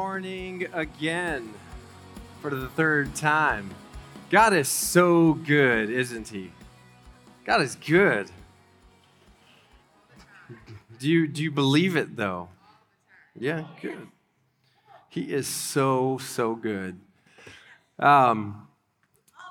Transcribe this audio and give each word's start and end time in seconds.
morning 0.00 0.66
again 0.72 1.52
for 2.40 2.48
the 2.48 2.68
third 2.68 3.14
time. 3.14 3.68
God 4.30 4.54
is 4.54 4.66
so 4.66 5.34
good, 5.34 5.90
isn't 5.90 6.26
He? 6.26 6.52
God 7.44 7.60
is 7.60 7.76
good. 7.76 8.30
Do 10.98 11.06
you, 11.06 11.28
do 11.28 11.42
you 11.42 11.50
believe 11.50 11.96
it 11.96 12.16
though? 12.16 12.48
Yeah, 13.38 13.64
good. 13.82 14.08
He 15.10 15.34
is 15.34 15.46
so, 15.46 16.16
so 16.16 16.54
good. 16.54 16.98
Um, 17.98 18.68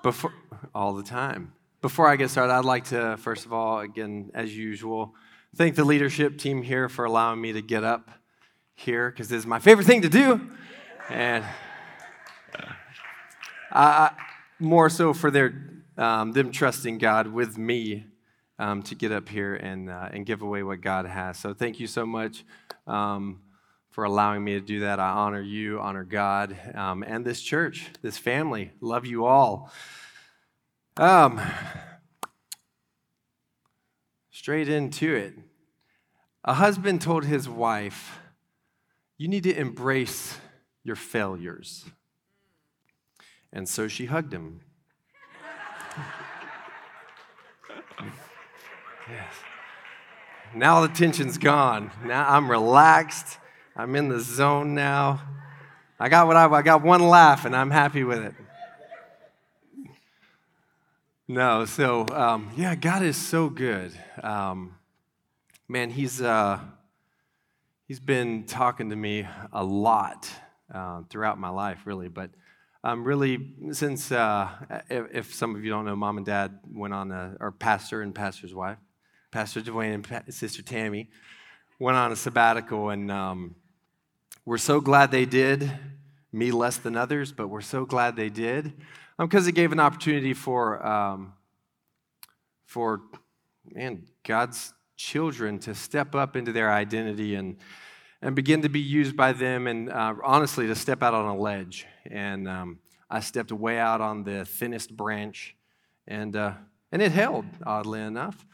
before, 0.02 0.34
all 0.74 0.96
the 0.96 1.04
time. 1.04 1.54
Before 1.80 2.08
I 2.08 2.16
get 2.16 2.32
started, 2.32 2.54
I'd 2.54 2.66
like 2.66 2.86
to, 2.86 3.18
first 3.18 3.46
of 3.46 3.54
all, 3.54 3.82
again, 3.82 4.32
as 4.34 4.58
usual, 4.58 5.14
thank 5.56 5.76
the 5.76 5.86
leadership 5.86 6.40
team 6.40 6.64
here 6.64 6.90
for 6.90 7.06
allowing 7.06 7.40
me 7.40 7.54
to 7.54 7.62
get 7.62 7.84
up 7.84 8.19
here 8.80 9.12
because 9.12 9.30
this 9.30 9.40
is 9.40 9.46
my 9.46 9.60
favorite 9.60 9.86
thing 9.86 10.02
to 10.02 10.10
do. 10.10 10.50
And 11.10 11.44
uh, 13.72 14.10
more 14.60 14.90
so 14.90 15.14
for 15.14 15.30
their, 15.30 15.54
um, 15.98 16.32
them 16.32 16.52
trusting 16.52 16.98
God 16.98 17.28
with 17.28 17.58
me 17.58 18.06
um, 18.58 18.82
to 18.84 18.96
get 18.96 19.12
up 19.12 19.30
here 19.30 19.56
and, 19.56 19.90
uh, 19.90 20.10
and 20.12 20.26
give 20.26 20.42
away 20.42 20.64
what 20.64 20.82
God 20.82 21.06
has. 21.06 21.38
So 21.38 21.54
thank 21.54 21.80
you 21.80 21.88
so 21.88 22.06
much 22.06 22.44
um, 22.88 23.42
for 23.92 24.04
allowing 24.04 24.44
me 24.44 24.54
to 24.54 24.62
do 24.62 24.82
that. 24.82 25.00
I 25.00 25.10
honor 25.10 25.42
you, 25.42 25.80
honor 25.80 26.04
God, 26.04 26.58
um, 26.76 27.04
and 27.04 27.26
this 27.26 27.42
church, 27.42 27.90
this 28.02 28.18
family. 28.18 28.72
Love 28.82 29.06
you 29.06 29.26
all. 29.26 29.72
Um, 30.98 31.40
straight 34.32 34.70
into 34.70 35.14
it. 35.16 35.34
A 36.44 36.54
husband 36.54 37.02
told 37.02 37.26
his 37.26 37.48
wife, 37.48 38.19
you 39.20 39.28
need 39.28 39.44
to 39.44 39.56
embrace 39.56 40.40
your 40.84 40.96
failures. 40.96 41.86
And 43.52 43.68
so 43.68 43.90
she 43.90 44.06
hugged 44.06 44.34
him. 44.34 44.62
yes. 49.10 49.34
Now 50.56 50.82
the 50.82 50.88
tension's 50.88 51.38
gone. 51.38 51.92
Now 52.06 52.30
I'm 52.30 52.50
relaxed. 52.50 53.38
I'm 53.76 53.94
in 53.98 54.08
the 54.08 54.22
zone 54.22 54.74
now. 54.74 55.22
I 56.00 56.08
got 56.08 56.26
what 56.26 56.38
I, 56.38 56.46
I 56.46 56.62
got 56.62 56.82
one 56.82 57.02
laugh 57.02 57.44
and 57.44 57.54
I'm 57.54 57.72
happy 57.72 58.06
with 58.06 58.20
it. 58.20 58.34
No, 61.28 61.66
so 61.66 62.06
um, 62.14 62.52
yeah, 62.56 62.74
God 62.74 63.04
is 63.04 63.18
so 63.18 63.50
good. 63.50 63.92
Um, 64.24 64.76
man, 65.68 65.90
He's 65.90 66.22
uh, 66.22 66.60
he's 67.90 68.00
been 68.00 68.44
talking 68.44 68.92
to 68.92 68.96
me 68.96 69.28
a 69.52 69.64
lot 69.64 70.30
uh, 70.72 71.02
throughout 71.10 71.40
my 71.40 71.50
life, 71.50 71.80
really. 71.86 72.08
But 72.08 72.30
um, 72.84 73.04
really, 73.04 73.56
since 73.72 74.12
uh, 74.12 74.48
if, 74.92 75.08
if, 75.12 75.34
some 75.34 75.56
of 75.56 75.66
you 75.66 75.72
don't 75.72 75.86
know, 75.86 75.96
mom 75.96 76.18
and 76.18 76.26
dad 76.26 76.60
went 76.72 76.94
on 76.94 77.12
a, 77.12 77.36
or 77.40 77.52
pastor 77.52 78.04
and 78.04 78.14
pastor's 78.14 78.54
wife, 78.54 78.78
Pastor 79.32 79.62
Dwayne 79.62 79.96
and 79.96 80.08
pa- 80.08 80.22
Sister 80.30 80.62
Tammy 80.62 81.10
went 81.80 81.98
on 81.98 82.12
a 82.12 82.16
sabbatical, 82.16 82.90
and 82.90 83.12
um, 83.12 83.56
we're 84.46 84.60
so 84.60 84.80
glad 84.80 85.12
they 85.12 85.26
did. 85.26 85.72
Me 86.32 86.52
less 86.52 86.78
than 86.78 86.96
others, 86.96 87.32
but 87.32 87.48
we're 87.48 87.60
so 87.60 87.86
glad 87.86 88.16
they 88.16 88.30
did 88.30 88.72
because 89.18 89.46
um, 89.46 89.50
it 89.50 89.56
gave 89.56 89.72
an 89.72 89.80
opportunity 89.80 90.36
for 90.36 90.86
um, 90.86 91.34
for 92.68 93.02
man 93.72 94.04
God's 94.24 94.74
children 95.00 95.58
to 95.58 95.74
step 95.74 96.14
up 96.14 96.36
into 96.36 96.52
their 96.52 96.70
identity 96.70 97.36
and, 97.36 97.56
and 98.22 98.36
begin 98.36 98.62
to 98.62 98.70
be 98.70 98.82
used 98.82 99.16
by 99.16 99.32
them, 99.32 99.66
and 99.66 99.90
uh, 99.90 100.14
honestly, 100.26 100.68
to 100.68 100.76
step 100.76 101.02
out 101.02 101.14
on 101.14 101.26
a 101.26 101.36
ledge. 101.36 101.88
And 102.12 102.50
um, 102.50 102.80
I 103.10 103.22
stepped 103.22 103.52
way 103.54 103.80
out 103.80 104.02
on 104.02 104.24
the 104.24 104.44
thinnest 104.44 104.96
branch, 104.96 105.56
and, 106.06 106.36
uh, 106.36 106.52
and 106.92 107.02
it 107.02 107.14
held, 107.14 107.46
oddly 107.66 108.02
enough. 108.02 108.46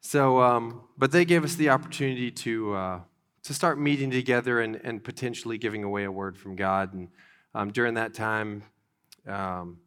So, 0.00 0.40
um, 0.40 0.88
but 0.96 1.12
they 1.12 1.26
gave 1.26 1.44
us 1.44 1.54
the 1.54 1.68
opportunity 1.68 2.30
to, 2.30 2.74
uh, 2.74 3.00
to 3.42 3.52
start 3.52 3.78
meeting 3.78 4.10
together 4.10 4.60
and, 4.60 4.80
and 4.82 5.04
potentially 5.04 5.58
giving 5.58 5.84
away 5.84 6.04
a 6.04 6.10
word 6.10 6.38
from 6.38 6.56
God. 6.56 6.94
And 6.94 7.08
um, 7.54 7.72
during 7.72 7.94
that 7.94 8.14
time, 8.14 8.62
um, 9.26 9.80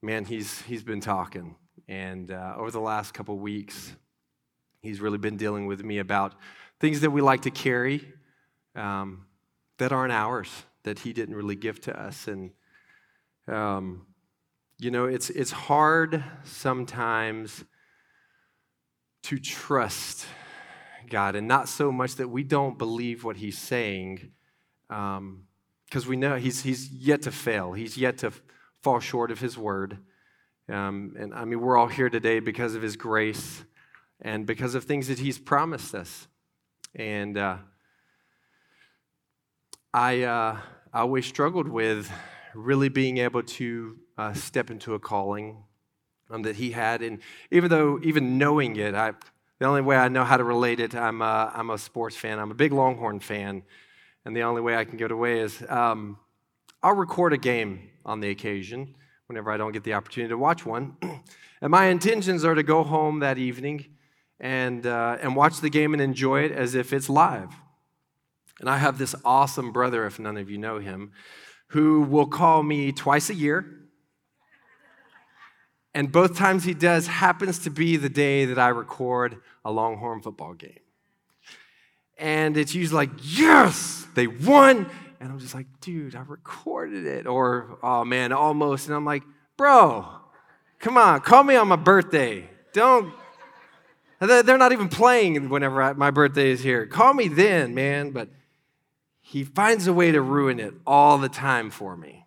man, 0.00 0.24
he's, 0.24 0.62
he's 0.62 0.84
been 0.84 1.00
talking. 1.00 1.56
And 1.88 2.30
uh, 2.30 2.54
over 2.56 2.70
the 2.70 2.80
last 2.80 3.14
couple 3.14 3.36
weeks, 3.38 3.96
He's 4.86 5.00
really 5.00 5.18
been 5.18 5.36
dealing 5.36 5.66
with 5.66 5.84
me 5.84 5.98
about 5.98 6.34
things 6.80 7.00
that 7.00 7.10
we 7.10 7.20
like 7.20 7.42
to 7.42 7.50
carry 7.50 8.12
um, 8.74 9.26
that 9.78 9.92
aren't 9.92 10.12
ours, 10.12 10.48
that 10.84 11.00
He 11.00 11.12
didn't 11.12 11.34
really 11.34 11.56
give 11.56 11.80
to 11.82 12.00
us. 12.00 12.28
And, 12.28 12.50
um, 13.48 14.06
you 14.78 14.90
know, 14.90 15.06
it's, 15.06 15.30
it's 15.30 15.50
hard 15.50 16.22
sometimes 16.44 17.64
to 19.24 19.38
trust 19.38 20.26
God, 21.08 21.34
and 21.36 21.48
not 21.48 21.68
so 21.68 21.90
much 21.92 22.16
that 22.16 22.28
we 22.28 22.42
don't 22.42 22.78
believe 22.78 23.24
what 23.24 23.36
He's 23.36 23.58
saying, 23.58 24.32
because 24.88 25.18
um, 25.18 26.08
we 26.08 26.16
know 26.16 26.36
he's, 26.36 26.62
he's 26.62 26.90
yet 26.90 27.22
to 27.22 27.32
fail, 27.32 27.72
He's 27.72 27.96
yet 27.96 28.18
to 28.18 28.32
fall 28.82 29.00
short 29.00 29.30
of 29.30 29.40
His 29.40 29.56
word. 29.56 29.98
Um, 30.68 31.14
and 31.18 31.32
I 31.32 31.44
mean, 31.44 31.60
we're 31.60 31.76
all 31.76 31.86
here 31.86 32.10
today 32.10 32.40
because 32.40 32.74
of 32.74 32.82
His 32.82 32.96
grace 32.96 33.64
and 34.20 34.46
because 34.46 34.74
of 34.74 34.84
things 34.84 35.08
that 35.08 35.18
He's 35.18 35.38
promised 35.38 35.94
us. 35.94 36.28
And 36.94 37.36
uh, 37.36 37.58
I, 39.92 40.22
uh, 40.22 40.58
I 40.92 41.00
always 41.00 41.26
struggled 41.26 41.68
with 41.68 42.10
really 42.54 42.88
being 42.88 43.18
able 43.18 43.42
to 43.42 43.98
uh, 44.16 44.32
step 44.32 44.70
into 44.70 44.94
a 44.94 44.98
calling 44.98 45.64
um, 46.30 46.42
that 46.42 46.56
He 46.56 46.70
had. 46.70 47.02
And 47.02 47.20
even 47.50 47.70
though, 47.70 48.00
even 48.02 48.38
knowing 48.38 48.76
it, 48.76 48.94
I, 48.94 49.12
the 49.58 49.66
only 49.66 49.82
way 49.82 49.96
I 49.96 50.08
know 50.08 50.24
how 50.24 50.36
to 50.36 50.44
relate 50.44 50.80
it, 50.80 50.94
I'm 50.94 51.22
a, 51.22 51.52
I'm 51.54 51.70
a 51.70 51.78
sports 51.78 52.16
fan. 52.16 52.38
I'm 52.38 52.50
a 52.50 52.54
big 52.54 52.72
Longhorn 52.72 53.20
fan. 53.20 53.62
And 54.24 54.36
the 54.36 54.42
only 54.42 54.60
way 54.60 54.76
I 54.76 54.84
can 54.84 54.96
get 54.96 55.10
away 55.10 55.40
is 55.40 55.62
um, 55.68 56.18
I'll 56.82 56.96
record 56.96 57.32
a 57.32 57.38
game 57.38 57.90
on 58.04 58.20
the 58.20 58.30
occasion 58.30 58.94
whenever 59.26 59.50
I 59.50 59.56
don't 59.56 59.72
get 59.72 59.84
the 59.84 59.94
opportunity 59.94 60.30
to 60.30 60.38
watch 60.38 60.64
one. 60.64 60.96
and 61.60 61.70
my 61.70 61.86
intentions 61.86 62.44
are 62.44 62.54
to 62.54 62.62
go 62.62 62.82
home 62.82 63.20
that 63.20 63.38
evening 63.38 63.95
and, 64.40 64.86
uh, 64.86 65.18
and 65.20 65.34
watch 65.36 65.60
the 65.60 65.70
game 65.70 65.92
and 65.92 66.02
enjoy 66.02 66.42
it 66.42 66.52
as 66.52 66.74
if 66.74 66.92
it's 66.92 67.08
live. 67.08 67.52
And 68.60 68.70
I 68.70 68.78
have 68.78 68.98
this 68.98 69.14
awesome 69.24 69.72
brother, 69.72 70.06
if 70.06 70.18
none 70.18 70.36
of 70.36 70.50
you 70.50 70.58
know 70.58 70.78
him, 70.78 71.12
who 71.68 72.02
will 72.02 72.26
call 72.26 72.62
me 72.62 72.92
twice 72.92 73.28
a 73.30 73.34
year. 73.34 73.66
And 75.94 76.12
both 76.12 76.36
times 76.36 76.64
he 76.64 76.74
does 76.74 77.06
happens 77.06 77.58
to 77.60 77.70
be 77.70 77.96
the 77.96 78.08
day 78.08 78.44
that 78.44 78.58
I 78.58 78.68
record 78.68 79.38
a 79.64 79.72
Longhorn 79.72 80.20
football 80.20 80.54
game. 80.54 80.80
And 82.18 82.56
it's 82.56 82.74
usually 82.74 83.06
like, 83.06 83.10
yes, 83.22 84.06
they 84.14 84.26
won. 84.26 84.90
And 85.20 85.32
I'm 85.32 85.38
just 85.38 85.54
like, 85.54 85.66
dude, 85.80 86.14
I 86.14 86.20
recorded 86.20 87.06
it. 87.06 87.26
Or, 87.26 87.78
oh 87.82 88.04
man, 88.04 88.32
almost. 88.32 88.86
And 88.86 88.94
I'm 88.94 89.04
like, 89.04 89.22
bro, 89.56 90.06
come 90.78 90.98
on, 90.98 91.20
call 91.20 91.42
me 91.42 91.56
on 91.56 91.68
my 91.68 91.76
birthday. 91.76 92.48
Don't 92.72 93.12
they're 94.20 94.58
not 94.58 94.72
even 94.72 94.88
playing 94.88 95.48
whenever 95.48 95.94
my 95.94 96.10
birthday 96.10 96.50
is 96.50 96.62
here. 96.62 96.86
Call 96.86 97.14
me 97.14 97.28
then, 97.28 97.74
man. 97.74 98.10
But 98.10 98.28
he 99.20 99.44
finds 99.44 99.86
a 99.86 99.92
way 99.92 100.12
to 100.12 100.20
ruin 100.20 100.60
it 100.60 100.74
all 100.86 101.18
the 101.18 101.28
time 101.28 101.70
for 101.70 101.96
me. 101.96 102.26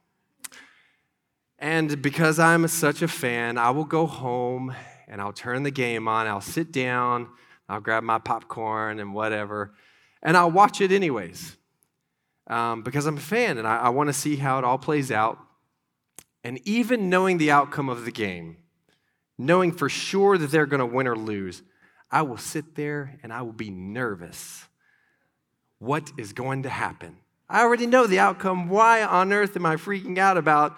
And 1.58 2.02
because 2.02 2.40
I'm 2.40 2.68
such 2.68 3.02
a 3.02 3.08
fan, 3.08 3.58
I 3.58 3.72
will 3.72 3.86
go 3.86 4.06
home 4.06 4.74
and 5.08 5.20
I'll 5.22 5.34
turn 5.34 5.64
the 5.64 5.72
game 5.72 6.08
on. 6.08 6.28
I'll 6.28 6.42
sit 6.42 6.72
down, 6.72 7.30
I'll 7.68 7.82
grab 7.82 8.04
my 8.04 8.20
popcorn 8.20 9.00
and 9.00 9.14
whatever, 9.14 9.74
and 10.22 10.38
I'll 10.38 10.52
watch 10.52 10.82
it 10.82 10.92
anyways. 10.92 11.58
Um, 12.48 12.82
because 12.82 13.06
I'm 13.06 13.18
a 13.18 13.22
fan 13.22 13.58
and 13.58 13.68
I, 13.68 13.78
I 13.78 13.90
want 13.90 14.08
to 14.08 14.14
see 14.14 14.38
how 14.38 14.58
it 14.58 14.66
all 14.66 14.78
plays 14.78 15.12
out. 15.12 15.38
And 16.44 16.60
even 16.68 17.10
knowing 17.10 17.38
the 17.38 17.52
outcome 17.52 17.90
of 17.90 18.06
the 18.06 18.12
game, 18.12 18.58
knowing 19.38 19.72
for 19.72 19.88
sure 19.88 20.38
that 20.38 20.50
they're 20.50 20.66
going 20.66 20.80
to 20.80 20.86
win 20.86 21.08
or 21.08 21.16
lose, 21.16 21.62
I 22.12 22.24
will 22.24 22.38
sit 22.38 22.76
there 22.76 23.20
and 23.24 23.32
I 23.32 23.42
will 23.42 23.54
be 23.54 23.70
nervous. 23.70 24.66
What 25.78 26.12
is 26.18 26.34
going 26.34 26.64
to 26.64 26.70
happen? 26.70 27.18
I 27.50 27.62
already 27.62 27.88
know 27.88 28.06
the 28.06 28.20
outcome. 28.20 28.70
Why 28.70 29.04
on 29.04 29.34
earth 29.34 29.56
am 29.56 29.66
I 29.66 29.76
freaking 29.76 30.18
out 30.18 30.38
about 30.38 30.78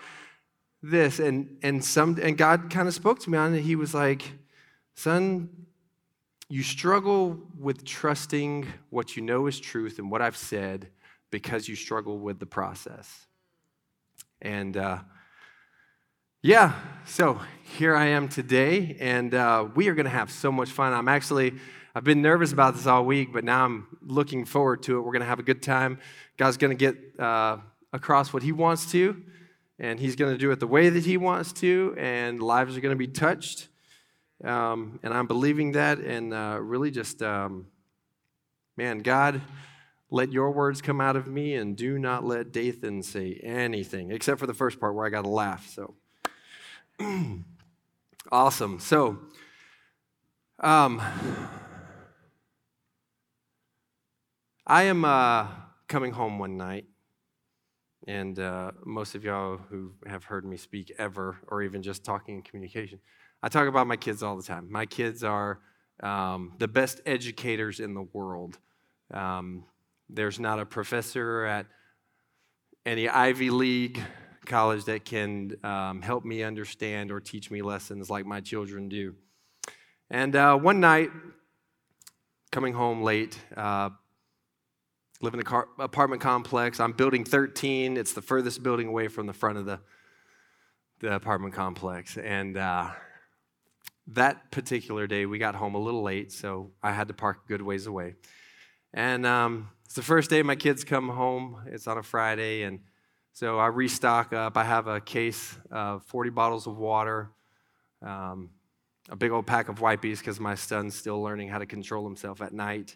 this? 0.82 1.20
And, 1.20 1.58
and, 1.64 1.84
some, 1.84 2.18
and 2.22 2.38
God 2.38 2.70
kind 2.70 2.88
of 2.88 2.94
spoke 2.94 3.20
to 3.20 3.30
me 3.30 3.38
on 3.38 3.54
it. 3.56 3.62
He 3.62 3.76
was 3.76 3.94
like, 3.94 4.24
Son, 4.96 5.50
you 6.50 6.64
struggle 6.64 7.40
with 7.58 7.86
trusting 7.86 8.68
what 8.90 9.16
you 9.16 9.24
know 9.24 9.48
is 9.48 9.60
truth 9.60 10.00
and 10.00 10.12
what 10.12 10.22
I've 10.22 10.38
said 10.38 10.90
because 11.30 11.68
you 11.68 11.76
struggle 11.76 12.20
with 12.20 12.40
the 12.40 12.46
process. 12.46 13.26
And 14.42 14.76
uh, 14.76 15.00
yeah, 16.44 16.74
so 17.06 17.40
here 17.78 17.96
I 17.96 18.08
am 18.08 18.28
today, 18.28 18.98
and 19.00 19.34
uh, 19.36 19.68
we 19.76 19.88
are 19.90 19.94
going 19.94 20.06
to 20.06 20.10
have 20.10 20.32
so 20.32 20.52
much 20.52 20.70
fun. 20.72 20.92
I'm 20.92 21.08
actually 21.08 21.54
I've 21.94 22.04
been 22.04 22.22
nervous 22.22 22.54
about 22.54 22.76
this 22.76 22.88
all 22.88 23.06
week, 23.06 23.34
but 23.34 23.44
now 23.44 23.66
I'm 23.66 23.86
looking 24.02 24.46
forward 24.46 24.82
to 24.84 24.98
it. 24.98 25.02
We're 25.02 25.12
going 25.12 25.22
to 25.22 25.28
have 25.28 25.40
a 25.40 25.44
good 25.44 25.62
time. 25.62 26.00
God's 26.38 26.56
going 26.58 26.76
to 26.76 26.92
get 26.92 27.20
uh, 27.20 27.58
across 27.92 28.32
what 28.32 28.42
He 28.44 28.54
wants 28.54 28.90
to, 28.94 29.22
and 29.78 30.00
He's 30.00 30.16
going 30.16 30.32
to 30.32 30.38
do 30.38 30.52
it 30.52 30.60
the 30.60 30.68
way 30.68 30.90
that 30.90 31.06
He 31.06 31.18
wants 31.18 31.52
to, 31.54 31.94
and 31.98 32.42
lives 32.42 32.78
are 32.78 32.82
going 32.82 32.96
to 32.96 32.98
be 32.98 33.08
touched. 33.08 33.68
Um, 34.44 35.00
and 35.04 35.14
I'm 35.14 35.28
believing 35.28 35.74
that, 35.74 36.00
and 36.00 36.34
uh, 36.34 36.58
really 36.60 36.92
just, 36.92 37.22
um, 37.22 37.68
man, 38.78 39.00
God, 39.00 39.42
let 40.10 40.32
your 40.32 40.52
words 40.52 40.82
come 40.82 41.02
out 41.02 41.18
of 41.18 41.28
me, 41.28 41.56
and 41.56 41.76
do 41.76 42.00
not 42.00 42.24
let 42.24 42.52
Dathan 42.52 43.04
say 43.04 43.40
anything, 43.44 44.12
except 44.12 44.40
for 44.40 44.48
the 44.48 44.54
first 44.56 44.80
part 44.80 44.96
where 44.96 45.06
I 45.06 45.10
got 45.10 45.24
to 45.24 45.30
laugh. 45.30 45.70
So, 45.70 45.94
awesome. 48.32 48.80
So, 48.80 49.18
um, 50.60 51.02
I 54.68 54.84
am 54.84 55.06
uh, 55.06 55.48
coming 55.88 56.12
home 56.12 56.38
one 56.38 56.58
night, 56.58 56.86
and 58.08 58.38
uh, 58.40 58.72
most 58.86 59.16
of 59.16 59.24
y'all 59.24 59.58
who 59.70 59.94
have 60.06 60.26
heard 60.26 60.46
me 60.46 60.58
speak 60.58 60.92
ever, 60.98 61.38
or 61.48 61.64
even 61.64 61.82
just 61.82 62.04
talking 62.04 62.36
in 62.36 62.42
communication, 62.42 63.00
I 63.42 63.50
talk 63.50 63.68
about 63.68 63.88
my 63.88 63.98
kids 63.98 64.22
all 64.22 64.38
the 64.38 64.44
time. 64.44 64.72
My 64.72 64.86
kids 64.86 65.24
are 65.24 65.60
um, 66.04 66.54
the 66.60 66.68
best 66.68 67.02
educators 67.06 67.80
in 67.80 67.94
the 67.94 68.04
world. 68.14 68.60
Um, 69.14 69.66
there's 70.10 70.40
not 70.40 70.60
a 70.60 70.66
professor 70.66 71.46
at 71.46 71.66
any 72.86 73.08
Ivy 73.10 73.50
League 73.50 74.02
college 74.46 74.86
that 74.86 75.06
can 75.06 75.56
um, 75.64 76.02
help 76.02 76.26
me 76.26 76.44
understand 76.44 77.12
or 77.12 77.20
teach 77.20 77.52
me 77.52 77.62
lessons 77.62 78.10
like 78.10 78.26
my 78.26 78.42
children 78.42 78.90
do. 78.90 79.16
And 80.10 80.36
uh, 80.36 80.58
one 80.58 80.80
night, 80.80 81.10
coming 82.52 82.74
home 82.74 83.02
late, 83.02 83.40
uh, 83.56 83.90
live 85.22 85.34
in 85.34 85.40
an 85.40 85.46
car- 85.46 85.70
apartment 85.80 86.22
complex. 86.22 86.80
I'm 86.80 86.92
building 86.92 87.24
13. 87.24 87.96
It's 87.96 88.14
the 88.14 88.22
furthest 88.22 88.64
building 88.64 88.88
away 88.88 89.08
from 89.08 89.28
the 89.28 89.34
front 89.34 89.58
of 89.58 89.66
the, 89.66 89.80
the 91.00 91.16
apartment 91.16 91.54
complex. 91.54 92.18
And 92.18 92.58
uh, 92.58 92.90
that 94.08 94.52
particular 94.52 95.08
day, 95.08 95.26
we 95.26 95.38
got 95.38 95.56
home 95.56 95.76
a 95.76 95.80
little 95.80 96.04
late, 96.04 96.32
so 96.32 96.72
I 96.82 96.92
had 96.92 97.08
to 97.08 97.14
park 97.14 97.42
a 97.46 97.48
good 97.48 97.62
ways 97.62 97.86
away. 97.86 98.16
And 98.94 99.26
um, 99.26 99.70
it's 99.86 99.94
the 99.94 100.02
first 100.02 100.30
day 100.30 100.44
my 100.44 100.56
kids 100.56 100.84
come 100.84 101.10
home. 101.10 101.62
It's 101.68 101.88
on 101.88 101.98
a 101.98 102.04
Friday, 102.04 102.64
and 102.64 102.80
so 103.34 103.58
I 103.60 103.68
restock 103.68 104.34
up. 104.34 104.58
I 104.58 104.64
have 104.64 104.88
a 104.88 105.00
case 105.00 105.58
of 105.72 106.04
40 106.06 106.30
bottles 106.32 106.68
of 106.68 106.78
water. 106.78 107.30
Um, 108.02 108.50
a 109.10 109.16
big 109.16 109.32
old 109.32 109.48
pack 109.48 109.70
of 109.70 109.82
wipes 109.82 110.20
because 110.20 110.40
my 110.40 110.56
son's 110.56 110.96
still 110.96 111.22
learning 111.22 111.50
how 111.50 111.58
to 111.58 111.66
control 111.66 112.06
himself 112.06 112.42
at 112.42 112.54
night. 112.54 112.96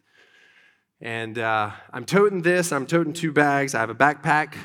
And 1.01 1.37
uh, 1.37 1.71
I'm 1.91 2.05
toting 2.05 2.41
this, 2.41 2.71
I'm 2.71 2.85
toting 2.85 3.13
two 3.13 3.31
bags. 3.31 3.75
I 3.75 3.79
have 3.81 3.89
a 3.89 3.95
backpack, 3.95 4.55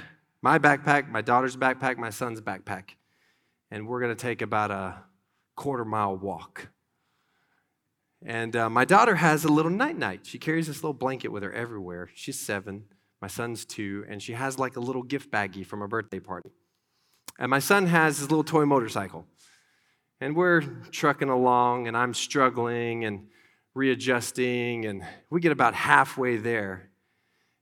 my 0.42 0.58
backpack, 0.58 1.08
my 1.08 1.22
daughter's 1.22 1.56
backpack, 1.56 1.96
my 1.96 2.10
son's 2.10 2.40
backpack. 2.40 2.90
And 3.70 3.86
we're 3.86 4.00
going 4.00 4.14
to 4.14 4.20
take 4.20 4.42
about 4.42 4.70
a 4.70 5.02
quarter 5.56 5.84
mile 5.84 6.16
walk. 6.16 6.68
And 8.24 8.54
uh, 8.54 8.68
my 8.68 8.84
daughter 8.84 9.16
has 9.16 9.44
a 9.44 9.48
little 9.48 9.70
night 9.70 9.96
night. 9.96 10.20
She 10.24 10.38
carries 10.38 10.66
this 10.66 10.76
little 10.76 10.94
blanket 10.94 11.28
with 11.28 11.42
her 11.42 11.52
everywhere. 11.52 12.10
She's 12.14 12.38
seven, 12.38 12.84
my 13.20 13.28
son's 13.28 13.64
two, 13.64 14.04
and 14.08 14.22
she 14.22 14.32
has 14.32 14.58
like 14.58 14.76
a 14.76 14.80
little 14.80 15.02
gift 15.02 15.30
baggie 15.30 15.66
from 15.66 15.82
a 15.82 15.88
birthday 15.88 16.20
party. 16.20 16.50
And 17.38 17.50
my 17.50 17.58
son 17.58 17.86
has 17.86 18.18
his 18.18 18.30
little 18.30 18.44
toy 18.44 18.64
motorcycle. 18.64 19.26
And 20.20 20.36
we're 20.36 20.60
trucking 20.90 21.28
along, 21.28 21.88
and 21.88 21.96
I'm 21.96 22.14
struggling 22.14 23.04
and 23.04 23.28
readjusting, 23.74 24.84
and 24.86 25.02
we 25.30 25.40
get 25.40 25.52
about 25.52 25.74
halfway 25.74 26.36
there. 26.36 26.90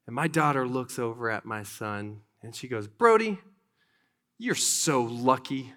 And 0.06 0.14
my 0.14 0.26
daughter 0.26 0.66
looks 0.66 0.98
over 0.98 1.30
at 1.30 1.44
my 1.44 1.62
son, 1.62 2.22
and 2.42 2.54
she 2.54 2.66
goes, 2.66 2.88
Brody, 2.88 3.38
you're 4.38 4.54
so 4.54 5.02
lucky. 5.02 5.72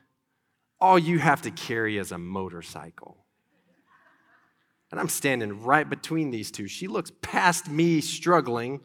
All 0.80 0.98
you 0.98 1.20
have 1.20 1.42
to 1.44 1.52
carry 1.52 1.98
is 1.98 2.12
a 2.12 2.18
motorcycle. 2.18 3.18
And 4.92 5.00
I'm 5.00 5.10
standing 5.10 5.62
right 5.62 5.90
between 5.90 6.32
these 6.32 6.52
two. 6.52 6.68
She 6.68 6.88
looks 6.88 7.12
past 7.22 7.70
me 7.70 8.02
struggling 8.02 8.82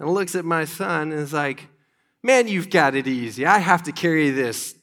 and 0.00 0.10
looks 0.10 0.34
at 0.34 0.44
my 0.44 0.64
son 0.64 1.12
and 1.12 1.20
is 1.20 1.32
like, 1.32 1.68
Man, 2.22 2.48
you've 2.48 2.68
got 2.68 2.94
it 2.94 3.06
easy. 3.06 3.46
I 3.46 3.58
have 3.58 3.84
to 3.84 3.92
carry 3.92 4.30
this 4.30 4.74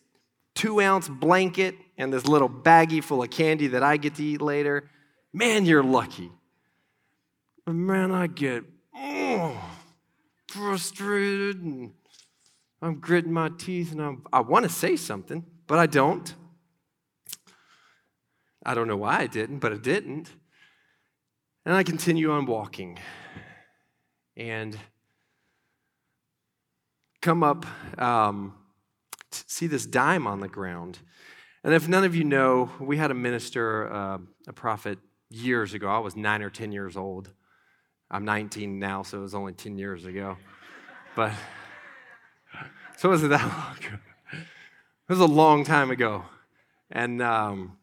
two 0.56 0.82
ounce 0.82 1.08
blanket 1.08 1.76
and 1.98 2.12
this 2.12 2.26
little 2.26 2.50
baggie 2.50 3.04
full 3.04 3.22
of 3.22 3.30
candy 3.30 3.68
that 3.68 3.84
I 3.84 3.98
get 3.98 4.16
to 4.16 4.24
eat 4.24 4.42
later. 4.42 4.90
Man, 5.34 5.66
you're 5.66 5.84
lucky. 5.84 6.32
But 7.64 7.74
man, 7.74 8.12
I 8.12 8.26
get 8.26 8.64
oh, 8.96 9.62
frustrated 10.48 11.62
and 11.62 11.94
I'm 12.82 13.00
gritting 13.00 13.34
my 13.34 13.50
teeth 13.50 13.92
and 13.92 14.02
I'm, 14.02 14.26
I 14.34 14.40
want 14.40 14.64
to 14.64 14.70
say 14.70 14.96
something, 14.96 15.46
but 15.68 15.78
I 15.78 15.86
don't. 15.86 16.34
I 18.66 18.74
don't 18.74 18.88
know 18.88 18.98
why 18.98 19.20
I 19.20 19.28
didn't, 19.28 19.60
but 19.60 19.74
I 19.74 19.78
didn't. 19.78 20.32
And 21.66 21.76
I 21.76 21.84
continue 21.84 22.32
on 22.32 22.48
walking 22.48 22.98
and 24.36 24.78
come 27.22 27.44
up, 27.44 27.66
um, 28.00 28.54
see 29.32 29.68
this 29.68 29.86
dime 29.86 30.28
on 30.28 30.40
the 30.40 30.48
ground. 30.48 31.00
And 31.64 31.74
if 31.74 31.88
none 31.88 32.04
of 32.04 32.16
you 32.16 32.24
know, 32.24 32.72
we 32.80 32.98
had 32.98 33.12
a 33.12 33.16
minister, 33.16 33.92
uh, 33.92 34.18
a 34.48 34.54
prophet, 34.54 35.00
years 35.30 35.74
ago. 35.74 35.88
I 35.88 36.00
was 36.00 36.16
nine 36.16 36.42
or 36.42 36.50
10 36.50 36.72
years 36.72 36.96
old. 36.96 37.30
I'm 38.10 38.24
19 38.24 38.80
now, 38.80 39.04
so 39.04 39.18
it 39.18 39.22
was 39.22 39.36
only 39.36 39.54
10 39.54 39.78
years 39.78 40.06
ago. 40.06 40.38
But, 41.16 41.34
so 42.98 43.10
it 43.10 43.12
wasn't 43.12 43.32
that 43.32 43.42
long 43.42 43.78
ago. 43.78 44.00
It 44.32 45.14
was 45.14 45.20
a 45.20 45.26
long 45.26 45.64
time 45.64 45.92
ago. 45.92 46.26
And 46.90 47.22
um, 47.22 47.78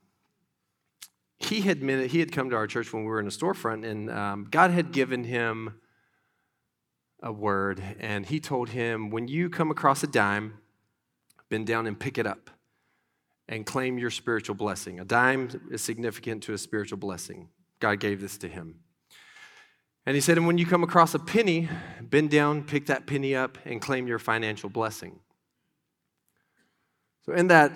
he, 1.39 1.61
had, 1.63 1.83
he 1.83 2.21
had 2.21 2.33
come 2.33 2.51
to 2.51 2.57
our 2.57 2.67
church 2.67 2.93
when 2.93 3.03
we 3.03 3.09
were 3.09 3.21
in 3.21 3.27
a 3.27 3.31
storefront, 3.31 3.85
and 3.85 4.11
um, 4.11 4.47
God 4.51 4.71
had 4.71 4.93
given 4.93 5.25
him 5.25 5.75
a 7.25 7.33
word, 7.33 7.83
and 7.99 8.27
he 8.27 8.39
told 8.39 8.69
him, 8.69 9.11
When 9.11 9.27
you 9.27 9.49
come 9.51 9.71
across 9.71 10.05
a 10.05 10.07
dime, 10.07 10.59
bend 11.49 11.67
down 11.67 11.87
and 11.87 11.99
pick 11.99 12.19
it 12.19 12.27
up 12.27 12.51
and 13.49 13.67
claim 13.67 13.99
your 13.99 14.11
spiritual 14.11 14.55
blessing. 14.55 15.01
A 15.01 15.05
dime 15.05 15.49
is 15.71 15.83
significant 15.83 16.43
to 16.45 16.53
a 16.53 16.59
spiritual 16.59 16.99
blessing. 16.99 17.49
God 17.81 17.99
gave 17.99 18.21
this 18.21 18.39
to 18.39 18.49
him. 18.49 18.77
And 20.07 20.15
he 20.15 20.21
said, 20.21 20.37
and 20.37 20.47
when 20.47 20.59
you 20.59 20.67
come 20.67 20.83
across 20.83 21.15
a 21.15 21.19
penny, 21.19 21.69
bend 22.03 22.31
down, 22.31 22.63
pick 22.63 22.87
that 22.87 23.07
penny 23.07 23.35
up, 23.35 23.57
and 23.65 23.81
claim 23.81 24.07
your 24.07 24.19
financial 24.19 24.69
blessing. 24.69 25.19
So, 27.25 27.33
in 27.33 27.49
that, 27.49 27.73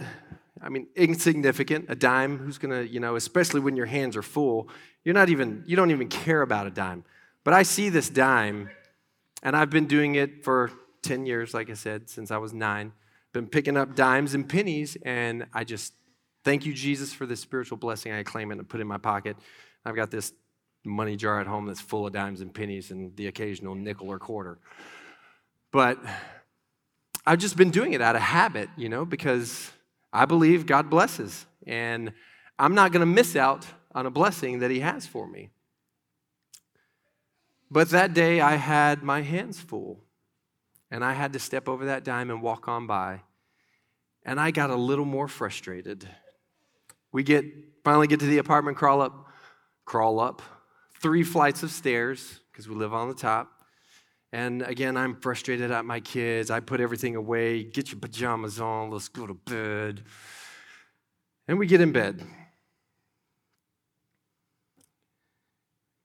I 0.60 0.68
mean, 0.68 0.88
insignificant, 0.94 1.86
a 1.88 1.94
dime, 1.94 2.36
who's 2.36 2.58
gonna, 2.58 2.82
you 2.82 3.00
know, 3.00 3.16
especially 3.16 3.60
when 3.60 3.76
your 3.76 3.86
hands 3.86 4.14
are 4.14 4.22
full, 4.22 4.68
you're 5.04 5.14
not 5.14 5.30
even, 5.30 5.64
you 5.66 5.74
don't 5.74 5.90
even 5.90 6.08
care 6.08 6.42
about 6.42 6.66
a 6.66 6.70
dime. 6.70 7.04
But 7.44 7.54
I 7.54 7.62
see 7.62 7.88
this 7.88 8.10
dime, 8.10 8.68
and 9.42 9.56
I've 9.56 9.70
been 9.70 9.86
doing 9.86 10.14
it 10.14 10.44
for 10.44 10.70
10 11.02 11.26
years, 11.26 11.54
like 11.54 11.70
I 11.70 11.74
said, 11.74 12.10
since 12.10 12.30
I 12.30 12.38
was 12.38 12.52
nine 12.52 12.92
been 13.32 13.46
picking 13.46 13.76
up 13.76 13.94
dimes 13.94 14.34
and 14.34 14.48
pennies, 14.48 14.96
and 15.02 15.46
I 15.52 15.64
just 15.64 15.92
thank 16.44 16.64
you, 16.64 16.72
Jesus, 16.72 17.12
for 17.12 17.26
this 17.26 17.40
spiritual 17.40 17.76
blessing. 17.76 18.12
I 18.12 18.22
claim 18.22 18.50
it 18.50 18.58
and 18.58 18.68
put 18.68 18.80
in 18.80 18.86
my 18.86 18.98
pocket. 18.98 19.36
I've 19.84 19.94
got 19.94 20.10
this 20.10 20.32
money 20.84 21.16
jar 21.16 21.40
at 21.40 21.46
home 21.46 21.66
that's 21.66 21.80
full 21.80 22.06
of 22.06 22.12
dimes 22.12 22.40
and 22.40 22.52
pennies 22.52 22.90
and 22.90 23.14
the 23.16 23.26
occasional 23.26 23.74
nickel 23.74 24.10
or 24.10 24.18
quarter. 24.18 24.58
But 25.70 25.98
I've 27.26 27.38
just 27.38 27.56
been 27.56 27.70
doing 27.70 27.92
it 27.92 28.00
out 28.00 28.16
of 28.16 28.22
habit, 28.22 28.70
you 28.76 28.88
know, 28.88 29.04
because 29.04 29.70
I 30.12 30.24
believe 30.24 30.64
God 30.64 30.88
blesses. 30.88 31.46
And 31.66 32.12
I'm 32.58 32.74
not 32.74 32.92
going 32.92 33.00
to 33.00 33.06
miss 33.06 33.36
out 33.36 33.66
on 33.94 34.06
a 34.06 34.10
blessing 34.10 34.60
that 34.60 34.70
He 34.70 34.80
has 34.80 35.06
for 35.06 35.28
me. 35.28 35.50
But 37.70 37.90
that 37.90 38.14
day 38.14 38.40
I 38.40 38.56
had 38.56 39.02
my 39.02 39.22
hands 39.22 39.60
full. 39.60 40.00
And 40.90 41.04
I 41.04 41.12
had 41.12 41.34
to 41.34 41.38
step 41.38 41.68
over 41.68 41.86
that 41.86 42.04
dime 42.04 42.30
and 42.30 42.40
walk 42.40 42.66
on 42.66 42.86
by. 42.86 43.20
And 44.24 44.40
I 44.40 44.50
got 44.50 44.70
a 44.70 44.76
little 44.76 45.04
more 45.04 45.28
frustrated. 45.28 46.08
We 47.12 47.22
get 47.22 47.44
finally 47.84 48.06
get 48.06 48.20
to 48.20 48.26
the 48.26 48.38
apartment, 48.38 48.76
crawl 48.76 49.00
up, 49.00 49.28
crawl 49.84 50.20
up, 50.20 50.42
three 51.00 51.22
flights 51.22 51.62
of 51.62 51.70
stairs, 51.70 52.40
because 52.50 52.68
we 52.68 52.74
live 52.74 52.92
on 52.92 53.08
the 53.08 53.14
top. 53.14 53.50
And 54.32 54.62
again, 54.62 54.96
I'm 54.96 55.16
frustrated 55.16 55.70
at 55.70 55.84
my 55.86 56.00
kids. 56.00 56.50
I 56.50 56.60
put 56.60 56.80
everything 56.80 57.16
away. 57.16 57.64
Get 57.64 57.90
your 57.90 58.00
pajamas 58.00 58.60
on. 58.60 58.90
Let's 58.90 59.08
go 59.08 59.26
to 59.26 59.34
bed. 59.34 60.02
And 61.46 61.58
we 61.58 61.66
get 61.66 61.80
in 61.80 61.92
bed. 61.92 62.22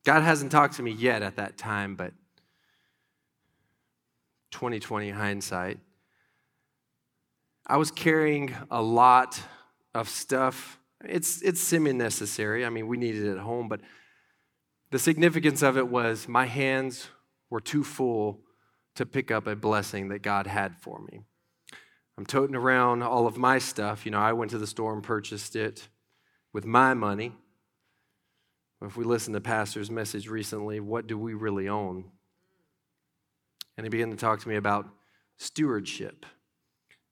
God 0.04 0.22
hasn't 0.22 0.52
talked 0.52 0.76
to 0.76 0.84
me 0.84 0.92
yet 0.92 1.22
at 1.22 1.38
that 1.38 1.58
time, 1.58 1.96
but 1.96 2.14
2020 4.52 5.10
hindsight. 5.10 5.80
I 7.66 7.78
was 7.78 7.92
carrying 7.92 8.54
a 8.70 8.82
lot 8.82 9.42
of 9.96 10.10
stuff. 10.10 10.80
It's, 11.04 11.42
it's 11.42 11.62
semi 11.62 11.94
necessary. 11.94 12.66
I 12.66 12.70
mean, 12.70 12.88
we 12.88 12.98
needed 12.98 13.26
it 13.26 13.32
at 13.32 13.40
home, 13.40 13.68
but 13.68 13.82
the 14.92 15.00
significance 15.00 15.64
of 15.64 15.78
it 15.78 15.88
was 15.88 16.28
my 16.28 16.46
hands 16.46 17.08
were 17.50 17.62
too 17.62 17.84
full 17.84 18.42
to 18.96 19.06
pick 19.06 19.32
up 19.32 19.48
a 19.48 19.56
blessing 19.56 20.10
that 20.10 20.22
God 20.22 20.46
had 20.46 20.78
for 20.78 21.00
me. 21.12 21.22
I'm 22.18 22.26
toting 22.26 22.56
around 22.56 23.02
all 23.02 23.26
of 23.26 23.38
my 23.38 23.58
stuff. 23.58 24.06
You 24.06 24.12
know, 24.12 24.20
I 24.20 24.34
went 24.34 24.52
to 24.52 24.60
the 24.60 24.68
store 24.68 24.94
and 24.94 25.02
purchased 25.02 25.56
it 25.56 25.88
with 26.52 26.66
my 26.66 26.94
money. 26.94 27.34
If 28.84 28.98
we 28.98 29.06
listen 29.06 29.34
to 29.34 29.40
Pastor's 29.40 29.90
message 29.90 30.28
recently, 30.28 30.82
what 30.82 31.08
do 31.08 31.18
we 31.18 31.34
really 31.34 31.70
own? 31.70 32.04
And 33.78 33.86
he 33.86 33.90
began 33.90 34.12
to 34.12 34.18
talk 34.18 34.42
to 34.42 34.50
me 34.50 34.58
about 34.58 34.88
stewardship 35.38 36.26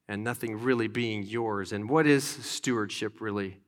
and 0.09 0.21
nothing 0.21 0.59
really 0.59 0.89
being 0.89 1.23
yours. 1.23 1.71
And 1.71 1.89
what 1.89 2.05
is 2.05 2.25
stewardship 2.25 3.21
really? 3.21 3.61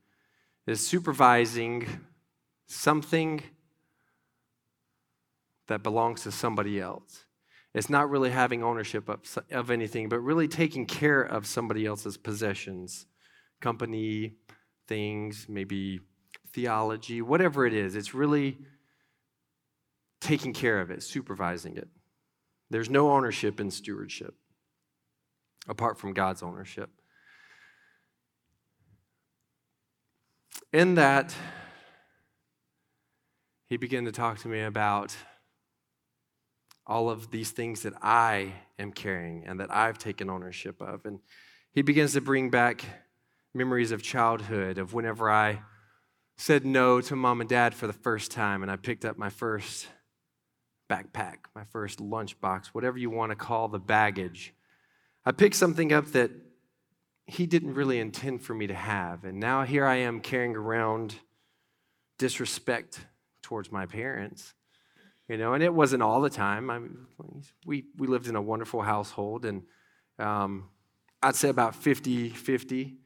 Is 0.66 0.86
supervising 0.86 1.88
something 2.66 3.42
that 5.68 5.82
belongs 5.82 6.22
to 6.24 6.30
somebody 6.30 6.78
else. 6.78 7.24
It's 7.72 7.88
not 7.88 8.10
really 8.10 8.30
having 8.30 8.62
ownership 8.62 9.08
of, 9.08 9.38
of 9.50 9.70
anything, 9.70 10.10
but 10.10 10.20
really 10.20 10.46
taking 10.46 10.84
care 10.84 11.22
of 11.22 11.46
somebody 11.46 11.86
else's 11.86 12.18
possessions, 12.18 13.06
company, 13.60 14.34
things, 14.86 15.46
maybe 15.48 16.00
theology, 16.54 17.20
whatever 17.20 17.66
it 17.66 17.74
is. 17.74 17.96
It's 17.96 18.14
really 18.14 18.58
taking 20.20 20.52
care 20.52 20.80
of 20.80 20.90
it, 20.90 21.02
supervising 21.02 21.76
it. 21.76 21.88
There's 22.70 22.88
no 22.88 23.10
ownership 23.10 23.60
in 23.60 23.70
stewardship 23.70 24.34
apart 25.68 25.98
from 25.98 26.12
God's 26.12 26.42
ownership. 26.42 26.90
In 30.72 30.94
that, 30.94 31.34
he 33.66 33.76
began 33.76 34.04
to 34.04 34.12
talk 34.12 34.38
to 34.40 34.48
me 34.48 34.62
about 34.62 35.16
all 36.86 37.08
of 37.08 37.30
these 37.30 37.50
things 37.50 37.82
that 37.82 37.94
I 38.02 38.52
am 38.78 38.92
carrying 38.92 39.44
and 39.46 39.60
that 39.60 39.74
I've 39.74 39.98
taken 39.98 40.28
ownership 40.28 40.82
of. 40.82 41.06
And 41.06 41.20
he 41.72 41.82
begins 41.82 42.12
to 42.12 42.20
bring 42.20 42.50
back 42.50 42.84
memories 43.54 43.92
of 43.92 44.02
childhood, 44.02 44.78
of 44.78 44.92
whenever 44.92 45.30
I 45.30 45.60
said 46.36 46.64
no 46.64 47.00
to 47.00 47.16
mom 47.16 47.40
and 47.40 47.48
dad 47.48 47.74
for 47.74 47.86
the 47.86 47.92
first 47.92 48.30
time 48.30 48.62
and 48.62 48.70
I 48.70 48.76
picked 48.76 49.04
up 49.04 49.16
my 49.16 49.30
first 49.30 49.86
backpack, 50.90 51.36
my 51.54 51.64
first 51.64 51.98
lunchbox, 51.98 52.66
whatever 52.68 52.98
you 52.98 53.10
want 53.10 53.30
to 53.30 53.36
call 53.36 53.68
the 53.68 53.78
baggage. 53.78 54.54
I 55.24 55.32
picked 55.32 55.56
something 55.56 55.92
up 55.92 56.06
that 56.08 56.30
he 57.26 57.46
didn't 57.46 57.74
really 57.74 57.98
intend 57.98 58.42
for 58.42 58.54
me 58.54 58.66
to 58.66 58.74
have. 58.74 59.24
And 59.24 59.40
now 59.40 59.62
here 59.64 59.86
I 59.86 59.96
am 59.96 60.20
carrying 60.20 60.54
around 60.54 61.14
disrespect 62.18 63.00
towards 63.42 63.72
my 63.72 63.86
parents. 63.86 64.54
You 65.28 65.38
know, 65.38 65.54
and 65.54 65.62
it 65.62 65.72
wasn't 65.72 66.02
all 66.02 66.20
the 66.20 66.28
time. 66.28 66.68
I 66.68 66.78
mean, 66.78 66.98
we, 67.64 67.84
we 67.96 68.06
lived 68.06 68.28
in 68.28 68.36
a 68.36 68.42
wonderful 68.42 68.82
household, 68.82 69.46
and 69.46 69.62
um, 70.18 70.68
I'd 71.22 71.34
say 71.34 71.48
about 71.48 71.74
50 71.74 72.28
50. 72.28 72.96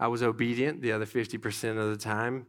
I 0.00 0.08
was 0.08 0.24
obedient 0.24 0.82
the 0.82 0.90
other 0.90 1.06
50% 1.06 1.78
of 1.78 1.90
the 1.90 1.96
time. 1.96 2.46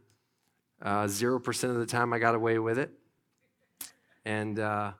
Uh, 0.84 1.06
0% 1.06 1.70
of 1.70 1.76
the 1.76 1.86
time, 1.86 2.12
I 2.12 2.18
got 2.18 2.34
away 2.34 2.58
with 2.58 2.78
it. 2.78 2.90
And, 4.26 4.58
uh, 4.58 4.92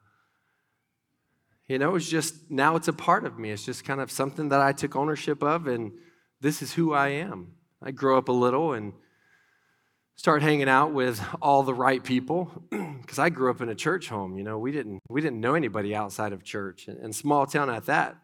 you 1.69 1.79
know, 1.79 1.95
it's 1.95 2.09
just 2.09 2.51
now 2.51 2.77
it's 2.77 2.89
a 2.89 2.93
part 2.93 3.25
of 3.27 3.39
me. 3.39 3.51
It's 3.51 3.65
just 3.65 3.85
kind 3.85 4.01
of 4.01 4.11
something 4.11 4.49
that 4.49 4.61
I 4.61 4.73
took 4.73 4.97
ownership 4.97 5.43
of, 5.43 5.67
and 5.67 5.93
this 6.41 6.63
is 6.63 6.73
who 6.73 6.95
I 6.95 7.09
am. 7.09 7.53
I 7.83 7.91
grew 7.91 8.17
up 8.17 8.29
a 8.29 8.33
little 8.33 8.73
and 8.73 8.95
start 10.17 10.43
hanging 10.43 10.69
out 10.69 10.93
with 10.93 11.21
all 11.43 11.63
the 11.63 11.75
right 11.75 12.03
people 12.03 12.51
because 12.71 13.19
I 13.19 13.29
grew 13.29 13.51
up 13.51 13.61
in 13.61 13.69
a 13.69 13.75
church 13.75 14.09
home. 14.09 14.37
You 14.37 14.45
know, 14.45 14.59
we 14.59 14.73
didn't 14.73 15.01
we 15.09 15.21
didn't 15.21 15.41
know 15.41 15.55
anybody 15.55 15.95
outside 15.95 16.33
of 16.33 16.43
church, 16.45 16.89
and, 16.89 16.99
and 16.99 17.15
small 17.15 17.47
town 17.47 17.71
at 17.71 17.87
that. 17.87 18.17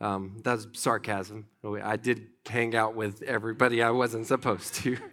Um, 0.00 0.40
that's 0.42 0.66
sarcasm. 0.72 1.46
I 1.82 1.96
did 1.96 2.28
hang 2.48 2.74
out 2.74 2.94
with 2.94 3.22
everybody 3.22 3.82
I 3.82 3.90
wasn't 3.90 4.26
supposed 4.26 4.74
to. 4.76 4.96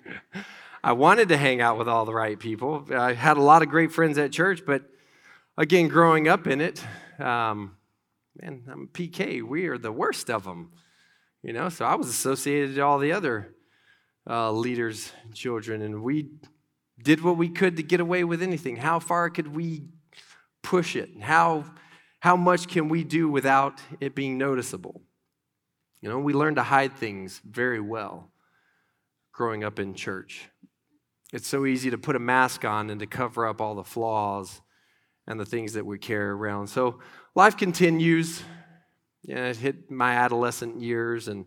I 0.87 0.93
wanted 0.93 1.27
to 1.27 1.37
hang 1.37 1.59
out 1.59 1.77
with 1.77 1.89
all 1.89 2.05
the 2.05 2.13
right 2.13 2.39
people. 2.39 2.87
I 2.95 3.11
had 3.11 3.35
a 3.35 3.41
lot 3.41 3.61
of 3.61 3.67
great 3.67 3.91
friends 3.91 4.17
at 4.17 4.31
church, 4.31 4.61
but 4.65 4.83
again, 5.57 5.89
growing 5.89 6.29
up 6.29 6.47
in 6.47 6.61
it, 6.61 6.81
um, 7.19 7.75
man, 8.41 8.63
I'm 8.71 8.87
PK. 8.87 9.43
We 9.43 9.67
are 9.67 9.77
the 9.77 9.91
worst 9.91 10.29
of 10.29 10.45
them, 10.45 10.71
you 11.43 11.51
know. 11.51 11.67
So 11.67 11.83
I 11.83 11.95
was 11.95 12.07
associated 12.07 12.75
to 12.75 12.81
all 12.83 12.99
the 12.99 13.11
other 13.11 13.53
uh, 14.29 14.53
leaders' 14.53 15.11
children, 15.33 15.81
and 15.81 16.03
we 16.03 16.29
did 17.03 17.21
what 17.21 17.35
we 17.35 17.49
could 17.49 17.75
to 17.75 17.83
get 17.83 17.99
away 17.99 18.23
with 18.23 18.41
anything. 18.41 18.77
How 18.77 18.99
far 18.99 19.29
could 19.29 19.53
we 19.53 19.89
push 20.63 20.95
it? 20.95 21.09
How 21.19 21.65
how 22.21 22.37
much 22.37 22.69
can 22.69 22.87
we 22.87 23.03
do 23.03 23.27
without 23.27 23.81
it 23.99 24.15
being 24.15 24.37
noticeable? 24.37 25.01
You 25.99 26.07
know, 26.07 26.19
we 26.19 26.31
learn 26.31 26.55
to 26.55 26.63
hide 26.63 26.93
things 26.95 27.41
very 27.43 27.81
well 27.81 28.31
growing 29.33 29.65
up 29.65 29.79
in 29.79 29.93
church. 29.93 30.49
It's 31.33 31.47
so 31.47 31.65
easy 31.65 31.89
to 31.89 31.97
put 31.97 32.15
a 32.15 32.19
mask 32.19 32.63
on 32.63 32.89
and 32.89 32.99
to 33.01 33.05
cover 33.05 33.45
up 33.45 33.59
all 33.59 33.75
the 33.75 33.83
flaws 33.83 34.61
and 35.27 35.39
the 35.39 35.45
things 35.45 35.73
that 35.73 35.85
we 35.85 35.97
carry 35.97 36.29
around. 36.29 36.67
So 36.67 36.99
life 37.35 37.57
continues. 37.57 38.43
Yeah, 39.23 39.47
it 39.47 39.57
hit 39.57 39.91
my 39.91 40.13
adolescent 40.13 40.81
years, 40.81 41.27
and 41.27 41.45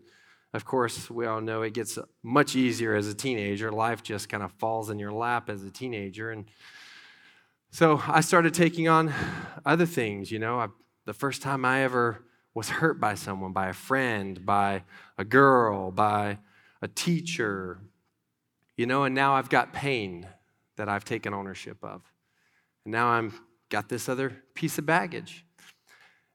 of 0.53 0.65
course, 0.65 1.09
we 1.09 1.25
all 1.25 1.41
know 1.41 1.63
it 1.63 1.73
gets 1.73 1.97
much 2.21 2.55
easier 2.55 2.93
as 2.93 3.07
a 3.07 3.15
teenager. 3.15 3.71
Life 3.71 4.03
just 4.03 4.29
kind 4.29 4.43
of 4.43 4.51
falls 4.59 4.91
in 4.91 4.99
your 4.99 5.11
lap 5.11 5.49
as 5.49 5.63
a 5.63 5.71
teenager, 5.71 6.29
and 6.29 6.45
so 7.71 7.99
I 8.05 8.21
started 8.21 8.53
taking 8.53 8.87
on 8.87 9.11
other 9.65 9.87
things. 9.87 10.31
You 10.31 10.37
know, 10.37 10.59
I, 10.59 10.67
the 11.05 11.13
first 11.13 11.41
time 11.41 11.65
I 11.65 11.81
ever 11.81 12.23
was 12.53 12.69
hurt 12.69 12.99
by 12.99 13.15
someone, 13.15 13.51
by 13.51 13.69
a 13.69 13.73
friend, 13.73 14.45
by 14.45 14.83
a 15.17 15.23
girl, 15.23 15.89
by 15.89 16.37
a 16.83 16.87
teacher, 16.87 17.79
you 18.77 18.85
know, 18.85 19.03
and 19.03 19.13
now 19.13 19.35
I've 19.35 19.49
got 19.49 19.73
pain 19.73 20.27
that 20.77 20.89
I've 20.89 21.05
taken 21.05 21.33
ownership 21.33 21.77
of. 21.83 22.01
And 22.85 22.91
now 22.91 23.07
I'm 23.07 23.33
got 23.69 23.89
this 23.89 24.09
other 24.09 24.43
piece 24.53 24.77
of 24.77 24.85
baggage. 24.85 25.45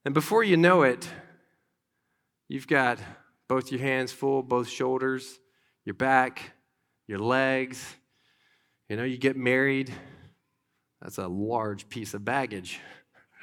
And 0.05 0.15
before 0.15 0.45
you 0.45 0.57
know 0.57 0.83
it, 0.83 1.09
you've 2.49 2.69
got 2.69 2.99
both 3.49 3.71
your 3.71 3.81
hands 3.81 4.13
full, 4.13 4.43
both 4.43 4.69
shoulders, 4.69 5.39
your 5.85 5.95
back, 5.95 6.53
your 7.07 7.19
legs. 7.19 7.97
You 8.89 8.97
know, 8.97 9.05
you 9.05 9.19
get 9.19 9.37
married, 9.37 9.93
that's 11.03 11.19
a 11.19 11.27
large 11.27 11.89
piece 11.89 12.15
of 12.15 12.25
baggage. 12.25 12.81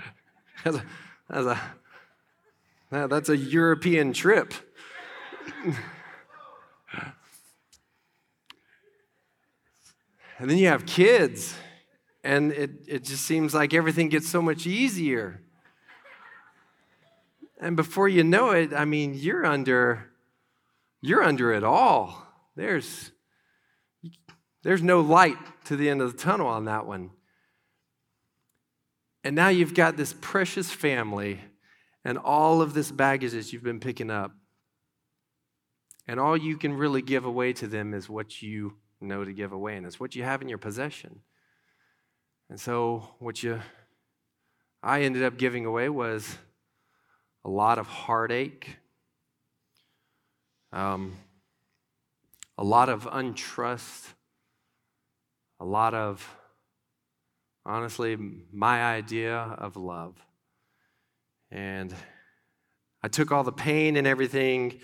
that's, 0.63 0.77
a, 0.77 0.83
that's, 1.29 1.45
a, 1.45 3.07
that's 3.07 3.29
a 3.29 3.38
European 3.38 4.13
trip. 4.13 4.53
and 10.39 10.49
then 10.49 10.57
you 10.57 10.67
have 10.67 10.85
kids 10.85 11.55
and 12.23 12.51
it, 12.53 12.71
it 12.87 13.03
just 13.03 13.25
seems 13.25 13.53
like 13.53 13.73
everything 13.73 14.09
gets 14.09 14.29
so 14.29 14.41
much 14.41 14.65
easier. 14.65 15.41
And 17.59 17.75
before 17.75 18.07
you 18.07 18.23
know 18.23 18.51
it, 18.51 18.73
I 18.73 18.85
mean, 18.85 19.13
you're 19.13 19.45
under 19.45 20.09
you're 21.01 21.23
under 21.23 21.51
it 21.51 21.63
all. 21.63 22.25
There's 22.55 23.11
there's 24.63 24.81
no 24.81 25.01
light 25.01 25.37
to 25.65 25.75
the 25.75 25.89
end 25.89 26.01
of 26.01 26.13
the 26.13 26.17
tunnel 26.17 26.47
on 26.47 26.65
that 26.65 26.85
one. 26.85 27.11
And 29.25 29.35
now 29.35 29.49
you've 29.49 29.73
got 29.73 29.97
this 29.97 30.15
precious 30.19 30.71
family 30.71 31.39
and 32.05 32.17
all 32.17 32.61
of 32.61 32.73
this 32.73 32.91
baggage 32.91 33.31
that 33.31 33.51
you've 33.51 33.63
been 33.63 33.79
picking 33.79 34.09
up. 34.09 34.31
And 36.07 36.19
all 36.19 36.35
you 36.35 36.57
can 36.57 36.73
really 36.73 37.01
give 37.01 37.23
away 37.23 37.53
to 37.53 37.67
them 37.67 37.93
is 37.93 38.09
what 38.09 38.41
you 38.41 38.73
know 39.03 39.24
to 39.24 39.33
give 39.33 39.51
away, 39.51 39.75
and 39.75 39.86
it's 39.86 40.00
what 40.00 40.15
you 40.15 40.24
have 40.24 40.41
in 40.41 40.50
your 40.50 40.57
possession. 40.57 41.19
And 42.50 42.60
so, 42.60 43.15
what 43.19 43.41
you, 43.41 43.60
I 44.81 45.01
ended 45.01 45.24
up 45.24 45.38
giving 45.38 45.65
away 45.65 45.89
was 45.89 46.38
a 47.45 47.50
lot 47.50 47.77
of 47.77 47.88
heartache, 47.88 48.77
um, 50.72 51.15
a 52.57 52.63
lot 52.63 52.89
of 52.89 53.03
untrust, 53.05 54.13
a 55.60 55.65
lot 55.65 55.93
of, 55.93 56.27
honestly, 57.65 58.17
my 58.51 58.83
idea 58.83 59.38
of 59.38 59.75
love. 59.75 60.15
And 61.51 61.93
I 63.01 63.07
took 63.07 63.31
all 63.31 63.43
the 63.43 63.51
pain 63.51 63.98
and 63.98 64.07
everything 64.07 64.79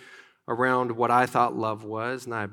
around 0.48 0.92
what 0.92 1.12
I 1.12 1.26
thought 1.26 1.56
love 1.56 1.84
was, 1.84 2.26
and 2.26 2.34
I 2.34 2.48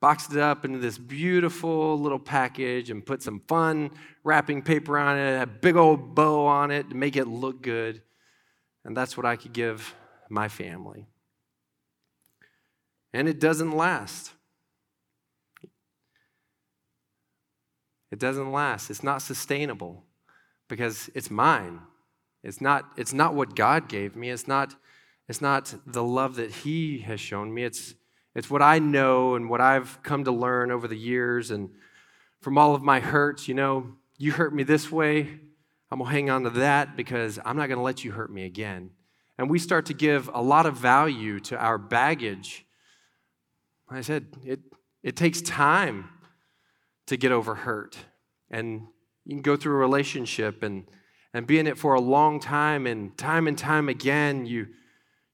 boxed 0.00 0.32
it 0.32 0.38
up 0.38 0.64
into 0.64 0.78
this 0.78 0.98
beautiful 0.98 1.98
little 1.98 2.18
package 2.18 2.90
and 2.90 3.04
put 3.04 3.22
some 3.22 3.40
fun 3.48 3.90
wrapping 4.24 4.62
paper 4.62 4.98
on 4.98 5.18
it, 5.18 5.42
a 5.42 5.46
big 5.46 5.76
old 5.76 6.14
bow 6.14 6.46
on 6.46 6.70
it 6.70 6.90
to 6.90 6.96
make 6.96 7.16
it 7.16 7.26
look 7.26 7.62
good. 7.62 8.02
And 8.84 8.96
that's 8.96 9.16
what 9.16 9.26
I 9.26 9.36
could 9.36 9.52
give 9.52 9.94
my 10.28 10.48
family. 10.48 11.06
And 13.12 13.28
it 13.28 13.40
doesn't 13.40 13.72
last. 13.72 14.32
It 18.10 18.18
doesn't 18.18 18.52
last. 18.52 18.90
It's 18.90 19.02
not 19.02 19.22
sustainable 19.22 20.04
because 20.68 21.10
it's 21.14 21.30
mine. 21.30 21.80
It's 22.42 22.60
not, 22.60 22.84
it's 22.96 23.12
not 23.12 23.34
what 23.34 23.56
God 23.56 23.88
gave 23.88 24.14
me. 24.14 24.30
It's 24.30 24.46
not, 24.46 24.74
it's 25.28 25.40
not 25.40 25.74
the 25.86 26.04
love 26.04 26.36
that 26.36 26.50
He 26.50 26.98
has 27.00 27.20
shown 27.20 27.52
me. 27.52 27.64
It's, 27.64 27.94
it's 28.36 28.50
what 28.50 28.60
I 28.60 28.78
know 28.78 29.34
and 29.34 29.48
what 29.48 29.62
I've 29.62 29.98
come 30.02 30.24
to 30.24 30.30
learn 30.30 30.70
over 30.70 30.86
the 30.86 30.96
years 30.96 31.50
and 31.50 31.70
from 32.42 32.58
all 32.58 32.74
of 32.74 32.82
my 32.82 33.00
hurts. 33.00 33.48
You 33.48 33.54
know, 33.54 33.96
you 34.18 34.30
hurt 34.30 34.54
me 34.54 34.62
this 34.62 34.92
way. 34.92 35.22
I'm 35.90 35.98
going 35.98 36.10
to 36.10 36.12
hang 36.12 36.28
on 36.28 36.42
to 36.42 36.50
that 36.50 36.98
because 36.98 37.38
I'm 37.46 37.56
not 37.56 37.68
going 37.68 37.78
to 37.78 37.82
let 37.82 38.04
you 38.04 38.12
hurt 38.12 38.30
me 38.30 38.44
again. 38.44 38.90
And 39.38 39.48
we 39.48 39.58
start 39.58 39.86
to 39.86 39.94
give 39.94 40.28
a 40.34 40.42
lot 40.42 40.66
of 40.66 40.76
value 40.76 41.40
to 41.40 41.56
our 41.56 41.78
baggage. 41.78 42.66
I 43.88 44.02
said, 44.02 44.26
it, 44.44 44.60
it 45.02 45.16
takes 45.16 45.40
time 45.40 46.10
to 47.06 47.16
get 47.16 47.32
over 47.32 47.54
hurt. 47.54 47.96
And 48.50 48.82
you 49.24 49.36
can 49.36 49.42
go 49.42 49.56
through 49.56 49.76
a 49.76 49.78
relationship 49.78 50.62
and, 50.62 50.86
and 51.32 51.46
be 51.46 51.58
in 51.58 51.66
it 51.66 51.78
for 51.78 51.94
a 51.94 52.00
long 52.02 52.38
time, 52.40 52.86
and 52.86 53.16
time 53.16 53.46
and 53.46 53.56
time 53.56 53.88
again, 53.88 54.44
you 54.44 54.66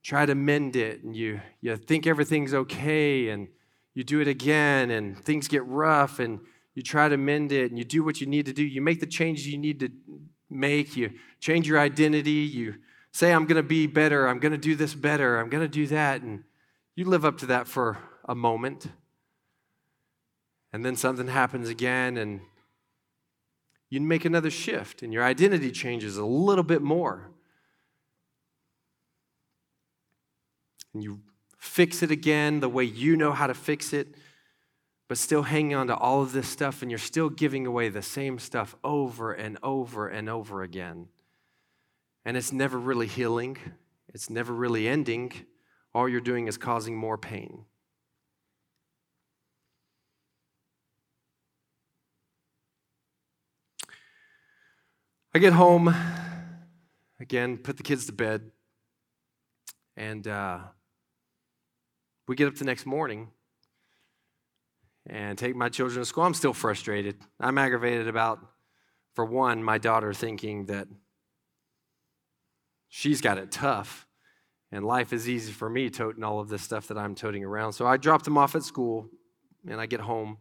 try 0.03 0.25
to 0.25 0.35
mend 0.35 0.75
it, 0.75 1.01
and 1.01 1.15
you, 1.15 1.39
you 1.61 1.75
think 1.77 2.05
everything's 2.05 2.53
okay, 2.53 3.29
and 3.29 3.47
you 3.93 4.03
do 4.03 4.19
it 4.19 4.27
again, 4.27 4.91
and 4.91 5.17
things 5.17 5.47
get 5.47 5.65
rough, 5.65 6.19
and 6.19 6.41
you 6.75 6.83
try 6.83 7.07
to 7.07 7.17
mend 7.17 7.51
it, 7.51 7.71
and 7.71 7.77
you 7.77 7.85
do 7.85 8.03
what 8.03 8.19
you 8.19 8.27
need 8.27 8.45
to 8.45 8.53
do. 8.53 8.63
You 8.63 8.81
make 8.81 8.99
the 8.99 9.07
changes 9.07 9.47
you 9.47 9.57
need 9.57 9.79
to 9.79 9.89
make, 10.49 10.97
you 10.97 11.11
change 11.39 11.67
your 11.67 11.79
identity, 11.79 12.31
you 12.31 12.75
say, 13.11 13.31
I'm 13.31 13.45
going 13.45 13.55
to 13.55 13.63
be 13.63 13.87
better, 13.87 14.27
I'm 14.27 14.39
going 14.39 14.51
to 14.51 14.57
do 14.57 14.75
this 14.75 14.93
better, 14.93 15.39
I'm 15.39 15.49
going 15.49 15.63
to 15.63 15.67
do 15.67 15.87
that, 15.87 16.21
and 16.21 16.43
you 16.95 17.05
live 17.05 17.23
up 17.23 17.37
to 17.39 17.45
that 17.47 17.67
for 17.67 17.97
a 18.25 18.35
moment. 18.35 18.87
And 20.73 20.83
then 20.83 20.95
something 20.95 21.27
happens 21.27 21.69
again, 21.69 22.17
and 22.17 22.41
you 23.89 24.01
make 24.01 24.25
another 24.25 24.49
shift, 24.49 25.01
and 25.01 25.13
your 25.13 25.23
identity 25.23 25.71
changes 25.71 26.17
a 26.17 26.25
little 26.25 26.63
bit 26.63 26.81
more. 26.81 27.29
And 30.93 31.03
you 31.03 31.21
fix 31.57 32.03
it 32.03 32.11
again 32.11 32.59
the 32.59 32.69
way 32.69 32.83
you 32.83 33.15
know 33.15 33.31
how 33.31 33.47
to 33.47 33.53
fix 33.53 33.93
it, 33.93 34.15
but 35.07 35.17
still 35.17 35.43
hanging 35.43 35.75
on 35.75 35.87
to 35.87 35.95
all 35.95 36.21
of 36.21 36.31
this 36.31 36.47
stuff, 36.47 36.81
and 36.81 36.91
you're 36.91 36.97
still 36.97 37.29
giving 37.29 37.65
away 37.65 37.89
the 37.89 38.01
same 38.01 38.39
stuff 38.39 38.75
over 38.83 39.33
and 39.33 39.57
over 39.63 40.07
and 40.07 40.29
over 40.29 40.61
again. 40.61 41.07
And 42.25 42.37
it's 42.37 42.51
never 42.51 42.77
really 42.77 43.07
healing, 43.07 43.57
it's 44.13 44.29
never 44.29 44.53
really 44.53 44.87
ending. 44.87 45.31
All 45.95 46.09
you're 46.09 46.21
doing 46.21 46.47
is 46.47 46.57
causing 46.57 46.97
more 46.97 47.19
pain. 47.19 47.65
I 55.35 55.39
get 55.39 55.53
home, 55.53 55.93
again, 57.19 57.57
put 57.57 57.77
the 57.77 57.83
kids 57.83 58.05
to 58.05 58.11
bed, 58.11 58.51
and 59.95 60.27
uh, 60.27 60.59
we 62.27 62.35
get 62.35 62.47
up 62.47 62.55
the 62.55 62.65
next 62.65 62.85
morning 62.85 63.29
and 65.05 65.37
take 65.37 65.55
my 65.55 65.69
children 65.69 65.99
to 65.99 66.05
school. 66.05 66.23
I'm 66.23 66.33
still 66.33 66.53
frustrated. 66.53 67.17
I'm 67.39 67.57
aggravated 67.57 68.07
about, 68.07 68.39
for 69.13 69.25
one, 69.25 69.63
my 69.63 69.77
daughter 69.77 70.13
thinking 70.13 70.67
that 70.67 70.87
she's 72.87 73.21
got 73.21 73.37
it 73.37 73.51
tough 73.51 74.07
and 74.71 74.85
life 74.85 75.13
is 75.13 75.29
easy 75.29 75.51
for 75.51 75.69
me 75.69 75.89
toting 75.89 76.23
all 76.23 76.39
of 76.39 76.49
this 76.49 76.63
stuff 76.63 76.87
that 76.87 76.97
I'm 76.97 77.13
toting 77.13 77.43
around. 77.43 77.73
So 77.73 77.85
I 77.85 77.97
dropped 77.97 78.25
them 78.25 78.37
off 78.37 78.55
at 78.55 78.63
school 78.63 79.07
and 79.67 79.79
I 79.79 79.85
get 79.85 79.99
home. 79.99 80.37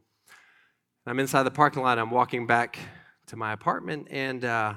I'm 1.04 1.18
inside 1.18 1.42
the 1.42 1.50
parking 1.50 1.82
lot. 1.82 1.98
I'm 1.98 2.10
walking 2.10 2.46
back 2.46 2.78
to 3.26 3.36
my 3.36 3.52
apartment, 3.52 4.08
and 4.10 4.44
uh, 4.44 4.74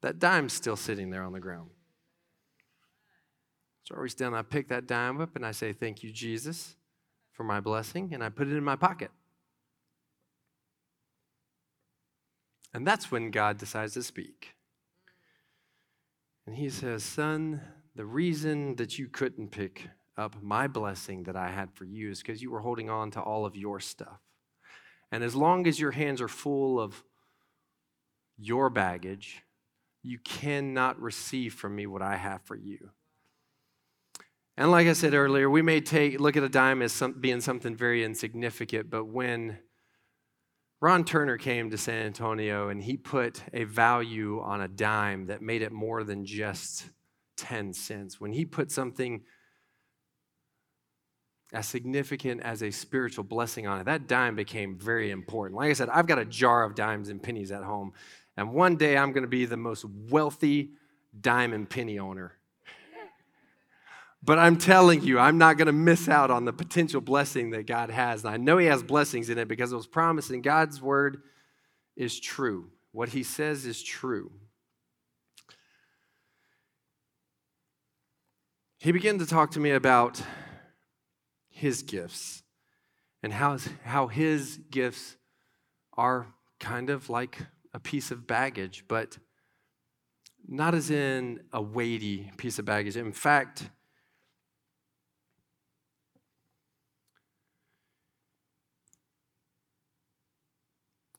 that 0.00 0.18
dime's 0.18 0.52
still 0.52 0.76
sitting 0.76 1.10
there 1.10 1.22
on 1.22 1.32
the 1.32 1.40
ground. 1.40 1.70
So 3.92 3.98
I 3.98 4.00
reach 4.00 4.16
down, 4.16 4.32
I 4.32 4.40
pick 4.40 4.68
that 4.68 4.86
dime 4.86 5.20
up, 5.20 5.36
and 5.36 5.44
I 5.44 5.52
say, 5.52 5.74
Thank 5.74 6.02
you, 6.02 6.10
Jesus, 6.10 6.76
for 7.32 7.44
my 7.44 7.60
blessing, 7.60 8.14
and 8.14 8.24
I 8.24 8.30
put 8.30 8.48
it 8.48 8.56
in 8.56 8.64
my 8.64 8.76
pocket. 8.76 9.10
And 12.72 12.86
that's 12.86 13.10
when 13.10 13.30
God 13.30 13.58
decides 13.58 13.92
to 13.94 14.02
speak. 14.02 14.54
And 16.46 16.56
he 16.56 16.70
says, 16.70 17.04
Son, 17.04 17.60
the 17.94 18.06
reason 18.06 18.76
that 18.76 18.98
you 18.98 19.08
couldn't 19.08 19.50
pick 19.50 19.88
up 20.16 20.42
my 20.42 20.68
blessing 20.68 21.24
that 21.24 21.36
I 21.36 21.50
had 21.50 21.70
for 21.74 21.84
you 21.84 22.10
is 22.10 22.22
because 22.22 22.40
you 22.40 22.50
were 22.50 22.60
holding 22.60 22.88
on 22.88 23.10
to 23.10 23.20
all 23.20 23.44
of 23.44 23.56
your 23.56 23.78
stuff. 23.78 24.20
And 25.10 25.22
as 25.22 25.36
long 25.36 25.66
as 25.66 25.78
your 25.78 25.90
hands 25.90 26.22
are 26.22 26.28
full 26.28 26.80
of 26.80 27.04
your 28.38 28.70
baggage, 28.70 29.42
you 30.02 30.18
cannot 30.18 30.98
receive 30.98 31.52
from 31.52 31.76
me 31.76 31.86
what 31.86 32.00
I 32.00 32.16
have 32.16 32.40
for 32.44 32.56
you. 32.56 32.88
And 34.56 34.70
like 34.70 34.86
I 34.86 34.92
said 34.92 35.14
earlier, 35.14 35.48
we 35.48 35.62
may 35.62 35.80
take 35.80 36.20
look 36.20 36.36
at 36.36 36.42
a 36.42 36.48
dime 36.48 36.82
as 36.82 36.92
some, 36.92 37.20
being 37.20 37.40
something 37.40 37.74
very 37.74 38.04
insignificant, 38.04 38.90
but 38.90 39.06
when 39.06 39.58
Ron 40.82 41.04
Turner 41.04 41.38
came 41.38 41.70
to 41.70 41.78
San 41.78 42.06
Antonio 42.06 42.68
and 42.68 42.82
he 42.82 42.96
put 42.96 43.40
a 43.52 43.62
value 43.62 44.40
on 44.40 44.60
a 44.60 44.66
dime 44.66 45.26
that 45.26 45.40
made 45.40 45.62
it 45.62 45.70
more 45.70 46.02
than 46.02 46.26
just 46.26 46.86
10 47.36 47.72
cents. 47.72 48.20
When 48.20 48.32
he 48.32 48.44
put 48.44 48.72
something 48.72 49.22
as 51.52 51.68
significant 51.68 52.42
as 52.42 52.62
a 52.62 52.72
spiritual 52.72 53.22
blessing 53.22 53.66
on 53.66 53.78
it, 53.80 53.84
that 53.84 54.08
dime 54.08 54.34
became 54.34 54.76
very 54.76 55.12
important. 55.12 55.56
Like 55.56 55.70
I 55.70 55.74
said, 55.74 55.88
I've 55.88 56.08
got 56.08 56.18
a 56.18 56.24
jar 56.24 56.64
of 56.64 56.74
dimes 56.74 57.08
and 57.08 57.22
pennies 57.22 57.52
at 57.52 57.62
home, 57.62 57.92
and 58.36 58.52
one 58.52 58.76
day 58.76 58.96
I'm 58.96 59.12
going 59.12 59.22
to 59.22 59.28
be 59.28 59.44
the 59.44 59.56
most 59.56 59.84
wealthy 59.84 60.72
dime 61.18 61.52
and 61.52 61.70
penny 61.70 62.00
owner. 62.00 62.38
But 64.24 64.38
I'm 64.38 64.56
telling 64.56 65.02
you, 65.02 65.18
I'm 65.18 65.38
not 65.38 65.58
going 65.58 65.66
to 65.66 65.72
miss 65.72 66.08
out 66.08 66.30
on 66.30 66.44
the 66.44 66.52
potential 66.52 67.00
blessing 67.00 67.50
that 67.50 67.66
God 67.66 67.90
has. 67.90 68.24
And 68.24 68.32
I 68.32 68.36
know 68.36 68.58
He 68.58 68.66
has 68.66 68.82
blessings 68.82 69.28
in 69.28 69.38
it 69.38 69.48
because 69.48 69.72
it 69.72 69.76
was 69.76 69.86
promised, 69.86 70.30
and 70.30 70.42
God's 70.44 70.80
word 70.80 71.22
is 71.96 72.20
true. 72.20 72.70
What 72.92 73.08
He 73.08 73.24
says 73.24 73.66
is 73.66 73.82
true. 73.82 74.30
He 78.78 78.92
began 78.92 79.18
to 79.18 79.26
talk 79.26 79.52
to 79.52 79.60
me 79.60 79.72
about 79.72 80.22
His 81.48 81.82
gifts 81.82 82.44
and 83.24 83.32
how, 83.32 83.58
how 83.84 84.06
His 84.06 84.58
gifts 84.70 85.16
are 85.96 86.28
kind 86.60 86.90
of 86.90 87.10
like 87.10 87.38
a 87.74 87.80
piece 87.80 88.12
of 88.12 88.26
baggage, 88.26 88.84
but 88.86 89.18
not 90.46 90.74
as 90.74 90.90
in 90.90 91.40
a 91.52 91.60
weighty 91.60 92.30
piece 92.36 92.58
of 92.60 92.64
baggage. 92.64 92.96
In 92.96 93.12
fact, 93.12 93.68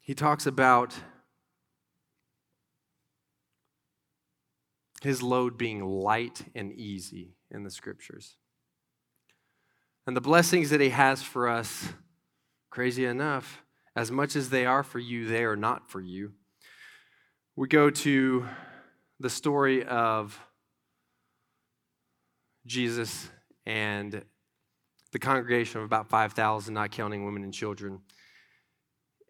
he 0.04 0.14
talks 0.14 0.46
about 0.46 0.94
his 5.02 5.24
load 5.24 5.58
being 5.58 5.84
light 5.84 6.46
and 6.54 6.72
easy 6.72 7.34
in 7.50 7.64
the 7.64 7.72
scriptures. 7.72 8.36
And 10.06 10.16
the 10.16 10.22
blessings 10.22 10.70
that 10.70 10.80
he 10.80 10.90
has 10.90 11.24
for 11.24 11.48
us, 11.48 11.90
crazy 12.70 13.06
enough, 13.06 13.64
as 13.96 14.12
much 14.12 14.36
as 14.36 14.52
they 14.52 14.68
are 14.68 14.84
for 14.84 15.00
you, 15.00 15.28
they 15.28 15.44
are 15.44 15.56
not 15.56 15.90
for 15.90 16.00
you 16.00 16.34
we 17.56 17.68
go 17.68 17.90
to 17.92 18.48
the 19.20 19.30
story 19.30 19.86
of 19.86 20.40
Jesus 22.66 23.30
and 23.66 24.24
the 25.12 25.20
congregation 25.20 25.80
of 25.80 25.86
about 25.86 26.10
5,000, 26.10 26.74
not 26.74 26.90
counting 26.90 27.26
women 27.26 27.44
and 27.44 27.54
children, 27.54 28.00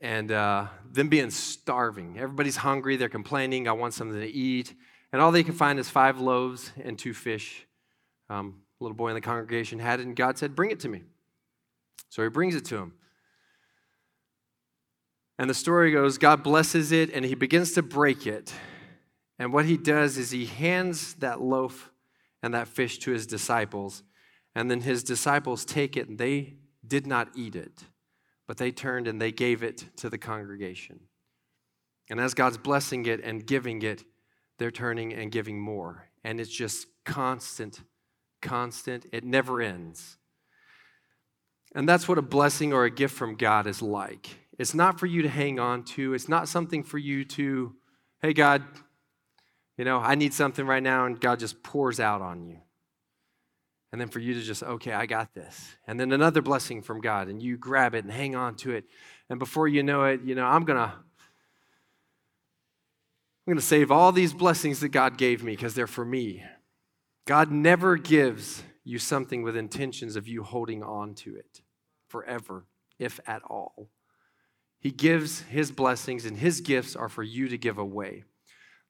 and 0.03 0.33
uh, 0.33 0.67
them 0.91 1.07
being 1.07 1.31
starving. 1.31 2.19
Everybody's 2.19 2.57
hungry, 2.57 2.97
they're 2.97 3.07
complaining, 3.07 3.69
I 3.69 3.71
want 3.71 3.93
something 3.93 4.19
to 4.19 4.29
eat. 4.29 4.75
And 5.13 5.21
all 5.21 5.31
they 5.31 5.43
can 5.43 5.53
find 5.53 5.79
is 5.79 5.89
five 5.89 6.19
loaves 6.19 6.73
and 6.83 6.99
two 6.99 7.13
fish. 7.13 7.65
Um, 8.29 8.61
a 8.79 8.83
little 8.83 8.97
boy 8.97 9.07
in 9.09 9.15
the 9.15 9.21
congregation 9.21 9.79
had 9.79 10.01
it, 10.01 10.05
and 10.05 10.15
God 10.15 10.37
said, 10.37 10.55
Bring 10.55 10.71
it 10.71 10.81
to 10.81 10.89
me. 10.89 11.03
So 12.09 12.21
he 12.21 12.29
brings 12.29 12.53
it 12.53 12.65
to 12.65 12.77
him. 12.77 12.93
And 15.39 15.49
the 15.49 15.53
story 15.53 15.91
goes 15.91 16.17
God 16.17 16.43
blesses 16.43 16.91
it 16.91 17.11
and 17.11 17.25
he 17.25 17.33
begins 17.33 17.71
to 17.73 17.81
break 17.81 18.27
it. 18.27 18.53
And 19.39 19.51
what 19.51 19.65
he 19.65 19.77
does 19.77 20.17
is 20.17 20.31
he 20.31 20.45
hands 20.45 21.15
that 21.15 21.41
loaf 21.41 21.91
and 22.43 22.53
that 22.53 22.67
fish 22.67 22.99
to 22.99 23.11
his 23.11 23.25
disciples. 23.25 24.03
And 24.53 24.69
then 24.69 24.81
his 24.81 25.03
disciples 25.03 25.65
take 25.65 25.97
it 25.97 26.07
and 26.07 26.19
they 26.19 26.55
did 26.85 27.07
not 27.07 27.29
eat 27.35 27.55
it, 27.55 27.85
but 28.53 28.59
they 28.59 28.71
turned 28.71 29.07
and 29.07 29.19
they 29.19 29.31
gave 29.31 29.63
it 29.63 29.83
to 29.97 30.11
the 30.11 30.17
congregation. 30.19 30.99
And 32.11 32.19
as 32.19 32.35
God's 32.35 32.59
blessing 32.59 33.07
it 33.07 33.19
and 33.23 33.43
giving 33.43 33.81
it, 33.81 34.03
they're 34.59 34.69
turning 34.69 35.11
and 35.11 35.31
giving 35.31 35.59
more. 35.59 36.07
And 36.23 36.39
it's 36.39 36.51
just 36.51 36.85
constant, 37.03 37.81
constant. 38.43 39.07
It 39.11 39.23
never 39.23 39.59
ends. 39.59 40.17
And 41.73 41.89
that's 41.89 42.07
what 42.07 42.19
a 42.19 42.21
blessing 42.21 42.73
or 42.73 42.85
a 42.85 42.91
gift 42.91 43.15
from 43.15 43.37
God 43.37 43.65
is 43.65 43.81
like 43.81 44.29
It's 44.59 44.75
not 44.75 44.99
for 44.99 45.07
you 45.07 45.23
to 45.23 45.29
hang 45.29 45.59
on 45.59 45.83
to. 45.95 46.13
It's 46.13 46.29
not 46.29 46.47
something 46.47 46.83
for 46.83 46.99
you 46.99 47.25
to, 47.25 47.73
hey, 48.21 48.33
God, 48.33 48.61
you 49.79 49.83
know, 49.83 49.97
I 49.97 50.13
need 50.13 50.31
something 50.31 50.67
right 50.67 50.83
now, 50.83 51.07
and 51.07 51.19
God 51.19 51.39
just 51.39 51.63
pours 51.63 51.99
out 51.99 52.21
on 52.21 52.45
you. 52.45 52.57
And 53.93 54.01
then 54.01 54.07
for 54.09 54.19
you 54.19 54.33
to 54.33 54.41
just, 54.41 54.63
okay, 54.63 54.91
I 54.91 55.05
got 55.05 55.35
this. 55.35 55.77
And 55.85 55.99
then 55.99 56.11
another 56.11 56.41
blessing 56.41 56.81
from 56.81 56.99
God, 56.99 57.27
and 57.27 57.39
you 57.39 57.57
grab 57.57 57.93
it 57.93 58.03
and 58.03 58.11
hang 58.11 58.35
on 58.35 58.55
to 58.55 58.71
it. 58.71 58.85
And 59.29 59.37
before 59.37 59.67
you 59.67 59.83
know 59.83 60.05
it, 60.05 60.21
you 60.23 60.33
know, 60.33 60.45
I'm 60.45 60.65
going 60.65 60.79
to. 60.79 60.95
I'm 63.45 63.51
going 63.51 63.59
to 63.59 63.65
save 63.65 63.91
all 63.91 64.13
these 64.13 64.33
blessings 64.33 64.79
that 64.79 64.89
God 64.89 65.17
gave 65.17 65.43
me 65.43 65.51
because 65.51 65.75
they're 65.75 65.85
for 65.85 66.05
me. 66.05 66.43
God 67.25 67.51
never 67.51 67.97
gives 67.97 68.63
you 68.85 68.97
something 68.97 69.43
with 69.43 69.57
intentions 69.57 70.15
of 70.15 70.29
you 70.29 70.43
holding 70.43 70.81
on 70.81 71.13
to 71.15 71.35
it 71.35 71.61
forever, 72.07 72.65
if 72.97 73.19
at 73.27 73.43
all. 73.43 73.89
He 74.79 74.91
gives 74.91 75.41
His 75.41 75.71
blessings, 75.71 76.25
and 76.25 76.37
His 76.37 76.61
gifts 76.61 76.95
are 76.95 77.09
for 77.09 77.21
you 77.21 77.47
to 77.49 77.57
give 77.57 77.77
away. 77.77 78.23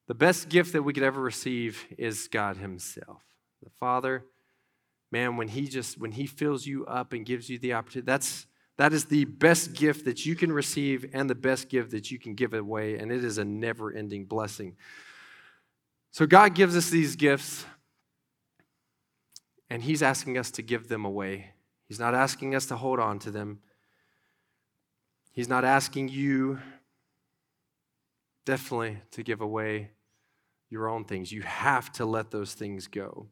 The 0.08 0.13
best 0.13 0.50
gift 0.50 0.72
that 0.74 0.84
we 0.84 0.94
could 0.94 1.04
ever 1.04 1.20
receive 1.20 1.88
is 1.98 2.30
God 2.30 2.58
Himself. 2.58 3.24
The 3.62 3.72
Father 3.72 4.24
man, 5.13 5.38
when 5.38 5.47
he 5.47 5.67
just 5.67 5.99
when 5.99 6.12
he 6.12 6.26
fills 6.26 6.65
you 6.65 6.86
up 6.88 7.13
and 7.13 7.23
gives 7.26 7.47
you 7.47 7.60
the 7.60 7.73
opportunity, 7.73 8.06
that's 8.06 8.47
that 8.78 8.91
is 8.91 9.06
the 9.06 9.26
best 9.26 9.73
gift 9.73 10.06
that 10.06 10.26
you 10.26 10.36
can 10.36 10.52
receive 10.52 11.06
and 11.13 11.30
the 11.30 11.36
best 11.36 11.69
gift 11.69 11.91
that 11.91 12.10
you 12.10 12.17
can 12.17 12.34
give 12.34 12.56
away, 12.56 12.97
and 12.97 13.12
it 13.12 13.23
is 13.23 13.38
a 13.38 13.45
never-ending 13.45 14.26
blessing. 14.26 14.76
So 16.10 16.26
God 16.26 16.56
gives 16.56 16.76
us 16.76 16.89
these 16.89 17.15
gifts, 17.15 17.65
and 19.69 19.84
He's 19.84 20.02
asking 20.02 20.39
us 20.39 20.49
to 20.52 20.63
give 20.63 20.88
them 20.88 21.06
away. 21.06 21.52
He's 21.88 21.99
not 21.99 22.15
asking 22.15 22.56
us 22.56 22.65
to 22.65 22.76
hold 22.76 22.99
on 22.99 23.19
to 23.19 23.32
them. 23.32 23.60
He's 25.32 25.47
not 25.47 25.63
asking 25.63 26.10
you 26.10 26.60
definitely 28.45 28.97
to 29.12 29.21
give 29.21 29.41
away 29.41 29.91
your 30.71 30.89
own 30.89 31.06
things. 31.06 31.32
You 31.32 31.43
have 31.43 31.91
to 31.93 32.06
let 32.06 32.32
those 32.32 32.56
things 32.56 32.88
go. 32.88 33.28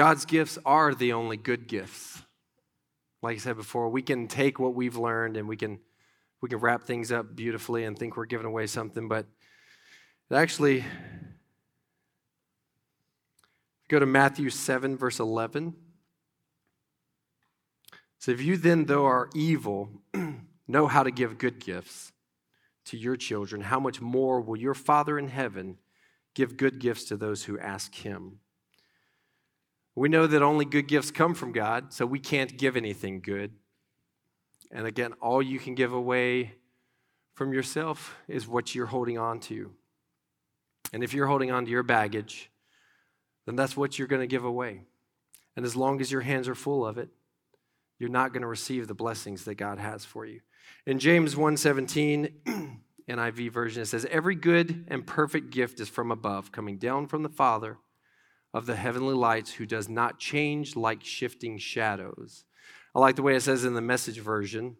God's 0.00 0.24
gifts 0.24 0.58
are 0.64 0.94
the 0.94 1.12
only 1.12 1.36
good 1.36 1.68
gifts. 1.68 2.22
Like 3.20 3.36
I 3.36 3.38
said 3.38 3.56
before, 3.56 3.90
we 3.90 4.00
can 4.00 4.28
take 4.28 4.58
what 4.58 4.74
we've 4.74 4.96
learned 4.96 5.36
and 5.36 5.46
we 5.46 5.58
can 5.58 5.78
we 6.40 6.48
can 6.48 6.58
wrap 6.58 6.84
things 6.84 7.12
up 7.12 7.36
beautifully 7.36 7.84
and 7.84 7.98
think 7.98 8.16
we're 8.16 8.24
giving 8.24 8.46
away 8.46 8.66
something, 8.66 9.08
but 9.08 9.26
it 10.30 10.36
actually 10.36 10.86
go 13.90 13.98
to 13.98 14.06
Matthew 14.06 14.48
7 14.48 14.96
verse 14.96 15.18
11. 15.18 15.74
So 18.20 18.32
if 18.32 18.40
you 18.40 18.56
then 18.56 18.86
though 18.86 19.04
are 19.04 19.28
evil 19.34 19.90
know 20.66 20.86
how 20.86 21.02
to 21.02 21.10
give 21.10 21.36
good 21.36 21.58
gifts 21.58 22.12
to 22.86 22.96
your 22.96 23.16
children, 23.16 23.60
how 23.60 23.78
much 23.78 24.00
more 24.00 24.40
will 24.40 24.56
your 24.56 24.72
Father 24.72 25.18
in 25.18 25.28
heaven 25.28 25.76
give 26.32 26.56
good 26.56 26.78
gifts 26.78 27.04
to 27.04 27.18
those 27.18 27.44
who 27.44 27.58
ask 27.58 27.94
him? 27.96 28.38
We 29.94 30.08
know 30.08 30.26
that 30.26 30.42
only 30.42 30.64
good 30.64 30.86
gifts 30.86 31.10
come 31.10 31.34
from 31.34 31.52
God, 31.52 31.92
so 31.92 32.06
we 32.06 32.20
can't 32.20 32.56
give 32.56 32.76
anything 32.76 33.20
good. 33.20 33.52
And 34.70 34.86
again, 34.86 35.14
all 35.20 35.42
you 35.42 35.58
can 35.58 35.74
give 35.74 35.92
away 35.92 36.54
from 37.34 37.52
yourself 37.52 38.16
is 38.28 38.46
what 38.46 38.74
you're 38.74 38.86
holding 38.86 39.18
on 39.18 39.40
to. 39.40 39.72
And 40.92 41.02
if 41.02 41.12
you're 41.12 41.26
holding 41.26 41.50
on 41.50 41.64
to 41.64 41.70
your 41.70 41.82
baggage, 41.82 42.50
then 43.46 43.56
that's 43.56 43.76
what 43.76 43.98
you're 43.98 44.08
going 44.08 44.20
to 44.20 44.26
give 44.26 44.44
away. 44.44 44.82
And 45.56 45.66
as 45.66 45.74
long 45.74 46.00
as 46.00 46.12
your 46.12 46.20
hands 46.20 46.48
are 46.48 46.54
full 46.54 46.86
of 46.86 46.98
it, 46.98 47.08
you're 47.98 48.08
not 48.08 48.32
going 48.32 48.42
to 48.42 48.48
receive 48.48 48.88
the 48.88 48.94
blessings 48.94 49.44
that 49.44 49.56
God 49.56 49.78
has 49.78 50.04
for 50.04 50.24
you. 50.24 50.40
In 50.86 50.98
James 50.98 51.34
1:17 51.34 52.78
NIV 53.08 53.50
version 53.50 53.82
it 53.82 53.86
says 53.86 54.06
every 54.10 54.36
good 54.36 54.84
and 54.88 55.06
perfect 55.06 55.50
gift 55.50 55.80
is 55.80 55.88
from 55.88 56.10
above 56.10 56.52
coming 56.52 56.78
down 56.78 57.08
from 57.08 57.22
the 57.22 57.28
Father 57.28 57.78
of 58.52 58.66
the 58.66 58.76
heavenly 58.76 59.14
lights 59.14 59.52
who 59.52 59.66
does 59.66 59.88
not 59.88 60.18
change 60.18 60.76
like 60.76 61.04
shifting 61.04 61.58
shadows. 61.58 62.44
I 62.94 62.98
like 62.98 63.16
the 63.16 63.22
way 63.22 63.36
it 63.36 63.42
says 63.42 63.64
in 63.64 63.74
the 63.74 63.80
message 63.80 64.18
version. 64.18 64.76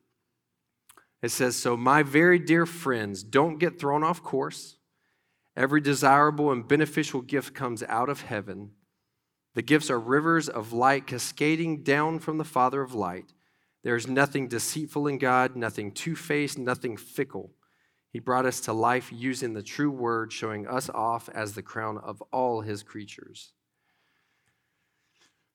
It 1.22 1.30
says, 1.30 1.56
So, 1.56 1.76
my 1.76 2.02
very 2.02 2.38
dear 2.38 2.66
friends, 2.66 3.22
don't 3.22 3.58
get 3.58 3.78
thrown 3.78 4.02
off 4.02 4.22
course. 4.22 4.76
Every 5.56 5.80
desirable 5.80 6.50
and 6.50 6.66
beneficial 6.66 7.20
gift 7.20 7.54
comes 7.54 7.82
out 7.84 8.08
of 8.08 8.22
heaven. 8.22 8.70
The 9.54 9.62
gifts 9.62 9.90
are 9.90 9.98
rivers 9.98 10.48
of 10.48 10.72
light 10.72 11.06
cascading 11.06 11.82
down 11.82 12.20
from 12.20 12.38
the 12.38 12.44
Father 12.44 12.82
of 12.82 12.94
light. 12.94 13.32
There 13.82 13.96
is 13.96 14.06
nothing 14.06 14.48
deceitful 14.48 15.06
in 15.06 15.18
God, 15.18 15.56
nothing 15.56 15.92
two 15.92 16.14
faced, 16.14 16.58
nothing 16.58 16.96
fickle. 16.96 17.52
He 18.10 18.18
brought 18.18 18.46
us 18.46 18.60
to 18.62 18.72
life 18.72 19.10
using 19.12 19.54
the 19.54 19.62
true 19.62 19.90
word, 19.90 20.32
showing 20.32 20.66
us 20.66 20.88
off 20.90 21.28
as 21.28 21.54
the 21.54 21.62
crown 21.62 21.98
of 21.98 22.22
all 22.32 22.60
his 22.60 22.82
creatures. 22.82 23.52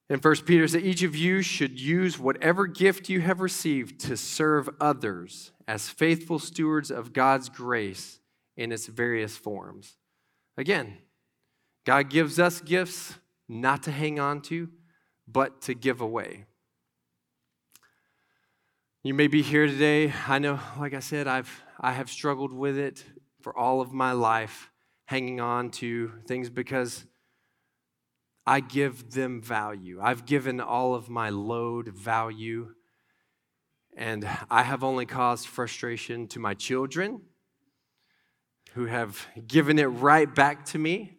In 0.10 0.20
1 0.20 0.36
Peter 0.46 0.68
says, 0.68 0.84
each 0.84 1.02
of 1.02 1.16
you 1.16 1.42
should 1.42 1.80
use 1.80 2.20
whatever 2.20 2.68
gift 2.68 3.10
you 3.10 3.22
have 3.22 3.40
received 3.40 4.00
to 4.02 4.16
serve 4.16 4.70
others 4.80 5.52
as 5.68 5.90
faithful 5.90 6.38
stewards 6.38 6.92
of 6.92 7.12
God's 7.12 7.50
grace 7.50 8.20
in 8.56 8.72
its 8.72 8.86
various 8.86 9.36
forms. 9.36 9.98
Again, 10.58 11.00
God 11.86 12.10
gives 12.10 12.40
us 12.40 12.62
gifts 12.62 13.16
not 13.50 13.84
to 13.84 13.92
hang 13.92 14.20
on 14.20 14.42
to, 14.44 14.70
but 15.28 15.62
to 15.64 15.74
give 15.74 16.02
away. 16.02 16.46
You 19.04 19.14
may 19.14 19.28
be 19.28 19.42
here 19.42 19.68
today. 19.68 20.14
I 20.28 20.40
know, 20.40 20.60
like 20.80 20.94
I 20.94 21.00
said, 21.00 21.28
I've 21.28 21.64
I 21.80 21.92
have 21.92 22.10
struggled 22.10 22.54
with 22.54 22.78
it 22.78 23.04
for 23.42 23.58
all 23.58 23.82
of 23.82 23.92
my 23.92 24.14
life, 24.14 24.72
hanging 25.06 25.40
on 25.42 25.70
to 25.72 26.12
things 26.26 26.50
because 26.50 27.06
I 28.48 28.60
give 28.60 29.12
them 29.12 29.42
value. 29.42 30.00
I've 30.02 30.26
given 30.26 30.62
all 30.62 30.94
of 30.94 31.10
my 31.10 31.30
load 31.30 31.90
value, 31.90 32.76
and 33.98 34.28
I 34.52 34.64
have 34.64 34.84
only 34.84 35.06
caused 35.06 35.48
frustration 35.48 36.28
to 36.28 36.40
my 36.40 36.54
children 36.54 37.22
who 38.74 38.86
have 38.86 39.26
given 39.48 39.80
it 39.80 39.86
right 39.86 40.34
back 40.34 40.66
to 40.66 40.78
me. 40.78 41.18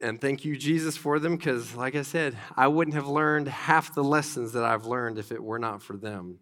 And 0.00 0.20
thank 0.20 0.44
you, 0.44 0.56
Jesus, 0.56 0.96
for 0.96 1.18
them, 1.18 1.36
because, 1.36 1.74
like 1.74 1.94
I 1.96 2.02
said, 2.02 2.36
I 2.56 2.68
wouldn't 2.68 2.94
have 2.94 3.08
learned 3.08 3.48
half 3.48 3.94
the 3.94 4.04
lessons 4.04 4.52
that 4.52 4.62
I've 4.62 4.86
learned 4.86 5.18
if 5.18 5.32
it 5.32 5.42
were 5.42 5.58
not 5.58 5.82
for 5.82 5.96
them. 5.96 6.38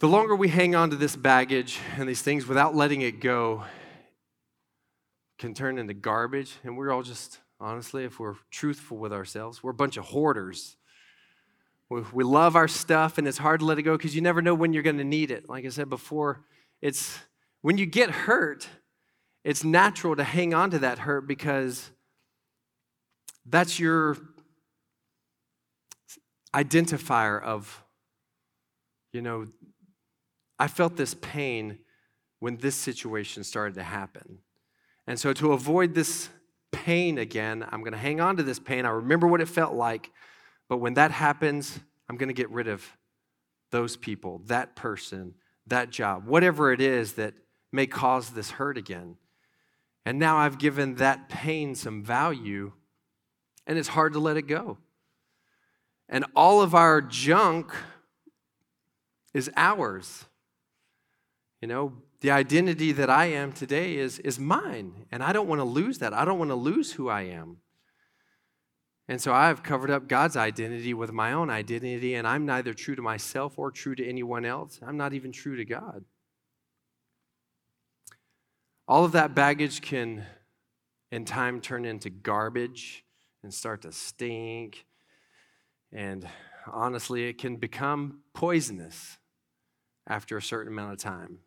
The 0.00 0.08
longer 0.08 0.36
we 0.36 0.48
hang 0.48 0.74
on 0.74 0.90
to 0.90 0.96
this 0.96 1.16
baggage 1.16 1.78
and 1.96 2.08
these 2.08 2.20
things 2.20 2.46
without 2.46 2.74
letting 2.74 3.00
it 3.00 3.20
go, 3.20 3.64
can 5.38 5.54
turn 5.54 5.78
into 5.78 5.94
garbage. 5.94 6.54
And 6.62 6.76
we're 6.76 6.92
all 6.92 7.02
just, 7.02 7.40
honestly, 7.60 8.04
if 8.04 8.18
we're 8.18 8.36
truthful 8.50 8.96
with 8.96 9.12
ourselves, 9.12 9.62
we're 9.62 9.70
a 9.70 9.74
bunch 9.74 9.96
of 9.96 10.04
hoarders. 10.04 10.76
We, 11.90 12.02
we 12.12 12.24
love 12.24 12.56
our 12.56 12.68
stuff 12.68 13.18
and 13.18 13.28
it's 13.28 13.38
hard 13.38 13.60
to 13.60 13.66
let 13.66 13.78
it 13.78 13.82
go 13.82 13.96
because 13.96 14.14
you 14.14 14.22
never 14.22 14.42
know 14.42 14.54
when 14.54 14.72
you're 14.72 14.82
going 14.82 14.98
to 14.98 15.04
need 15.04 15.30
it. 15.30 15.48
Like 15.48 15.64
I 15.64 15.68
said 15.68 15.90
before, 15.90 16.44
it's 16.80 17.18
when 17.62 17.78
you 17.78 17.86
get 17.86 18.10
hurt, 18.10 18.68
it's 19.44 19.64
natural 19.64 20.16
to 20.16 20.24
hang 20.24 20.54
on 20.54 20.70
to 20.70 20.78
that 20.80 21.00
hurt 21.00 21.26
because 21.26 21.90
that's 23.46 23.78
your 23.78 24.16
identifier 26.54 27.42
of, 27.42 27.84
you 29.12 29.20
know, 29.20 29.46
I 30.58 30.68
felt 30.68 30.96
this 30.96 31.14
pain 31.14 31.78
when 32.38 32.56
this 32.58 32.76
situation 32.76 33.44
started 33.44 33.74
to 33.74 33.82
happen. 33.82 34.38
And 35.06 35.18
so, 35.18 35.32
to 35.34 35.52
avoid 35.52 35.94
this 35.94 36.30
pain 36.72 37.18
again, 37.18 37.64
I'm 37.70 37.80
going 37.80 37.92
to 37.92 37.98
hang 37.98 38.20
on 38.20 38.36
to 38.38 38.42
this 38.42 38.58
pain. 38.58 38.86
I 38.86 38.90
remember 38.90 39.26
what 39.26 39.40
it 39.40 39.48
felt 39.48 39.74
like. 39.74 40.10
But 40.68 40.78
when 40.78 40.94
that 40.94 41.10
happens, 41.10 41.78
I'm 42.08 42.16
going 42.16 42.28
to 42.28 42.34
get 42.34 42.50
rid 42.50 42.68
of 42.68 42.84
those 43.70 43.96
people, 43.96 44.40
that 44.46 44.76
person, 44.76 45.34
that 45.66 45.90
job, 45.90 46.26
whatever 46.26 46.72
it 46.72 46.80
is 46.80 47.14
that 47.14 47.34
may 47.72 47.86
cause 47.86 48.30
this 48.30 48.52
hurt 48.52 48.78
again. 48.78 49.16
And 50.06 50.18
now 50.18 50.36
I've 50.36 50.58
given 50.58 50.96
that 50.96 51.28
pain 51.28 51.74
some 51.74 52.04
value, 52.04 52.72
and 53.66 53.78
it's 53.78 53.88
hard 53.88 54.12
to 54.12 54.18
let 54.18 54.36
it 54.36 54.42
go. 54.42 54.78
And 56.08 56.24
all 56.36 56.60
of 56.60 56.74
our 56.74 57.00
junk 57.00 57.72
is 59.32 59.50
ours. 59.56 60.26
You 61.60 61.68
know, 61.68 61.92
the 62.24 62.30
identity 62.30 62.90
that 62.90 63.10
I 63.10 63.26
am 63.26 63.52
today 63.52 63.96
is, 63.96 64.18
is 64.20 64.38
mine, 64.38 65.04
and 65.12 65.22
I 65.22 65.34
don't 65.34 65.46
want 65.46 65.58
to 65.58 65.64
lose 65.64 65.98
that. 65.98 66.14
I 66.14 66.24
don't 66.24 66.38
want 66.38 66.50
to 66.50 66.54
lose 66.54 66.92
who 66.92 67.10
I 67.10 67.24
am. 67.24 67.58
And 69.06 69.20
so 69.20 69.34
I've 69.34 69.62
covered 69.62 69.90
up 69.90 70.08
God's 70.08 70.34
identity 70.34 70.94
with 70.94 71.12
my 71.12 71.34
own 71.34 71.50
identity, 71.50 72.14
and 72.14 72.26
I'm 72.26 72.46
neither 72.46 72.72
true 72.72 72.96
to 72.96 73.02
myself 73.02 73.58
or 73.58 73.70
true 73.70 73.94
to 73.96 74.08
anyone 74.08 74.46
else. 74.46 74.80
I'm 74.80 74.96
not 74.96 75.12
even 75.12 75.32
true 75.32 75.56
to 75.56 75.66
God. 75.66 76.06
all 78.88 79.04
of 79.04 79.12
that 79.12 79.34
baggage 79.34 79.82
can, 79.82 80.24
in 81.12 81.26
time, 81.26 81.60
turn 81.60 81.84
into 81.84 82.08
garbage 82.08 83.04
and 83.42 83.52
start 83.52 83.82
to 83.82 83.92
stink. 83.92 84.86
And 85.92 86.26
honestly, 86.72 87.28
it 87.28 87.36
can 87.36 87.56
become 87.56 88.20
poisonous 88.32 89.18
after 90.06 90.38
a 90.38 90.42
certain 90.42 90.72
amount 90.72 90.94
of 90.94 90.98
time. 90.98 91.40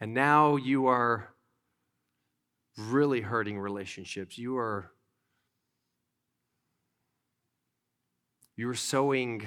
And 0.00 0.14
now 0.14 0.56
you 0.56 0.86
are 0.86 1.34
really 2.78 3.20
hurting 3.20 3.58
relationships. 3.58 4.38
You 4.38 4.56
are 4.56 4.90
you're 8.56 8.74
sowing 8.74 9.46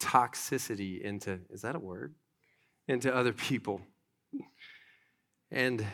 toxicity 0.00 1.00
into 1.00 1.40
is 1.50 1.62
that 1.62 1.76
a 1.76 1.78
word? 1.78 2.14
Into 2.86 3.14
other 3.14 3.32
people. 3.32 3.80
And 5.50 5.86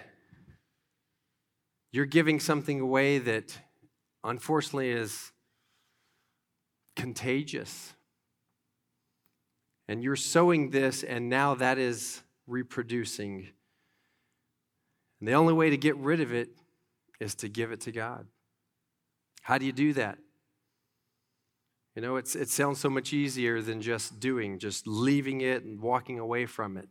you're 1.92 2.06
giving 2.06 2.40
something 2.40 2.80
away 2.80 3.18
that 3.18 3.56
unfortunately 4.24 4.90
is 4.90 5.30
contagious. 6.96 7.92
And 9.86 10.02
you're 10.02 10.16
sowing 10.16 10.70
this, 10.70 11.04
and 11.04 11.28
now 11.28 11.54
that 11.54 11.78
is 11.78 12.22
reproducing. 12.46 13.48
And 15.20 15.28
the 15.28 15.32
only 15.32 15.52
way 15.52 15.70
to 15.70 15.76
get 15.76 15.96
rid 15.96 16.20
of 16.20 16.32
it 16.32 16.50
is 17.20 17.34
to 17.36 17.48
give 17.48 17.72
it 17.72 17.80
to 17.82 17.92
God. 17.92 18.26
How 19.42 19.58
do 19.58 19.66
you 19.66 19.72
do 19.72 19.92
that? 19.94 20.18
You 21.94 22.02
know, 22.02 22.16
it's, 22.16 22.34
it 22.34 22.48
sounds 22.48 22.80
so 22.80 22.90
much 22.90 23.12
easier 23.12 23.62
than 23.62 23.80
just 23.80 24.18
doing, 24.18 24.58
just 24.58 24.86
leaving 24.86 25.42
it 25.42 25.62
and 25.62 25.80
walking 25.80 26.18
away 26.18 26.46
from 26.46 26.76
it. 26.76 26.88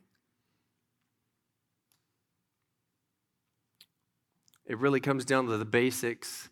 It 4.65 4.77
really 4.77 5.01
comes 5.01 5.25
down 5.25 5.47
to 5.47 5.57
the 5.57 5.65
basics 5.65 6.49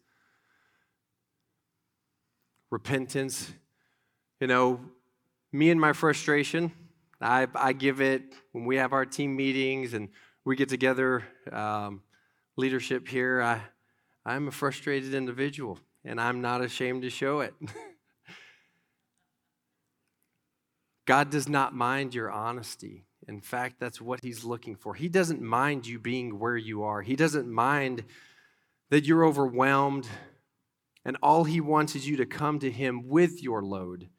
repentance. 2.72 3.54
You 4.40 4.48
know, 4.48 4.82
me 5.52 5.70
and 5.70 5.80
my 5.80 5.94
frustration, 5.94 6.72
I, 7.22 7.48
I 7.54 7.74
give 7.74 8.02
it 8.02 8.24
when 8.52 8.66
we 8.66 8.78
have 8.78 8.94
our 8.94 9.06
team 9.06 9.36
meetings 9.36 9.94
and 9.94 10.10
we 10.44 10.56
get 10.56 10.70
together, 10.70 11.24
um, 11.52 12.02
leadership 12.58 13.08
here. 13.08 13.42
I, 13.42 13.62
I'm 14.26 14.48
a 14.48 14.52
frustrated 14.52 15.14
individual 15.14 15.80
and 16.04 16.20
I'm 16.20 16.42
not 16.42 16.62
ashamed 16.62 17.04
to 17.04 17.10
show 17.10 17.42
it. 17.42 17.54
God 21.06 21.30
does 21.30 21.48
not 21.48 21.76
mind 21.76 22.16
your 22.16 22.32
honesty. 22.32 23.06
In 23.28 23.42
fact, 23.42 23.76
that's 23.80 24.02
what 24.02 24.22
He's 24.24 24.44
looking 24.44 24.76
for. 24.76 24.96
He 24.96 25.10
doesn't 25.10 25.42
mind 25.42 25.86
you 25.86 26.00
being 26.00 26.40
where 26.40 26.58
you 26.58 26.84
are, 26.84 27.02
He 27.02 27.16
doesn't 27.16 27.50
mind 27.50 28.04
that 28.90 29.06
you're 29.06 29.26
overwhelmed, 29.26 30.08
and 31.06 31.18
all 31.22 31.44
He 31.44 31.62
wants 31.62 31.96
is 31.96 32.08
you 32.08 32.18
to 32.18 32.26
come 32.26 32.60
to 32.60 32.72
Him 32.72 33.08
with 33.08 33.44
your 33.44 33.62
load 33.64 34.10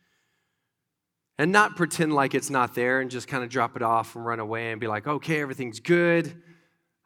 and 1.38 1.50
not 1.50 1.76
pretend 1.76 2.14
like 2.14 2.34
it's 2.34 2.50
not 2.50 2.74
there 2.74 3.00
and 3.00 3.10
just 3.10 3.28
kind 3.28 3.42
of 3.42 3.50
drop 3.50 3.76
it 3.76 3.82
off 3.82 4.14
and 4.14 4.24
run 4.24 4.40
away 4.40 4.70
and 4.70 4.80
be 4.80 4.86
like, 4.86 5.06
okay, 5.06 5.40
everything's 5.40 5.80
good. 5.80 6.34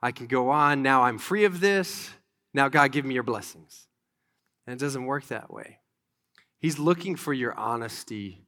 I 0.02 0.12
can 0.12 0.26
go 0.26 0.50
on. 0.50 0.82
Now 0.82 1.02
I'm 1.02 1.18
free 1.18 1.44
of 1.44 1.60
this. 1.60 2.10
Now, 2.52 2.68
God, 2.68 2.92
give 2.92 3.04
me 3.04 3.14
your 3.14 3.22
blessings. 3.22 3.86
And 4.66 4.74
it 4.74 4.84
doesn't 4.84 5.04
work 5.04 5.26
that 5.28 5.52
way. 5.52 5.78
He's 6.58 6.78
looking 6.78 7.16
for 7.16 7.32
your 7.32 7.54
honesty 7.54 8.46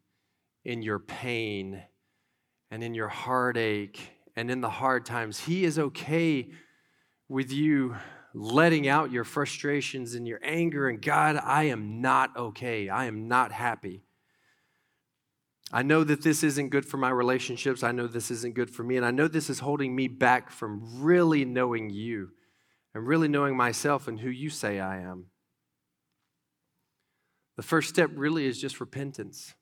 in 0.64 0.82
your 0.82 0.98
pain 0.98 1.82
and 2.70 2.82
in 2.82 2.94
your 2.94 3.08
heartache 3.08 4.00
and 4.36 4.50
in 4.50 4.60
the 4.60 4.70
hard 4.70 5.06
times. 5.06 5.40
He 5.40 5.64
is 5.64 5.78
okay 5.78 6.48
with 7.28 7.52
you 7.52 7.96
letting 8.34 8.88
out 8.88 9.10
your 9.10 9.24
frustrations 9.24 10.14
and 10.14 10.26
your 10.26 10.40
anger. 10.42 10.88
And 10.88 11.00
God, 11.00 11.40
I 11.42 11.64
am 11.64 12.00
not 12.00 12.36
okay. 12.36 12.88
I 12.88 13.06
am 13.06 13.28
not 13.28 13.52
happy. 13.52 14.02
I 15.70 15.82
know 15.82 16.02
that 16.04 16.22
this 16.22 16.42
isn't 16.42 16.70
good 16.70 16.86
for 16.86 16.96
my 16.96 17.10
relationships. 17.10 17.82
I 17.82 17.92
know 17.92 18.06
this 18.06 18.30
isn't 18.30 18.54
good 18.54 18.70
for 18.70 18.82
me. 18.82 18.96
And 18.96 19.04
I 19.04 19.10
know 19.10 19.28
this 19.28 19.50
is 19.50 19.58
holding 19.58 19.94
me 19.94 20.08
back 20.08 20.50
from 20.50 21.02
really 21.02 21.44
knowing 21.44 21.90
you 21.90 22.30
and 22.94 23.06
really 23.06 23.28
knowing 23.28 23.56
myself 23.56 24.08
and 24.08 24.18
who 24.20 24.30
you 24.30 24.48
say 24.48 24.80
I 24.80 25.00
am. 25.00 25.26
The 27.56 27.62
first 27.62 27.88
step 27.88 28.10
really 28.14 28.46
is 28.46 28.60
just 28.60 28.80
repentance. 28.80 29.54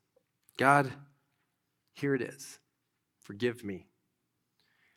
God, 0.59 0.93
here 1.95 2.15
it 2.15 2.23
is. 2.23 2.61
Forgive 3.21 3.65
me. 3.65 3.87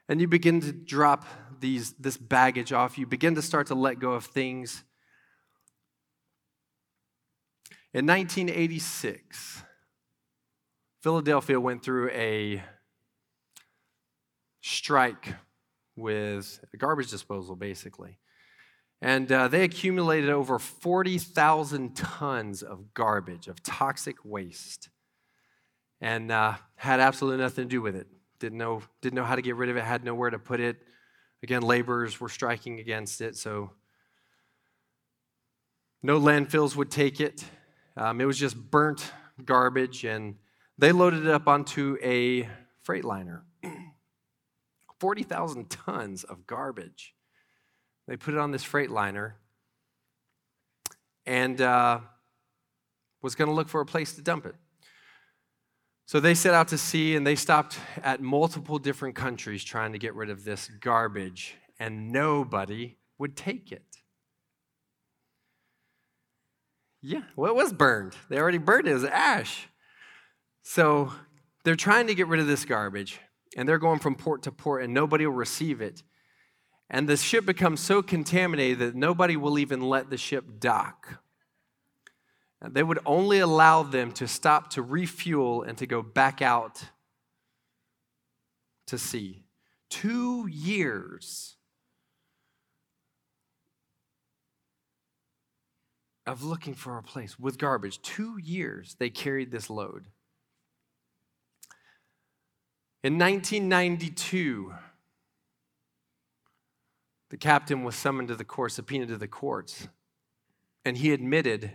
And 0.08 0.22
you 0.22 0.28
begin 0.28 0.62
to 0.62 0.72
drop 0.72 1.26
these, 1.60 1.94
this 1.94 2.18
baggage 2.18 2.72
off. 2.72 2.98
You 2.98 3.08
begin 3.08 3.36
to 3.36 3.42
start 3.42 3.68
to 3.68 3.76
let 3.76 4.00
go 4.00 4.12
of 4.12 4.26
things. 4.26 4.84
In 7.94 8.06
1986, 8.06 9.64
Philadelphia 11.02 11.60
went 11.60 11.84
through 11.84 12.10
a 12.10 12.62
strike 14.62 15.36
with 15.96 16.60
garbage 16.78 17.10
disposal, 17.10 17.56
basically. 17.56 18.18
And 19.02 19.32
uh, 19.32 19.48
they 19.48 19.64
accumulated 19.64 20.30
over 20.30 20.60
40,000 20.60 21.96
tons 21.96 22.62
of 22.62 22.94
garbage, 22.94 23.48
of 23.48 23.64
toxic 23.64 24.18
waste, 24.26 24.90
and 26.02 26.32
uh, 26.32 26.56
had 26.76 27.00
absolutely 27.00 27.42
nothing 27.42 27.66
to 27.66 27.70
do 27.70 27.82
with 27.82 27.96
it. 27.96 28.08
Didn't 28.40 28.58
know, 28.58 28.82
didn't 29.02 29.16
know 29.16 29.24
how 29.24 29.36
to 29.36 29.42
get 29.42 29.56
rid 29.56 29.70
of 29.70 29.78
it, 29.78 29.84
had 29.84 30.04
nowhere 30.04 30.30
to 30.30 30.40
put 30.40 30.60
it. 30.60 30.78
Again, 31.44 31.62
laborers 31.62 32.20
were 32.20 32.28
striking 32.28 32.82
against 32.82 33.22
it, 33.22 33.38
so 33.38 33.72
no 36.04 36.20
landfills 36.20 36.76
would 36.76 36.92
take 36.92 37.22
it. 37.22 37.46
Um, 37.96 38.20
it 38.20 38.26
was 38.26 38.38
just 38.38 38.58
burnt 38.58 39.14
garbage, 39.46 40.04
and 40.04 40.36
they 40.80 40.94
loaded 40.94 41.26
it 41.26 41.32
up 41.32 41.48
onto 41.48 41.98
a 42.02 42.50
freight 42.84 43.04
liner. 43.04 43.44
40,000 45.00 45.70
tons 45.70 46.24
of 46.24 46.48
garbage. 46.48 47.14
They 48.08 48.16
put 48.16 48.34
it 48.34 48.40
on 48.40 48.52
this 48.52 48.64
freight 48.64 48.90
liner 48.90 49.36
and 51.26 51.62
uh, 51.62 52.00
was 53.22 53.36
going 53.36 53.50
to 53.50 53.54
look 53.54 53.68
for 53.68 53.82
a 53.82 53.86
place 53.86 54.14
to 54.14 54.22
dump 54.22 54.46
it. 54.46 54.56
So 56.06 56.20
they 56.20 56.34
set 56.34 56.54
out 56.54 56.70
to 56.70 56.78
sea 56.78 57.16
and 57.16 57.28
they 57.28 57.36
stopped 57.36 57.78
at 58.02 58.22
multiple 58.22 58.80
different 58.80 59.16
countries 59.16 59.64
trying 59.64 59.92
to 59.92 60.00
get 60.00 60.16
rid 60.16 60.30
of 60.30 60.44
this 60.44 60.68
garbage, 60.80 61.56
and 61.78 62.12
nobody 62.12 62.98
would 63.20 63.36
take 63.36 63.72
it. 63.72 63.84
Yeah, 67.02 67.22
well, 67.36 67.52
it 67.52 67.56
was 67.56 67.74
burned. 67.74 68.16
They 68.28 68.40
already 68.40 68.58
burned 68.58 68.88
it 68.88 68.94
as 68.94 69.04
ash. 69.04 69.68
So 70.70 71.12
they're 71.64 71.76
trying 71.76 72.06
to 72.06 72.14
get 72.14 72.28
rid 72.28 72.40
of 72.40 72.46
this 72.46 72.64
garbage, 72.64 73.20
and 73.58 73.68
they're 73.68 73.80
going 73.80 73.98
from 73.98 74.14
port 74.14 74.44
to 74.44 74.52
port, 74.52 74.84
and 74.84 74.94
nobody 74.94 75.26
will 75.26 75.34
receive 75.34 75.82
it. 75.82 76.04
And 76.92 77.10
the 77.10 77.18
ship 77.18 77.44
becomes 77.44 77.80
so 77.80 78.04
contaminated 78.04 78.78
that 78.78 78.94
nobody 78.94 79.36
will 79.36 79.58
even 79.58 79.82
let 79.82 80.12
the 80.12 80.18
ship 80.18 80.60
dock. 80.60 81.24
They 82.62 82.84
would 82.84 83.00
only 83.04 83.40
allow 83.40 83.82
them 83.82 84.12
to 84.12 84.28
stop 84.28 84.70
to 84.74 84.84
refuel 84.84 85.64
and 85.64 85.76
to 85.80 85.88
go 85.88 86.04
back 86.04 86.40
out 86.40 86.84
to 88.86 89.00
sea. 89.00 89.46
Two 89.90 90.46
years 90.46 91.56
of 96.28 96.44
looking 96.44 96.76
for 96.76 97.00
a 97.00 97.02
place 97.02 97.40
with 97.40 97.58
garbage. 97.58 98.04
Two 98.04 98.38
years 98.38 98.96
they 99.00 99.10
carried 99.10 99.50
this 99.50 99.72
load. 99.72 100.06
In 103.02 103.18
1992, 103.18 104.74
the 107.30 107.38
captain 107.38 107.86
was 107.86 107.96
summoned 107.96 108.28
to 108.28 108.36
the 108.36 108.44
court, 108.44 108.74
subpoenaed 108.74 109.08
to 109.08 109.18
the 109.18 109.26
courts, 109.26 109.88
and 110.84 110.98
he 110.98 111.14
admitted 111.14 111.72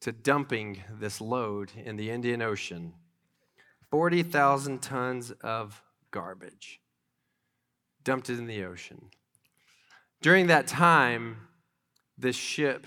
to 0.00 0.10
dumping 0.10 0.82
this 0.90 1.20
load 1.20 1.72
in 1.76 1.96
the 1.96 2.10
Indian 2.10 2.40
Ocean 2.40 2.94
40,000 3.90 4.80
tons 4.80 5.32
of 5.42 5.82
garbage. 6.10 6.80
Dumped 8.02 8.30
it 8.30 8.38
in 8.38 8.46
the 8.46 8.64
ocean. 8.64 9.10
During 10.22 10.46
that 10.46 10.66
time, 10.66 11.48
this 12.16 12.36
ship 12.36 12.86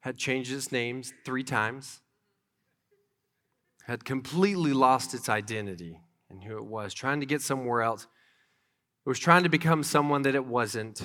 had 0.00 0.18
changed 0.18 0.52
its 0.52 0.72
names 0.72 1.14
three 1.24 1.44
times, 1.44 2.00
had 3.84 4.04
completely 4.04 4.72
lost 4.72 5.14
its 5.14 5.28
identity 5.28 6.00
and 6.30 6.42
who 6.42 6.56
it 6.56 6.64
was, 6.64 6.94
trying 6.94 7.20
to 7.20 7.26
get 7.26 7.42
somewhere 7.42 7.82
else. 7.82 8.06
It 9.04 9.08
was 9.08 9.18
trying 9.18 9.44
to 9.44 9.48
become 9.48 9.82
someone 9.82 10.22
that 10.22 10.34
it 10.34 10.44
wasn't. 10.44 11.02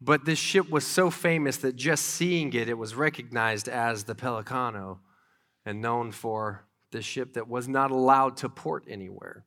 But 0.00 0.24
this 0.24 0.38
ship 0.38 0.68
was 0.68 0.86
so 0.86 1.10
famous 1.10 1.56
that 1.58 1.76
just 1.76 2.04
seeing 2.04 2.52
it, 2.52 2.68
it 2.68 2.76
was 2.76 2.94
recognized 2.94 3.68
as 3.68 4.04
the 4.04 4.14
Pelicano 4.14 4.98
and 5.64 5.80
known 5.80 6.12
for 6.12 6.66
the 6.90 7.00
ship 7.00 7.34
that 7.34 7.48
was 7.48 7.66
not 7.66 7.90
allowed 7.90 8.36
to 8.38 8.48
port 8.48 8.84
anywhere. 8.88 9.44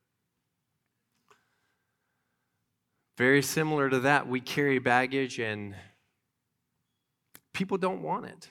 very 3.17 3.41
similar 3.41 3.89
to 3.89 4.01
that, 4.01 4.27
we 4.27 4.39
carry 4.39 4.77
baggage 4.77 5.39
and 5.39 5.75
people 7.51 7.77
don't 7.77 8.03
want 8.03 8.25
it. 8.25 8.49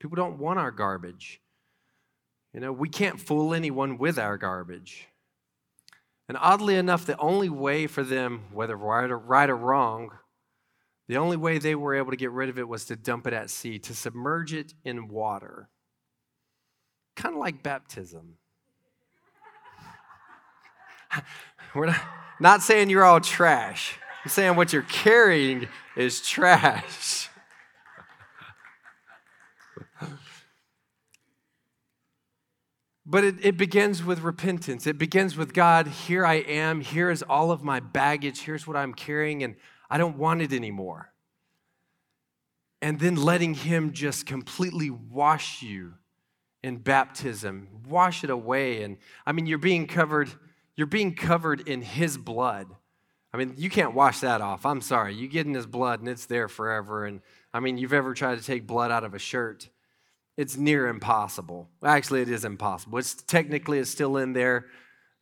People 0.00 0.16
don't 0.16 0.38
want 0.38 0.58
our 0.58 0.72
garbage. 0.72 1.40
You 2.52 2.58
know, 2.58 2.72
we 2.72 2.88
can't 2.88 3.20
fool 3.20 3.54
anyone 3.54 3.96
with 3.96 4.18
our 4.18 4.36
garbage. 4.36 5.06
And 6.30 6.38
oddly 6.40 6.76
enough, 6.76 7.06
the 7.06 7.18
only 7.18 7.48
way 7.48 7.88
for 7.88 8.04
them, 8.04 8.42
whether 8.52 8.76
right 8.76 9.10
or, 9.10 9.18
right 9.18 9.50
or 9.50 9.56
wrong, 9.56 10.10
the 11.08 11.16
only 11.16 11.36
way 11.36 11.58
they 11.58 11.74
were 11.74 11.96
able 11.96 12.12
to 12.12 12.16
get 12.16 12.30
rid 12.30 12.48
of 12.48 12.56
it 12.56 12.68
was 12.68 12.84
to 12.84 12.94
dump 12.94 13.26
it 13.26 13.32
at 13.32 13.50
sea, 13.50 13.80
to 13.80 13.96
submerge 13.96 14.54
it 14.54 14.72
in 14.84 15.08
water. 15.08 15.68
Kind 17.16 17.34
of 17.34 17.40
like 17.40 17.64
baptism. 17.64 18.36
We're 21.74 21.86
not, 21.86 22.00
not 22.38 22.62
saying 22.62 22.90
you're 22.90 23.02
all 23.02 23.20
trash. 23.20 23.98
I'm 24.24 24.30
saying 24.30 24.54
what 24.54 24.72
you're 24.72 24.82
carrying 24.82 25.66
is 25.96 26.20
trash. 26.20 27.28
But 33.10 33.24
it, 33.24 33.44
it 33.44 33.56
begins 33.56 34.04
with 34.04 34.20
repentance. 34.20 34.86
It 34.86 34.96
begins 34.96 35.36
with 35.36 35.52
God, 35.52 35.88
here 35.88 36.24
I 36.24 36.34
am, 36.34 36.80
here 36.80 37.10
is 37.10 37.24
all 37.24 37.50
of 37.50 37.64
my 37.64 37.80
baggage, 37.80 38.42
here's 38.42 38.68
what 38.68 38.76
I'm 38.76 38.94
carrying, 38.94 39.42
and 39.42 39.56
I 39.90 39.98
don't 39.98 40.16
want 40.16 40.42
it 40.42 40.52
anymore. 40.52 41.12
And 42.80 43.00
then 43.00 43.16
letting 43.16 43.54
Him 43.54 43.92
just 43.92 44.26
completely 44.26 44.90
wash 44.90 45.60
you 45.60 45.94
in 46.62 46.76
baptism, 46.76 47.66
wash 47.88 48.22
it 48.22 48.30
away. 48.30 48.84
And 48.84 48.96
I 49.26 49.32
mean, 49.32 49.46
you're 49.46 49.58
being 49.58 49.88
covered, 49.88 50.30
you're 50.76 50.86
being 50.86 51.16
covered 51.16 51.66
in 51.66 51.82
His 51.82 52.16
blood. 52.16 52.68
I 53.34 53.38
mean, 53.38 53.54
you 53.56 53.70
can't 53.70 53.92
wash 53.92 54.20
that 54.20 54.40
off. 54.40 54.64
I'm 54.64 54.80
sorry. 54.80 55.16
You 55.16 55.26
get 55.26 55.46
in 55.46 55.54
His 55.54 55.66
blood 55.66 55.98
and 55.98 56.08
it's 56.08 56.26
there 56.26 56.46
forever. 56.46 57.06
And 57.06 57.22
I 57.52 57.58
mean, 57.58 57.76
you've 57.76 57.92
ever 57.92 58.14
tried 58.14 58.38
to 58.38 58.44
take 58.44 58.68
blood 58.68 58.92
out 58.92 59.02
of 59.02 59.14
a 59.14 59.18
shirt 59.18 59.68
it's 60.36 60.56
near 60.56 60.88
impossible. 60.88 61.68
Actually, 61.84 62.22
it 62.22 62.28
is 62.28 62.44
impossible. 62.44 62.98
It's 62.98 63.14
technically 63.14 63.78
it's 63.78 63.90
still 63.90 64.16
in 64.16 64.32
there. 64.32 64.66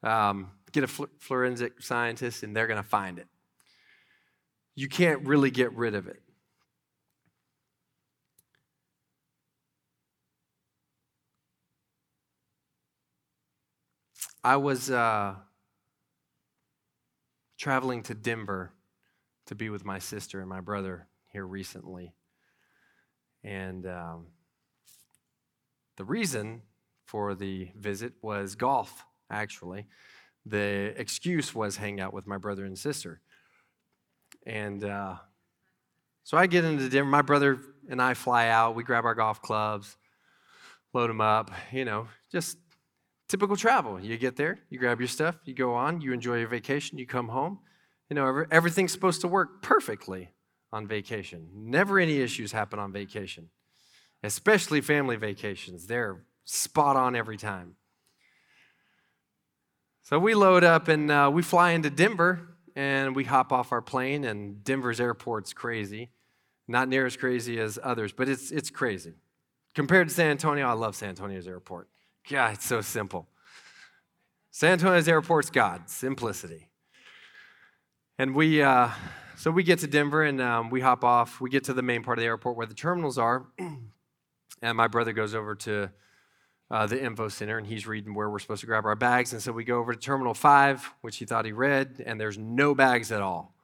Um, 0.02 0.52
get 0.72 0.84
a 0.84 1.08
forensic 1.18 1.82
scientist, 1.82 2.42
and 2.42 2.54
they're 2.54 2.66
going 2.66 2.82
to 2.82 2.88
find 2.88 3.18
it. 3.18 3.26
You 4.74 4.88
can't 4.88 5.26
really 5.26 5.50
get 5.50 5.72
rid 5.72 5.94
of 5.94 6.06
it. 6.06 6.22
I 14.44 14.56
was 14.56 14.88
uh, 14.90 15.34
traveling 17.58 18.02
to 18.04 18.14
Denver 18.14 18.72
to 19.46 19.54
be 19.54 19.68
with 19.68 19.84
my 19.84 19.98
sister 19.98 20.40
and 20.40 20.48
my 20.48 20.60
brother 20.60 21.08
here 21.32 21.46
recently. 21.46 22.14
And 23.42 23.84
um, 23.86 24.26
the 25.98 26.04
reason 26.04 26.62
for 27.04 27.34
the 27.34 27.68
visit 27.76 28.12
was 28.22 28.54
golf, 28.54 29.04
actually. 29.30 29.86
The 30.46 30.94
excuse 30.96 31.54
was 31.54 31.76
hang 31.76 32.00
out 32.00 32.14
with 32.14 32.26
my 32.26 32.38
brother 32.38 32.64
and 32.64 32.78
sister. 32.78 33.20
And 34.46 34.84
uh, 34.84 35.16
so 36.22 36.38
I 36.38 36.46
get 36.46 36.64
into 36.64 36.88
Denver. 36.88 37.10
My 37.10 37.22
brother 37.22 37.58
and 37.90 38.00
I 38.00 38.14
fly 38.14 38.48
out. 38.48 38.76
We 38.76 38.84
grab 38.84 39.04
our 39.04 39.16
golf 39.16 39.42
clubs, 39.42 39.96
load 40.94 41.10
them 41.10 41.20
up, 41.20 41.50
you 41.72 41.84
know, 41.84 42.06
just 42.30 42.56
typical 43.28 43.56
travel. 43.56 44.00
You 44.00 44.16
get 44.16 44.36
there, 44.36 44.60
you 44.70 44.78
grab 44.78 45.00
your 45.00 45.08
stuff, 45.08 45.34
you 45.44 45.52
go 45.52 45.74
on, 45.74 46.00
you 46.00 46.12
enjoy 46.12 46.38
your 46.38 46.48
vacation, 46.48 46.96
you 46.96 47.06
come 47.06 47.28
home. 47.28 47.58
You 48.08 48.14
know, 48.14 48.44
everything's 48.52 48.92
supposed 48.92 49.20
to 49.22 49.28
work 49.28 49.62
perfectly 49.62 50.30
on 50.72 50.86
vacation. 50.86 51.48
Never 51.52 51.98
any 51.98 52.20
issues 52.20 52.52
happen 52.52 52.78
on 52.78 52.92
vacation 52.92 53.50
especially 54.22 54.80
family 54.80 55.16
vacations. 55.16 55.86
They're 55.86 56.24
spot 56.44 56.96
on 56.96 57.14
every 57.14 57.36
time. 57.36 57.76
So 60.02 60.18
we 60.18 60.34
load 60.34 60.64
up 60.64 60.88
and 60.88 61.10
uh, 61.10 61.30
we 61.32 61.42
fly 61.42 61.72
into 61.72 61.90
Denver 61.90 62.48
and 62.74 63.14
we 63.14 63.24
hop 63.24 63.52
off 63.52 63.72
our 63.72 63.82
plane, 63.82 64.24
and 64.24 64.62
Denver's 64.62 65.00
airport's 65.00 65.52
crazy. 65.52 66.10
Not 66.68 66.88
near 66.88 67.06
as 67.06 67.16
crazy 67.16 67.58
as 67.58 67.76
others, 67.82 68.12
but 68.12 68.28
it's, 68.28 68.52
it's 68.52 68.70
crazy. 68.70 69.14
Compared 69.74 70.08
to 70.08 70.14
San 70.14 70.30
Antonio, 70.30 70.64
I 70.64 70.74
love 70.74 70.94
San 70.94 71.08
Antonio's 71.08 71.48
airport. 71.48 71.88
God, 72.30 72.54
it's 72.54 72.64
so 72.64 72.80
simple. 72.80 73.26
San 74.52 74.74
Antonio's 74.74 75.08
airport's 75.08 75.50
God, 75.50 75.90
simplicity. 75.90 76.68
And 78.16 78.34
we, 78.34 78.62
uh, 78.62 78.90
so 79.36 79.50
we 79.50 79.64
get 79.64 79.80
to 79.80 79.88
Denver 79.88 80.22
and 80.22 80.40
um, 80.40 80.70
we 80.70 80.80
hop 80.80 81.02
off. 81.02 81.40
We 81.40 81.50
get 81.50 81.64
to 81.64 81.74
the 81.74 81.82
main 81.82 82.04
part 82.04 82.18
of 82.18 82.22
the 82.22 82.26
airport 82.26 82.56
where 82.56 82.66
the 82.66 82.74
terminals 82.74 83.18
are. 83.18 83.46
And 84.62 84.76
my 84.76 84.88
brother 84.88 85.12
goes 85.12 85.34
over 85.34 85.54
to 85.54 85.90
uh, 86.70 86.86
the 86.86 87.02
info 87.02 87.28
center 87.28 87.58
and 87.58 87.66
he's 87.66 87.86
reading 87.86 88.14
where 88.14 88.28
we're 88.28 88.38
supposed 88.38 88.60
to 88.60 88.66
grab 88.66 88.84
our 88.84 88.96
bags. 88.96 89.32
And 89.32 89.42
so 89.42 89.52
we 89.52 89.64
go 89.64 89.78
over 89.78 89.94
to 89.94 89.98
Terminal 89.98 90.34
5, 90.34 90.94
which 91.00 91.16
he 91.16 91.24
thought 91.24 91.44
he 91.44 91.52
read, 91.52 92.02
and 92.04 92.20
there's 92.20 92.38
no 92.38 92.74
bags 92.74 93.10
at 93.10 93.22
all. 93.22 93.54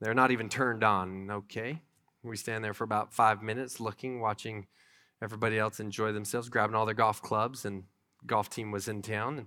They're 0.00 0.14
not 0.14 0.30
even 0.30 0.48
turned 0.48 0.84
on. 0.84 1.30
Okay. 1.30 1.80
We 2.22 2.36
stand 2.36 2.64
there 2.64 2.74
for 2.74 2.84
about 2.84 3.14
five 3.14 3.42
minutes 3.42 3.80
looking, 3.80 4.20
watching 4.20 4.66
everybody 5.22 5.58
else 5.58 5.80
enjoy 5.80 6.12
themselves, 6.12 6.48
grabbing 6.48 6.74
all 6.74 6.84
their 6.84 6.94
golf 6.94 7.22
clubs, 7.22 7.64
and 7.64 7.84
golf 8.26 8.50
team 8.50 8.72
was 8.72 8.88
in 8.88 9.00
town. 9.00 9.38
And 9.38 9.46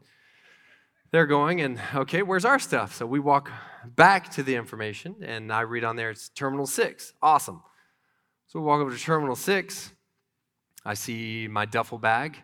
they're 1.12 1.28
going, 1.28 1.62
and 1.62 1.80
okay, 1.94 2.22
where's 2.22 2.46
our 2.46 2.58
stuff? 2.58 2.96
So 2.96 3.06
we 3.06 3.20
walk 3.20 3.52
back 3.86 4.32
to 4.32 4.44
the 4.44 4.56
information, 4.56 5.18
and 5.22 5.52
I 5.52 5.62
read 5.62 5.84
on 5.84 5.96
there 5.96 6.10
it's 6.10 6.30
Terminal 6.30 6.66
6. 6.66 7.14
Awesome. 7.22 7.62
So 8.48 8.60
we 8.60 8.66
walk 8.66 8.80
over 8.80 8.92
to 8.92 8.98
Terminal 8.98 9.36
6 9.36 9.92
I 10.86 10.94
see 10.94 11.48
my 11.50 11.66
duffel 11.66 11.98
bag, 11.98 12.38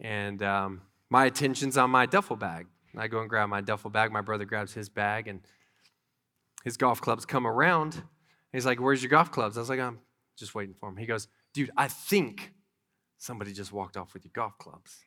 and 0.00 0.42
um, 0.42 0.82
my 1.10 1.26
attention's 1.26 1.76
on 1.76 1.90
my 1.90 2.06
duffel 2.06 2.36
bag. 2.36 2.66
I 2.96 3.08
go 3.08 3.20
and 3.20 3.28
grab 3.28 3.48
my 3.48 3.60
duffel 3.60 3.90
bag. 3.90 4.12
My 4.12 4.20
brother 4.20 4.44
grabs 4.44 4.72
his 4.74 4.88
bag, 4.88 5.26
and 5.26 5.40
his 6.64 6.76
golf 6.76 7.00
clubs 7.00 7.24
come 7.24 7.46
around. 7.46 8.02
He's 8.52 8.66
like, 8.66 8.80
Where's 8.80 9.02
your 9.02 9.10
golf 9.10 9.32
clubs? 9.32 9.56
I 9.56 9.60
was 9.60 9.68
like, 9.68 9.80
I'm 9.80 9.98
just 10.38 10.54
waiting 10.54 10.74
for 10.78 10.88
him. 10.88 10.96
He 10.96 11.06
goes, 11.06 11.28
Dude, 11.54 11.70
I 11.76 11.88
think 11.88 12.52
somebody 13.18 13.52
just 13.52 13.72
walked 13.72 13.96
off 13.96 14.12
with 14.12 14.24
your 14.24 14.32
golf 14.34 14.58
clubs. 14.58 15.04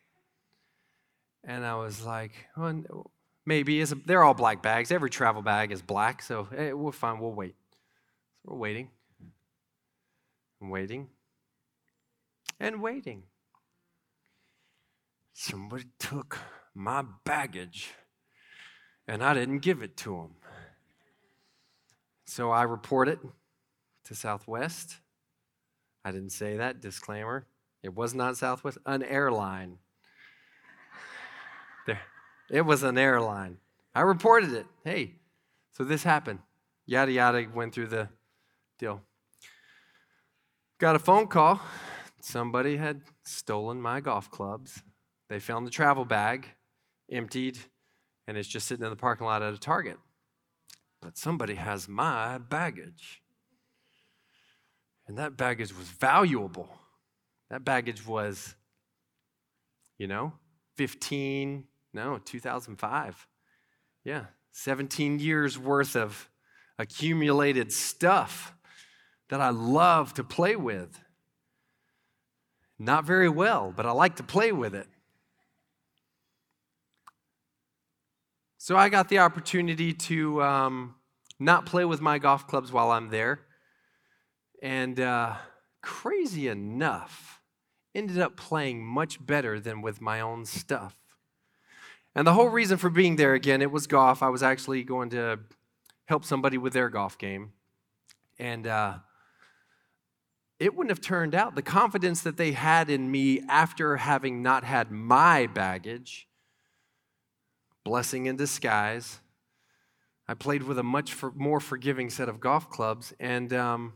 And 1.44 1.64
I 1.64 1.76
was 1.76 2.04
like, 2.04 2.32
well, 2.56 3.10
maybe. 3.46 3.80
It's 3.80 3.92
a, 3.92 3.94
they're 3.94 4.24
all 4.24 4.34
black 4.34 4.60
bags. 4.60 4.90
Every 4.90 5.08
travel 5.08 5.40
bag 5.40 5.70
is 5.70 5.80
black, 5.80 6.20
so 6.20 6.48
hey, 6.50 6.72
we're 6.72 6.92
fine. 6.92 7.20
We'll 7.20 7.32
wait. 7.32 7.54
So 8.42 8.52
we're 8.52 8.58
waiting. 8.58 8.90
I'm 10.60 10.70
waiting 10.70 11.08
and 12.60 12.82
waiting. 12.82 13.24
Somebody 15.32 15.84
took 15.98 16.38
my 16.74 17.04
baggage 17.24 17.90
and 19.06 19.22
I 19.22 19.34
didn't 19.34 19.60
give 19.60 19.82
it 19.82 19.96
to 19.98 20.10
them. 20.16 20.30
So 22.26 22.50
I 22.50 22.64
report 22.64 23.08
it 23.08 23.20
to 24.04 24.14
Southwest. 24.14 24.96
I 26.04 26.10
didn't 26.10 26.30
say 26.30 26.56
that, 26.56 26.80
disclaimer. 26.80 27.46
It 27.82 27.94
was 27.94 28.14
not 28.14 28.36
Southwest, 28.36 28.78
an 28.84 29.02
airline. 29.02 29.78
There, 31.86 32.00
it 32.50 32.62
was 32.62 32.82
an 32.82 32.98
airline. 32.98 33.58
I 33.94 34.02
reported 34.02 34.52
it. 34.52 34.66
Hey, 34.84 35.14
so 35.72 35.84
this 35.84 36.02
happened. 36.02 36.40
Yada 36.84 37.12
yada 37.12 37.46
went 37.54 37.74
through 37.74 37.86
the 37.88 38.08
deal. 38.78 39.00
Got 40.78 40.96
a 40.96 40.98
phone 40.98 41.26
call 41.28 41.60
somebody 42.20 42.76
had 42.76 43.02
stolen 43.24 43.80
my 43.80 44.00
golf 44.00 44.30
clubs. 44.30 44.82
They 45.28 45.38
found 45.38 45.66
the 45.66 45.70
travel 45.70 46.04
bag 46.04 46.48
emptied, 47.10 47.58
and 48.26 48.36
it's 48.36 48.48
just 48.48 48.66
sitting 48.66 48.84
in 48.84 48.90
the 48.90 48.96
parking 48.96 49.26
lot 49.26 49.42
at 49.42 49.54
a 49.54 49.58
Target. 49.58 49.98
But 51.00 51.16
somebody 51.16 51.54
has 51.54 51.88
my 51.88 52.38
baggage. 52.38 53.22
And 55.06 55.16
that 55.18 55.36
baggage 55.36 55.76
was 55.76 55.88
valuable. 55.88 56.68
That 57.50 57.64
baggage 57.64 58.06
was, 58.06 58.54
you 59.96 60.06
know, 60.06 60.34
15, 60.76 61.64
no, 61.94 62.18
2005. 62.24 63.26
Yeah, 64.04 64.24
17 64.52 65.18
years 65.18 65.58
worth 65.58 65.96
of 65.96 66.28
accumulated 66.78 67.72
stuff 67.72 68.54
that 69.28 69.40
I 69.40 69.50
love 69.50 70.14
to 70.14 70.24
play 70.24 70.56
with. 70.56 71.00
Not 72.78 73.04
very 73.04 73.28
well, 73.28 73.72
but 73.74 73.86
I 73.86 73.90
like 73.90 74.16
to 74.16 74.22
play 74.22 74.52
with 74.52 74.74
it. 74.74 74.86
So 78.58 78.76
I 78.76 78.88
got 78.88 79.08
the 79.08 79.18
opportunity 79.18 79.92
to 79.92 80.42
um, 80.42 80.94
not 81.40 81.66
play 81.66 81.84
with 81.84 82.00
my 82.00 82.18
golf 82.18 82.46
clubs 82.46 82.70
while 82.70 82.90
I'm 82.90 83.08
there. 83.08 83.40
And 84.62 85.00
uh, 85.00 85.36
crazy 85.82 86.48
enough, 86.48 87.40
ended 87.94 88.18
up 88.18 88.36
playing 88.36 88.84
much 88.84 89.24
better 89.24 89.58
than 89.58 89.80
with 89.80 90.00
my 90.00 90.20
own 90.20 90.44
stuff. 90.44 90.96
And 92.14 92.26
the 92.26 92.34
whole 92.34 92.48
reason 92.48 92.78
for 92.78 92.90
being 92.90 93.16
there 93.16 93.34
again, 93.34 93.62
it 93.62 93.70
was 93.70 93.86
golf. 93.86 94.22
I 94.22 94.28
was 94.28 94.42
actually 94.42 94.82
going 94.82 95.10
to 95.10 95.40
help 96.06 96.24
somebody 96.24 96.58
with 96.58 96.72
their 96.72 96.88
golf 96.88 97.16
game. 97.16 97.52
And 98.38 98.66
uh, 98.66 98.94
it 100.58 100.74
wouldn't 100.74 100.90
have 100.90 101.00
turned 101.00 101.34
out. 101.34 101.54
The 101.54 101.62
confidence 101.62 102.22
that 102.22 102.36
they 102.36 102.52
had 102.52 102.90
in 102.90 103.10
me 103.10 103.42
after 103.48 103.96
having 103.96 104.42
not 104.42 104.64
had 104.64 104.90
my 104.90 105.46
baggage, 105.46 106.28
blessing 107.84 108.26
in 108.26 108.36
disguise. 108.36 109.20
I 110.26 110.34
played 110.34 110.62
with 110.64 110.78
a 110.78 110.82
much 110.82 111.14
for, 111.14 111.30
more 111.32 111.60
forgiving 111.60 112.10
set 112.10 112.28
of 112.28 112.40
golf 112.40 112.68
clubs, 112.68 113.14
and 113.18 113.52
um, 113.52 113.94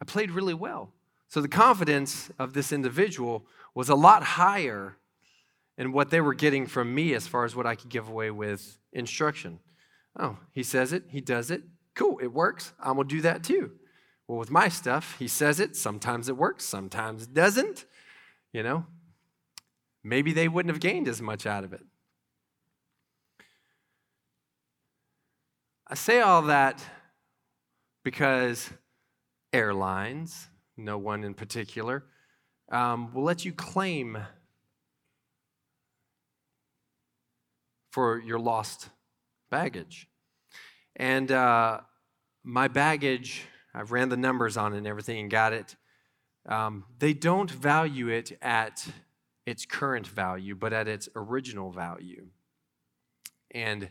I 0.00 0.04
played 0.04 0.30
really 0.30 0.54
well. 0.54 0.92
So 1.28 1.40
the 1.40 1.48
confidence 1.48 2.30
of 2.38 2.54
this 2.54 2.72
individual 2.72 3.46
was 3.74 3.88
a 3.88 3.94
lot 3.94 4.22
higher 4.22 4.96
in 5.76 5.92
what 5.92 6.10
they 6.10 6.20
were 6.20 6.34
getting 6.34 6.66
from 6.66 6.94
me 6.94 7.14
as 7.14 7.26
far 7.26 7.44
as 7.44 7.54
what 7.54 7.66
I 7.66 7.74
could 7.74 7.90
give 7.90 8.08
away 8.08 8.30
with 8.30 8.78
instruction. 8.92 9.58
Oh, 10.18 10.38
he 10.52 10.62
says 10.62 10.92
it, 10.92 11.04
he 11.08 11.20
does 11.20 11.50
it. 11.50 11.62
Cool, 11.94 12.18
it 12.22 12.32
works. 12.32 12.72
I'm 12.80 12.96
gonna 12.96 13.08
do 13.08 13.20
that 13.22 13.42
too. 13.44 13.72
Well, 14.26 14.38
with 14.38 14.50
my 14.50 14.68
stuff, 14.68 15.16
he 15.18 15.28
says 15.28 15.60
it, 15.60 15.76
sometimes 15.76 16.28
it 16.28 16.36
works, 16.36 16.64
sometimes 16.64 17.24
it 17.24 17.34
doesn't. 17.34 17.84
You 18.52 18.62
know, 18.62 18.86
maybe 20.02 20.32
they 20.32 20.48
wouldn't 20.48 20.72
have 20.72 20.80
gained 20.80 21.08
as 21.08 21.20
much 21.20 21.46
out 21.46 21.64
of 21.64 21.72
it. 21.72 21.82
I 25.86 25.94
say 25.94 26.20
all 26.20 26.42
that 26.42 26.82
because 28.02 28.70
airlines, 29.52 30.48
no 30.76 30.96
one 30.96 31.24
in 31.24 31.34
particular, 31.34 32.04
um, 32.70 33.12
will 33.12 33.24
let 33.24 33.44
you 33.44 33.52
claim 33.52 34.18
for 37.90 38.18
your 38.18 38.38
lost 38.38 38.88
baggage. 39.50 40.08
And 40.96 41.30
uh, 41.30 41.80
my 42.42 42.68
baggage, 42.68 43.42
I 43.74 43.82
ran 43.82 44.08
the 44.08 44.16
numbers 44.16 44.56
on 44.56 44.72
it 44.74 44.78
and 44.78 44.86
everything 44.86 45.18
and 45.18 45.30
got 45.30 45.52
it. 45.52 45.76
Um, 46.46 46.84
they 46.98 47.12
don't 47.12 47.50
value 47.50 48.08
it 48.08 48.36
at 48.40 48.86
its 49.46 49.66
current 49.66 50.06
value, 50.06 50.54
but 50.54 50.72
at 50.72 50.88
its 50.88 51.08
original 51.16 51.70
value. 51.70 52.28
And 53.50 53.88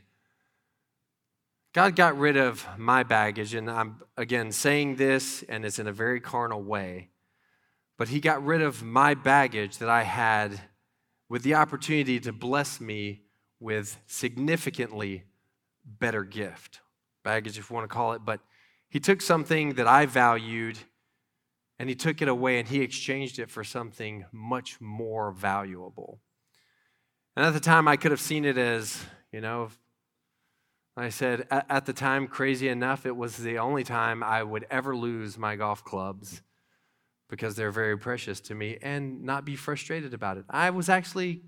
God 1.74 1.96
got 1.96 2.18
rid 2.18 2.38
of 2.38 2.66
my 2.78 3.04
baggage, 3.04 3.56
and 3.56 3.70
I'm 3.70 4.02
again 4.16 4.52
saying 4.52 4.98
this, 4.98 5.44
and 5.50 5.66
it's 5.66 5.80
in 5.80 5.88
a 5.88 5.92
very 5.92 6.20
carnal 6.20 6.62
way, 6.62 7.10
but 7.98 8.10
He 8.10 8.20
got 8.20 8.44
rid 8.46 8.62
of 8.62 8.84
my 8.84 9.16
baggage 9.16 9.80
that 9.80 9.90
I 9.90 10.04
had 10.04 10.62
with 11.30 11.42
the 11.42 11.56
opportunity 11.56 12.20
to 12.20 12.32
bless 12.32 12.80
me 12.80 13.24
with 13.60 14.00
significantly 14.06 15.24
better 15.84 16.24
gift. 16.24 16.82
Baggage, 17.24 17.58
if 17.58 17.70
you 17.70 17.74
want 17.74 17.90
to 17.90 17.94
call 17.94 18.14
it, 18.14 18.22
but 18.24 18.40
He 18.94 19.00
took 19.00 19.22
something 19.22 19.74
that 19.74 19.88
I 19.88 20.06
valued 20.06 20.78
and 21.80 21.90
He 21.90 21.96
took 21.96 22.22
it 22.22 22.28
away 22.28 22.60
and 22.60 22.68
He 22.68 22.82
exchanged 22.82 23.40
it 23.40 23.50
for 23.50 23.64
something 23.64 24.26
much 24.32 24.80
more 24.80 25.32
valuable. 25.32 26.22
And 27.36 27.44
at 27.44 27.54
the 27.54 27.60
time, 27.60 27.88
I 27.88 27.98
could 27.98 28.12
have 28.12 28.22
seen 28.22 28.46
it 28.46 28.56
as, 28.56 29.04
you 29.32 29.42
know, 29.42 29.70
I 30.96 31.10
said, 31.10 31.48
at, 31.50 31.88
the 31.88 31.94
time, 31.94 32.28
crazy 32.28 32.70
enough, 32.70 33.08
it 33.08 33.18
was 33.18 33.38
the 33.38 33.58
only 33.58 33.84
time 33.84 34.22
I 34.22 34.44
would 34.44 34.68
ever 34.70 34.96
lose 34.96 35.40
my 35.40 35.56
golf 35.56 35.84
clubs 35.84 36.44
because 37.32 37.56
they're 37.56 37.72
very 37.72 37.98
precious 37.98 38.40
to 38.42 38.54
me 38.54 38.78
and 38.80 39.24
not 39.24 39.44
be 39.44 39.56
frustrated 39.56 40.14
about 40.14 40.38
it. 40.38 40.46
I 40.52 40.70
was 40.70 40.88
actually 40.88 41.42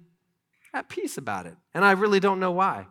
at 0.73 0.89
peace 0.89 1.19
about 1.19 1.45
it. 1.45 1.57
And 1.75 1.85
I 1.85 1.91
really 1.91 2.19
don't 2.19 2.39
know 2.39 2.53
why. 2.53 2.87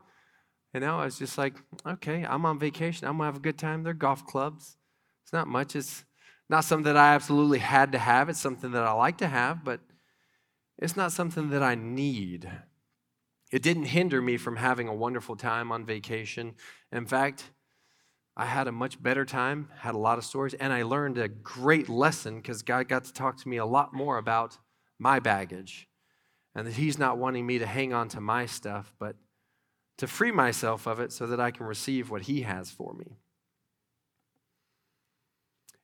You 0.75 0.81
know, 0.81 0.99
I 0.99 1.05
was 1.05 1.19
just 1.19 1.39
like, 1.39 1.55
okay, 1.87 2.27
I'm 2.29 2.45
on 2.45 2.59
vacation. 2.59 3.07
I'm 3.07 3.19
going 3.19 3.29
to 3.29 3.33
have 3.33 3.37
a 3.37 3.41
good 3.41 3.59
time. 3.59 3.85
They're 3.85 3.95
golf 3.95 4.27
clubs. 4.27 4.77
It's 5.23 5.33
not 5.33 5.47
much. 5.47 5.77
It's 5.77 6.05
not 6.51 6.65
something 6.65 6.93
that 6.93 6.97
I 6.97 7.15
absolutely 7.15 7.61
had 7.61 7.93
to 7.93 7.99
have. 7.99 8.29
It's 8.29 8.41
something 8.41 8.73
that 8.73 8.83
I 8.83 8.93
like 8.93 9.19
to 9.19 9.29
have, 9.29 9.65
but 9.65 9.81
it's 10.77 10.97
not 10.97 11.13
something 11.13 11.51
that 11.51 11.63
I 11.63 11.77
need. 11.77 12.51
It 13.53 13.63
didn't 13.63 13.85
hinder 13.85 14.21
me 14.21 14.37
from 14.37 14.57
having 14.57 14.89
a 14.89 14.95
wonderful 14.95 15.37
time 15.37 15.71
on 15.71 15.87
vacation. 15.87 16.55
In 16.91 17.07
fact, 17.07 17.53
I 18.37 18.47
had 18.47 18.67
a 18.67 18.73
much 18.73 19.01
better 19.01 19.25
time, 19.25 19.69
had 19.79 19.95
a 19.95 19.99
lot 19.99 20.19
of 20.19 20.25
stories, 20.25 20.55
and 20.55 20.73
I 20.73 20.83
learned 20.83 21.19
a 21.19 21.29
great 21.29 21.89
lesson 21.89 22.37
because 22.37 22.63
God 22.63 22.89
got 22.89 23.05
to 23.05 23.13
talk 23.13 23.37
to 23.39 23.49
me 23.49 23.59
a 23.59 23.67
lot 23.67 23.95
more 23.95 24.19
about 24.19 24.59
my 24.99 25.21
baggage 25.21 25.89
and 26.53 26.67
that 26.67 26.75
He's 26.75 26.99
not 26.99 27.17
wanting 27.17 27.47
me 27.47 27.61
to 27.61 27.67
hang 27.67 27.93
on 27.93 28.09
to 28.09 28.21
my 28.21 28.47
stuff, 28.47 28.93
but 28.99 29.15
to 29.99 30.07
free 30.07 30.33
myself 30.33 30.87
of 30.87 31.01
it 31.01 31.13
so 31.13 31.27
that 31.27 31.41
I 31.41 31.51
can 31.51 31.67
receive 31.67 32.11
what 32.11 32.23
He 32.23 32.43
has 32.43 32.71
for 32.71 32.95
me. 32.95 33.17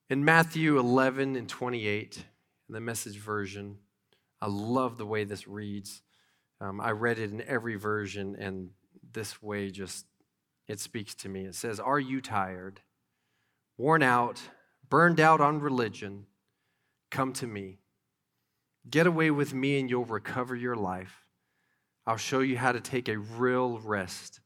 In 0.08 0.24
Matthew 0.24 0.78
11 0.78 1.36
and 1.36 1.48
28, 1.48 2.24
in 2.68 2.74
the 2.74 2.80
message 2.80 3.18
version, 3.18 3.78
I 4.40 4.46
love 4.48 4.98
the 4.98 5.06
way 5.06 5.24
this 5.24 5.46
reads. 5.46 6.02
Um, 6.60 6.80
I 6.80 6.90
read 6.90 7.18
it 7.18 7.30
in 7.30 7.42
every 7.42 7.76
version, 7.76 8.36
and 8.36 8.70
this 9.12 9.42
way 9.42 9.70
just 9.70 10.06
it 10.66 10.80
speaks 10.80 11.14
to 11.16 11.28
me. 11.28 11.46
It 11.46 11.54
says, 11.54 11.78
Are 11.80 12.00
you 12.00 12.20
tired, 12.20 12.80
worn 13.76 14.02
out, 14.02 14.40
burned 14.88 15.20
out 15.20 15.40
on 15.40 15.60
religion? 15.60 16.26
Come 17.10 17.32
to 17.34 17.46
me. 17.46 17.78
Get 18.88 19.06
away 19.06 19.30
with 19.30 19.52
me, 19.52 19.78
and 19.78 19.90
you'll 19.90 20.04
recover 20.04 20.54
your 20.54 20.76
life. 20.76 21.24
I'll 22.06 22.16
show 22.16 22.40
you 22.40 22.56
how 22.56 22.72
to 22.72 22.80
take 22.80 23.08
a 23.08 23.18
real 23.18 23.78
rest. 23.78 24.40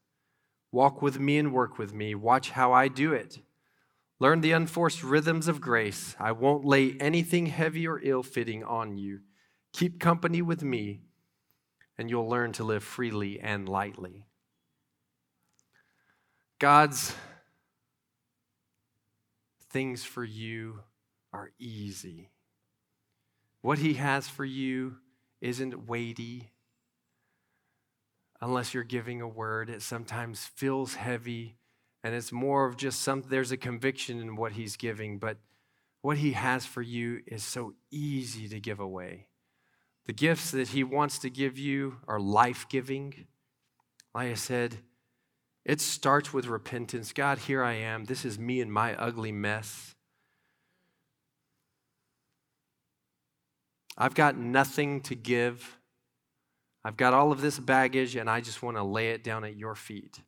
Walk 0.73 1.01
with 1.01 1.19
me 1.19 1.39
and 1.39 1.53
work 1.53 1.79
with 1.79 1.95
me. 1.95 2.15
Watch 2.15 2.51
how 2.51 2.73
I 2.73 2.89
do 2.89 3.13
it. 3.13 3.39
Learn 4.21 4.41
the 4.41 4.53
unforced 4.53 5.03
rhythms 5.03 5.49
of 5.49 5.61
grace. 5.61 6.17
I 6.19 6.33
won't 6.33 6.65
lay 6.65 6.97
anything 7.01 7.47
heavy 7.47 7.87
or 7.87 8.01
ill 8.03 8.23
fitting 8.23 8.65
on 8.65 8.97
you. 8.97 9.21
Keep 9.73 10.01
company 10.01 10.43
with 10.43 10.63
me 10.63 11.01
and 11.99 12.11
you'll 12.11 12.29
learn 12.29 12.53
to 12.53 12.65
live 12.65 12.83
freely 12.83 13.41
and 13.41 13.69
lightly. 13.69 14.27
God's 16.59 17.15
things 19.71 20.05
for 20.05 20.25
you 20.25 20.81
are 21.33 21.51
easy. 21.59 22.31
What 23.61 23.79
He 23.79 23.95
has 23.95 24.29
for 24.29 24.45
you 24.45 24.97
isn't 25.41 25.87
weighty. 25.87 26.51
Unless 28.45 28.75
you're 28.75 28.85
giving 28.85 29.23
a 29.23 29.27
word, 29.27 29.71
it 29.71 29.81
sometimes 29.81 30.45
feels 30.45 30.97
heavy 30.97 31.57
and 32.03 32.15
it's 32.15 32.31
more 32.31 32.67
of 32.67 32.77
just 32.77 33.01
some, 33.01 33.25
there's 33.27 33.53
a 33.53 33.57
conviction 33.57 34.21
in 34.21 34.37
what 34.37 34.53
He's 34.53 34.77
giving, 34.77 35.19
but 35.19 35.39
what 36.03 36.19
He 36.19 36.33
has 36.33 36.67
for 36.67 36.83
you 36.83 37.23
is 37.27 37.43
so 37.43 37.73
easy 37.91 38.47
to 38.51 38.61
give 38.61 38.81
away. 38.81 39.29
The 40.05 40.13
gifts 40.13 40.51
that 40.51 40.69
He 40.69 40.85
wants 40.85 41.19
to 41.21 41.31
give 41.31 41.57
you 41.57 41.97
are 42.07 42.21
life 42.21 42.67
giving. 42.69 43.29
Like 44.15 44.33
I 44.33 44.35
said, 44.35 44.77
it 45.65 45.81
starts 45.81 46.31
with 46.35 46.45
repentance. 46.45 47.15
God, 47.15 47.39
here 47.39 47.65
I 47.65 47.73
am. 47.73 48.05
This 48.05 48.27
is 48.27 48.39
me 48.39 48.61
and 48.61 48.71
my 48.71 48.95
ugly 48.97 49.33
mess. 49.33 49.95
I've 53.97 54.15
got 54.15 54.37
nothing 54.37 55.01
to 55.01 55.15
give. 55.15 55.79
I've 56.85 56.97
got 56.97 57.14
all 57.14 57.32
of 57.32 57.41
this 57.41 57.59
baggage, 57.59 58.16
and 58.16 58.28
I 58.28 58.41
just 58.41 58.62
want 58.62 58.76
to 58.76 58.82
lay 58.82 59.11
it 59.11 59.24
down 59.24 59.45
at 59.45 59.57
your 59.57 59.74
feet. 59.74 60.20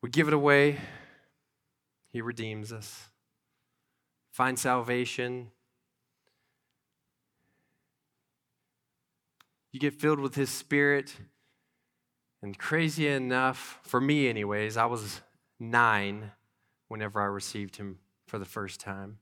We 0.00 0.10
give 0.10 0.28
it 0.28 0.34
away, 0.34 0.78
He 2.12 2.20
redeems 2.20 2.72
us 2.72 3.08
find 4.34 4.58
salvation. 4.58 5.52
You 9.70 9.78
get 9.78 9.94
filled 9.94 10.18
with 10.18 10.34
His 10.34 10.50
Spirit. 10.50 11.14
And 12.42 12.58
crazy 12.58 13.06
enough, 13.06 13.78
for 13.84 14.00
me, 14.00 14.28
anyways, 14.28 14.76
I 14.76 14.86
was 14.86 15.20
nine 15.60 16.32
whenever 16.88 17.22
I 17.22 17.26
received 17.26 17.76
Him 17.76 18.00
for 18.26 18.40
the 18.40 18.44
first 18.44 18.80
time. 18.80 19.18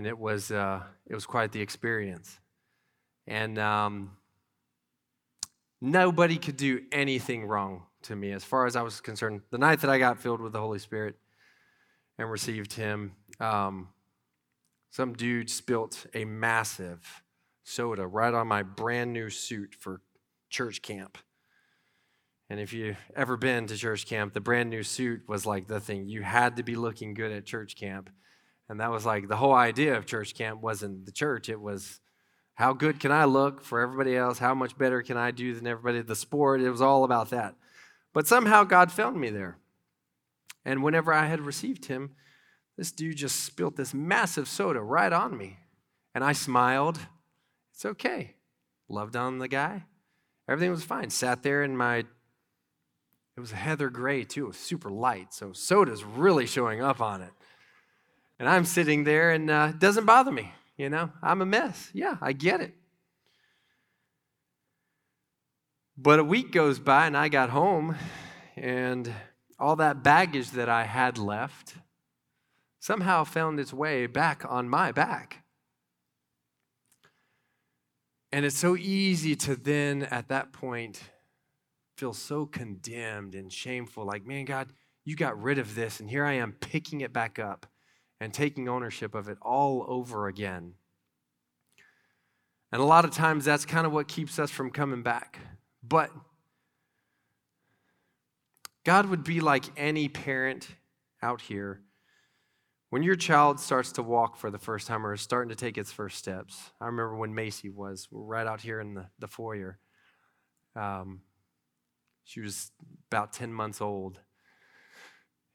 And 0.00 0.06
it 0.06 0.18
was, 0.18 0.50
uh, 0.50 0.80
it 1.06 1.14
was 1.14 1.26
quite 1.26 1.52
the 1.52 1.60
experience. 1.60 2.38
And 3.26 3.58
um, 3.58 4.12
nobody 5.78 6.38
could 6.38 6.56
do 6.56 6.80
anything 6.90 7.44
wrong 7.44 7.82
to 8.04 8.16
me 8.16 8.32
as 8.32 8.42
far 8.42 8.64
as 8.64 8.76
I 8.76 8.80
was 8.80 9.02
concerned. 9.02 9.42
The 9.50 9.58
night 9.58 9.82
that 9.82 9.90
I 9.90 9.98
got 9.98 10.18
filled 10.18 10.40
with 10.40 10.54
the 10.54 10.58
Holy 10.58 10.78
Spirit, 10.78 11.16
and 12.16 12.30
received 12.30 12.72
him, 12.72 13.12
um, 13.40 13.88
some 14.90 15.12
dude 15.12 15.50
spilt 15.50 16.06
a 16.14 16.24
massive 16.24 17.22
soda 17.62 18.06
right 18.06 18.32
on 18.32 18.48
my 18.48 18.62
brand 18.62 19.12
new 19.12 19.28
suit 19.28 19.74
for 19.78 20.00
church 20.48 20.80
camp. 20.80 21.18
And 22.48 22.58
if 22.58 22.72
you've 22.72 22.96
ever 23.14 23.36
been 23.36 23.66
to 23.66 23.76
church 23.76 24.06
camp, 24.06 24.32
the 24.32 24.40
brand 24.40 24.70
new 24.70 24.82
suit 24.82 25.28
was 25.28 25.44
like 25.44 25.66
the 25.66 25.78
thing. 25.78 26.08
You 26.08 26.22
had 26.22 26.56
to 26.56 26.62
be 26.62 26.74
looking 26.74 27.12
good 27.12 27.32
at 27.32 27.44
church 27.44 27.76
camp. 27.76 28.08
And 28.70 28.78
that 28.78 28.92
was 28.92 29.04
like 29.04 29.26
the 29.26 29.36
whole 29.36 29.52
idea 29.52 29.96
of 29.96 30.06
church 30.06 30.32
camp 30.32 30.62
wasn't 30.62 31.04
the 31.04 31.10
church, 31.10 31.48
it 31.48 31.60
was 31.60 31.98
How 32.54 32.72
good 32.72 33.00
can 33.00 33.10
I 33.10 33.24
look 33.24 33.64
for 33.64 33.80
everybody 33.80 34.16
else? 34.16 34.38
How 34.38 34.54
much 34.54 34.78
better 34.78 35.02
can 35.02 35.16
I 35.16 35.32
do 35.32 35.54
than 35.54 35.66
everybody? 35.66 36.02
The 36.02 36.14
sport, 36.14 36.60
it 36.60 36.70
was 36.70 36.80
all 36.80 37.02
about 37.02 37.30
that. 37.30 37.56
But 38.14 38.28
somehow 38.28 38.62
God 38.62 38.92
found 38.92 39.20
me 39.20 39.28
there. 39.30 39.58
And 40.64 40.84
whenever 40.84 41.12
I 41.12 41.26
had 41.26 41.40
received 41.40 41.86
him, 41.86 42.12
this 42.78 42.92
dude 42.92 43.16
just 43.16 43.44
spilt 43.44 43.74
this 43.74 43.92
massive 43.92 44.46
soda 44.46 44.80
right 44.80 45.12
on 45.12 45.36
me. 45.36 45.58
And 46.14 46.22
I 46.22 46.32
smiled. 46.32 47.00
It's 47.74 47.84
okay. 47.84 48.36
Loved 48.88 49.16
on 49.16 49.38
the 49.38 49.48
guy. 49.48 49.82
Everything 50.48 50.70
was 50.70 50.84
fine. 50.84 51.10
Sat 51.10 51.42
there 51.42 51.64
in 51.64 51.76
my, 51.76 51.96
it 51.96 53.40
was 53.40 53.50
a 53.50 53.56
heather 53.56 53.90
gray 53.90 54.22
too. 54.22 54.52
Super 54.52 54.90
light. 54.90 55.34
So 55.34 55.52
soda's 55.52 56.04
really 56.04 56.46
showing 56.46 56.80
up 56.80 57.00
on 57.00 57.20
it. 57.20 57.32
And 58.40 58.48
I'm 58.48 58.64
sitting 58.64 59.04
there 59.04 59.32
and 59.32 59.50
uh, 59.50 59.68
it 59.70 59.78
doesn't 59.78 60.06
bother 60.06 60.32
me. 60.32 60.50
You 60.78 60.88
know, 60.88 61.10
I'm 61.22 61.42
a 61.42 61.46
mess. 61.46 61.90
Yeah, 61.92 62.16
I 62.22 62.32
get 62.32 62.62
it. 62.62 62.74
But 65.94 66.18
a 66.18 66.24
week 66.24 66.50
goes 66.50 66.78
by 66.78 67.06
and 67.06 67.14
I 67.14 67.28
got 67.28 67.50
home 67.50 67.96
and 68.56 69.12
all 69.58 69.76
that 69.76 70.02
baggage 70.02 70.52
that 70.52 70.70
I 70.70 70.84
had 70.84 71.18
left 71.18 71.74
somehow 72.78 73.24
found 73.24 73.60
its 73.60 73.74
way 73.74 74.06
back 74.06 74.42
on 74.48 74.70
my 74.70 74.90
back. 74.90 75.44
And 78.32 78.46
it's 78.46 78.56
so 78.56 78.74
easy 78.74 79.36
to 79.36 79.54
then, 79.54 80.04
at 80.04 80.28
that 80.28 80.50
point, 80.50 81.02
feel 81.98 82.14
so 82.14 82.46
condemned 82.46 83.34
and 83.34 83.52
shameful 83.52 84.06
like, 84.06 84.24
man, 84.24 84.46
God, 84.46 84.72
you 85.04 85.14
got 85.14 85.42
rid 85.42 85.58
of 85.58 85.74
this, 85.74 86.00
and 86.00 86.08
here 86.08 86.24
I 86.24 86.34
am 86.34 86.52
picking 86.52 87.02
it 87.02 87.12
back 87.12 87.38
up 87.38 87.66
and 88.20 88.34
taking 88.34 88.68
ownership 88.68 89.14
of 89.14 89.28
it 89.28 89.38
all 89.40 89.84
over 89.88 90.28
again. 90.28 90.74
And 92.70 92.80
a 92.80 92.84
lot 92.84 93.04
of 93.04 93.10
times 93.10 93.44
that's 93.44 93.64
kind 93.64 93.86
of 93.86 93.92
what 93.92 94.06
keeps 94.06 94.38
us 94.38 94.50
from 94.50 94.70
coming 94.70 95.02
back. 95.02 95.40
But 95.82 96.10
God 98.84 99.06
would 99.06 99.24
be 99.24 99.40
like 99.40 99.64
any 99.76 100.08
parent 100.08 100.68
out 101.22 101.40
here. 101.40 101.80
When 102.90 103.02
your 103.02 103.16
child 103.16 103.60
starts 103.60 103.92
to 103.92 104.02
walk 104.02 104.36
for 104.36 104.50
the 104.50 104.58
first 104.58 104.86
time 104.86 105.06
or 105.06 105.14
is 105.14 105.20
starting 105.20 105.48
to 105.48 105.54
take 105.54 105.78
its 105.78 105.92
first 105.92 106.18
steps, 106.18 106.70
I 106.80 106.86
remember 106.86 107.16
when 107.16 107.34
Macy 107.34 107.70
was 107.70 108.08
right 108.10 108.46
out 108.46 108.60
here 108.60 108.80
in 108.80 108.94
the, 108.94 109.06
the 109.18 109.28
foyer. 109.28 109.78
Um, 110.74 111.22
she 112.24 112.40
was 112.40 112.70
about 113.10 113.32
10 113.32 113.52
months 113.52 113.80
old. 113.80 114.18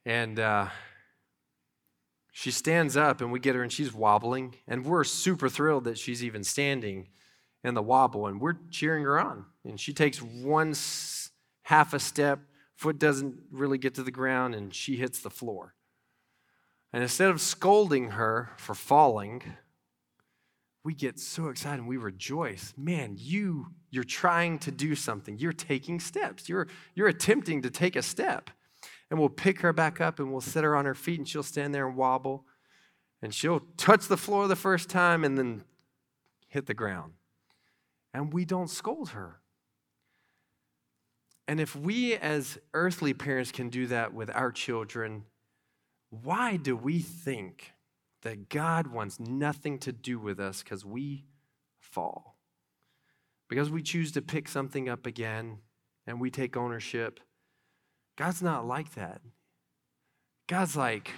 And 0.04 0.38
uh, 0.38 0.68
she 2.38 2.50
stands 2.50 2.98
up, 2.98 3.22
and 3.22 3.32
we 3.32 3.40
get 3.40 3.54
her, 3.54 3.62
and 3.62 3.72
she's 3.72 3.94
wobbling. 3.94 4.56
And 4.68 4.84
we're 4.84 5.04
super 5.04 5.48
thrilled 5.48 5.84
that 5.84 5.96
she's 5.96 6.22
even 6.22 6.44
standing 6.44 7.08
in 7.64 7.72
the 7.72 7.82
wobble, 7.82 8.26
and 8.26 8.38
we're 8.38 8.58
cheering 8.70 9.04
her 9.04 9.18
on. 9.18 9.46
And 9.64 9.80
she 9.80 9.94
takes 9.94 10.20
one 10.20 10.74
half 11.62 11.94
a 11.94 11.98
step 11.98 12.40
Foot 12.76 12.98
doesn't 12.98 13.36
really 13.50 13.78
get 13.78 13.94
to 13.94 14.02
the 14.02 14.10
ground, 14.10 14.54
and 14.54 14.74
she 14.74 14.96
hits 14.96 15.20
the 15.20 15.30
floor. 15.30 15.74
And 16.92 17.02
instead 17.02 17.30
of 17.30 17.40
scolding 17.40 18.10
her 18.10 18.50
for 18.58 18.74
falling, 18.74 19.42
we 20.84 20.92
get 20.92 21.18
so 21.18 21.48
excited 21.48 21.80
and 21.80 21.88
we 21.88 21.96
rejoice. 21.96 22.74
Man, 22.76 23.16
you 23.18 23.68
you're 23.90 24.04
trying 24.04 24.58
to 24.58 24.70
do 24.70 24.94
something. 24.94 25.38
You're 25.38 25.54
taking 25.54 26.00
steps. 26.00 26.50
You're 26.50 26.68
you're 26.94 27.08
attempting 27.08 27.62
to 27.62 27.70
take 27.70 27.96
a 27.96 28.02
step. 28.02 28.50
And 29.10 29.20
we'll 29.20 29.28
pick 29.28 29.60
her 29.60 29.72
back 29.72 30.00
up 30.00 30.18
and 30.18 30.32
we'll 30.32 30.40
set 30.40 30.64
her 30.64 30.74
on 30.74 30.84
her 30.84 30.94
feet 30.94 31.18
and 31.18 31.28
she'll 31.28 31.42
stand 31.42 31.74
there 31.74 31.86
and 31.86 31.96
wobble. 31.96 32.44
And 33.22 33.32
she'll 33.32 33.60
touch 33.76 34.08
the 34.08 34.16
floor 34.16 34.48
the 34.48 34.56
first 34.56 34.90
time 34.90 35.24
and 35.24 35.38
then 35.38 35.64
hit 36.48 36.66
the 36.66 36.74
ground. 36.74 37.12
And 38.12 38.32
we 38.32 38.44
don't 38.44 38.70
scold 38.70 39.10
her. 39.10 39.40
And 41.48 41.60
if 41.60 41.76
we 41.76 42.14
as 42.16 42.58
earthly 42.74 43.14
parents 43.14 43.52
can 43.52 43.68
do 43.68 43.86
that 43.86 44.12
with 44.12 44.30
our 44.34 44.50
children, 44.50 45.24
why 46.10 46.56
do 46.56 46.76
we 46.76 46.98
think 46.98 47.72
that 48.22 48.48
God 48.48 48.88
wants 48.88 49.20
nothing 49.20 49.78
to 49.80 49.92
do 49.92 50.18
with 50.18 50.40
us 50.40 50.62
because 50.62 50.84
we 50.84 51.24
fall? 51.78 52.36
Because 53.48 53.70
we 53.70 53.82
choose 53.82 54.10
to 54.12 54.22
pick 54.22 54.48
something 54.48 54.88
up 54.88 55.06
again 55.06 55.58
and 56.06 56.20
we 56.20 56.30
take 56.30 56.56
ownership. 56.56 57.20
God's 58.16 58.42
not 58.42 58.66
like 58.66 58.94
that. 58.94 59.20
God's 60.46 60.76
like, 60.76 61.10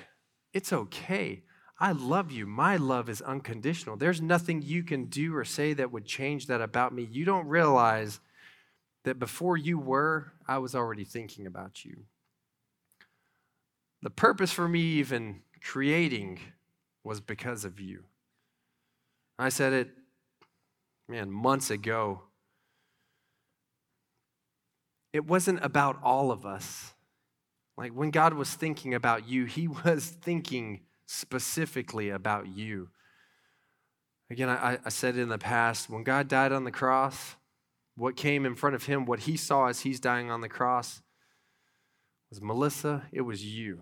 it's 0.53 0.73
okay. 0.73 1.43
I 1.79 1.93
love 1.93 2.33
you. 2.33 2.47
My 2.47 2.77
love 2.77 3.09
is 3.09 3.23
unconditional. 3.23 3.97
There's 3.97 4.21
nothing 4.21 4.63
you 4.63 4.83
can 4.83 5.05
do 5.05 5.35
or 5.37 5.45
say 5.45 5.75
that 5.75 5.93
would 5.93 6.07
change 6.07 6.47
that 6.47 6.61
about 6.61 6.93
me. 6.93 7.07
You 7.11 7.25
don't 7.25 7.47
realize 7.47 8.21
that 9.05 9.19
before 9.19 9.57
you 9.57 9.79
were, 9.79 10.33
I 10.47 10.59
was 10.59 10.75
already 10.75 11.05
thinking 11.05 11.47
about 11.47 11.85
you. 11.85 12.05
The 14.03 14.11
purpose 14.11 14.53
for 14.53 14.69
me 14.69 14.81
even 14.81 15.43
creating 15.63 16.41
was 17.05 17.21
because 17.21 17.65
of 17.65 17.81
you. 17.81 18.05
I 19.39 19.49
said 19.51 19.73
it, 19.73 19.91
man, 21.09 21.31
months 21.31 21.71
ago. 21.71 22.23
It 25.19 25.27
wasn't 25.27 25.65
about 25.65 25.99
all 26.05 26.31
of 26.31 26.47
us. 26.47 26.95
Like 27.77 27.91
when 27.91 28.13
God 28.13 28.35
was 28.35 28.55
thinking 28.55 28.95
about 28.95 29.29
you, 29.29 29.47
He 29.47 29.67
was 29.85 30.07
thinking 30.07 30.83
specifically 31.07 32.11
about 32.11 32.47
you. 32.47 32.91
Again, 34.31 34.49
I, 34.49 34.79
I 34.85 34.91
said 34.91 35.17
in 35.17 35.29
the 35.29 35.39
past, 35.39 35.91
when 35.91 36.05
God 36.05 36.29
died 36.29 36.53
on 36.53 36.63
the 36.63 36.71
cross, 36.71 37.35
what 37.97 38.15
came 38.15 38.47
in 38.47 38.55
front 38.55 38.77
of 38.77 38.85
him, 38.85 39.07
what 39.07 39.21
he 39.21 39.37
saw 39.37 39.67
as 39.67 39.81
he's 39.81 39.99
dying 39.99 40.31
on 40.31 40.41
the 40.41 40.49
cross, 40.49 41.03
was 42.31 42.41
Melissa, 42.41 43.03
it 43.11 43.23
was 43.23 43.45
you. 43.45 43.81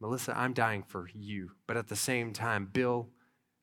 Melissa, 0.00 0.32
I'm 0.34 0.54
dying 0.54 0.82
for 0.82 1.10
you. 1.12 1.50
But 1.66 1.76
at 1.76 1.88
the 1.88 1.96
same 1.96 2.32
time, 2.32 2.70
Bill, 2.72 3.10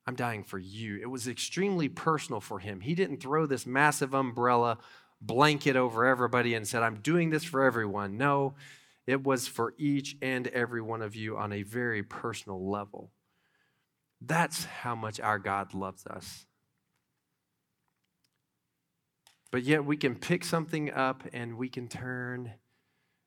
I'm 0.06 0.16
dying 0.16 0.44
for 0.44 0.60
you. 0.60 1.00
It 1.02 1.10
was 1.10 1.28
extremely 1.28 1.90
personal 1.90 2.42
for 2.42 2.60
him. 2.60 2.82
He 2.82 2.94
didn't 2.94 3.24
throw 3.24 3.48
this 3.48 3.66
massive 3.66 4.14
umbrella 4.14 4.78
blanket 5.22 5.76
over 5.76 6.06
everybody 6.06 6.54
and 6.54 6.68
said, 6.68 6.84
I'm 6.84 7.02
doing 7.02 7.30
this 7.30 7.44
for 7.44 7.64
everyone. 7.64 8.18
No, 8.18 8.56
it 9.06 9.24
was 9.24 9.48
for 9.48 9.74
each 9.78 10.16
and 10.22 10.48
every 10.48 10.82
one 10.82 11.02
of 11.02 11.16
you 11.16 11.38
on 11.38 11.54
a 11.54 11.64
very 11.64 12.04
personal 12.04 12.70
level. 12.70 13.12
That's 14.22 14.66
how 14.66 14.96
much 14.96 15.20
our 15.20 15.40
God 15.40 15.74
loves 15.74 16.06
us. 16.06 16.46
But 19.52 19.64
yet 19.64 19.86
we 19.86 19.96
can 19.96 20.16
pick 20.16 20.44
something 20.44 20.92
up 20.92 21.24
and 21.32 21.58
we 21.58 21.70
can 21.70 21.88
turn 21.88 22.54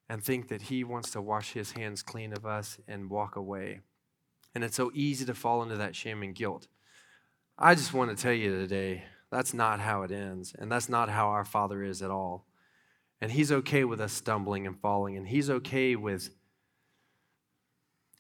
and 0.09 0.23
think 0.23 0.49
that 0.49 0.63
He 0.63 0.85
wants 0.85 1.11
to 1.13 1.23
wash 1.23 1.53
His 1.53 1.73
hands 1.73 2.03
clean 2.03 2.33
of 2.33 2.45
us 2.45 2.79
and 2.87 3.09
walk 3.09 3.37
away. 3.37 3.81
And 4.55 4.65
it's 4.65 4.77
so 4.77 4.91
easy 4.93 5.25
to 5.25 5.35
fall 5.35 5.63
into 5.63 5.77
that 5.77 5.97
shame 5.97 6.23
and 6.23 6.35
guilt. 6.35 6.67
I 7.57 7.75
just 7.75 7.95
want 7.95 8.11
to 8.11 8.21
tell 8.21 8.33
you 8.33 8.51
today 8.57 9.05
that's 9.31 9.55
not 9.55 9.81
how 9.81 10.03
it 10.03 10.11
ends, 10.11 10.55
and 10.59 10.71
that's 10.71 10.89
not 10.89 11.09
how 11.09 11.29
our 11.29 11.45
Father 11.45 11.83
is 11.83 12.03
at 12.03 12.11
all. 12.11 12.47
And 13.21 13.31
He's 13.31 13.53
okay 13.53 13.85
with 13.85 14.01
us 14.01 14.13
stumbling 14.13 14.67
and 14.67 14.79
falling, 14.79 15.17
and 15.17 15.29
He's 15.29 15.49
okay 15.49 15.95
with 15.95 16.31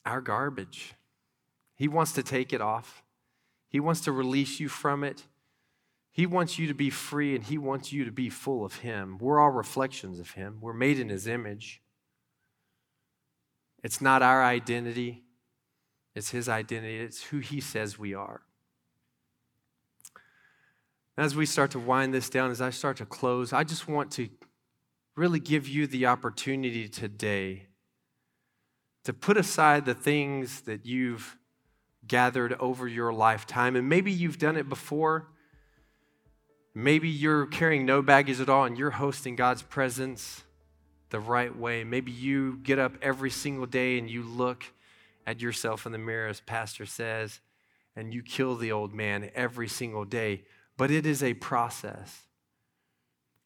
our 0.07 0.21
garbage. 0.21 0.95
He 1.75 1.89
wants 1.89 2.13
to 2.13 2.23
take 2.23 2.53
it 2.53 2.61
off, 2.61 3.03
He 3.69 3.81
wants 3.81 4.03
to 4.03 4.13
release 4.13 4.61
you 4.61 4.69
from 4.69 5.05
it. 5.05 5.25
He 6.13 6.27
wants 6.27 6.59
you 6.59 6.67
to 6.67 6.75
be 6.75 6.91
free 6.91 7.37
and 7.37 7.45
He 7.45 7.57
wants 7.57 7.93
you 7.93 8.05
to 8.05 8.11
be 8.11 8.31
full 8.31 8.65
of 8.65 8.77
Him. 8.77 9.17
We're 9.19 9.41
all 9.41 9.51
reflections 9.51 10.19
of 10.19 10.33
Him, 10.33 10.59
we're 10.61 10.73
made 10.73 10.99
in 10.99 11.09
His 11.09 11.27
image. 11.27 11.81
It's 13.83 14.01
not 14.01 14.21
our 14.21 14.45
identity, 14.45 15.23
it's 16.15 16.31
His 16.31 16.49
identity, 16.49 16.99
it's 16.99 17.23
who 17.25 17.39
He 17.39 17.61
says 17.61 17.99
we 17.99 18.13
are. 18.13 18.43
As 21.21 21.37
we 21.37 21.45
start 21.45 21.73
to 21.73 21.79
wind 21.79 22.15
this 22.15 22.31
down, 22.31 22.51
as 22.51 22.63
I 22.63 22.71
start 22.71 22.97
to 22.97 23.05
close, 23.05 23.53
I 23.53 23.63
just 23.63 23.87
want 23.87 24.11
to 24.13 24.31
really 25.17 25.39
give 25.39 25.69
you 25.69 25.87
the 25.87 26.07
opportunity 26.07 26.89
today 26.89 27.67
to 29.05 29.13
put 29.13 29.37
aside 29.37 29.85
the 29.85 29.93
things 29.93 30.63
that 30.63 30.87
you've 30.87 31.37
gathered 32.07 32.55
over 32.55 32.89
your 32.89 33.13
lifetime. 33.13 33.77
And 33.77 33.87
maybe 33.87 34.11
you've 34.11 34.39
done 34.39 34.57
it 34.57 34.67
before. 34.67 35.29
Maybe 36.75 37.11
you're 37.11 37.45
carrying 37.45 37.85
no 37.85 38.01
baggage 38.01 38.41
at 38.41 38.49
all 38.49 38.65
and 38.65 38.79
you're 38.79 38.93
hosting 38.93 39.37
God's 39.37 39.61
presence 39.61 40.45
the 41.11 41.21
right 41.21 41.55
way. 41.55 41.85
Maybe 41.85 42.13
you 42.13 42.61
get 42.63 42.79
up 42.79 42.95
every 43.03 43.31
single 43.31 43.67
day 43.67 43.99
and 43.99 44.09
you 44.09 44.23
look 44.23 44.65
at 45.27 45.43
yourself 45.43 45.85
in 45.85 45.93
the 45.93 45.99
mirror, 45.99 46.29
as 46.29 46.41
Pastor 46.41 46.87
says, 46.87 47.41
and 47.95 48.15
you 48.15 48.23
kill 48.23 48.57
the 48.57 48.73
old 48.73 48.95
man 48.95 49.31
every 49.35 49.69
single 49.69 50.07
day. 50.07 50.45
But 50.81 50.91
it 50.91 51.05
is 51.05 51.23
a 51.23 51.35
process. 51.35 52.23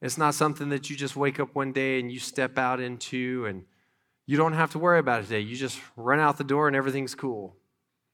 It's 0.01 0.17
not 0.17 0.37
something 0.37 0.69
that 0.69 0.89
you 0.89 0.95
just 0.95 1.17
wake 1.17 1.41
up 1.41 1.53
one 1.57 1.73
day 1.73 1.99
and 1.99 2.13
you 2.13 2.21
step 2.21 2.59
out 2.59 2.79
into 2.79 3.45
and 3.47 3.65
you 4.25 4.37
don't 4.37 4.53
have 4.53 4.71
to 4.71 4.79
worry 4.79 5.01
about 5.01 5.19
it 5.19 5.23
today. 5.25 5.41
You 5.41 5.57
just 5.57 5.81
run 5.97 6.21
out 6.21 6.39
the 6.39 6.45
door 6.45 6.69
and 6.69 6.77
everything's 6.77 7.17
cool. 7.17 7.57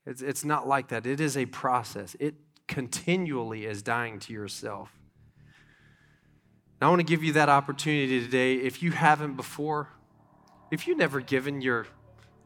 It's, 0.07 0.23
it's 0.23 0.43
not 0.43 0.67
like 0.67 0.89
that. 0.89 1.07
It 1.07 1.21
is 1.21 1.37
a 1.37 1.45
process. 1.45 2.17
It 2.19 2.35
continually 2.67 3.67
is 3.67 3.83
dying 3.83 4.21
to 4.21 4.33
yourself. 4.33 4.91
And 6.81 6.87
I 6.87 6.89
want 6.89 7.01
to 7.01 7.07
give 7.07 7.23
you 7.23 7.35
that 7.35 7.51
opportunity 7.51 8.23
today. 8.23 8.55
If 8.55 8.83
you 8.83 8.91
haven't 8.93 9.37
before, 9.37 9.91
if 10.71 10.87
you've 10.87 10.97
never 10.97 11.21
given 11.21 11.61
your 11.61 11.87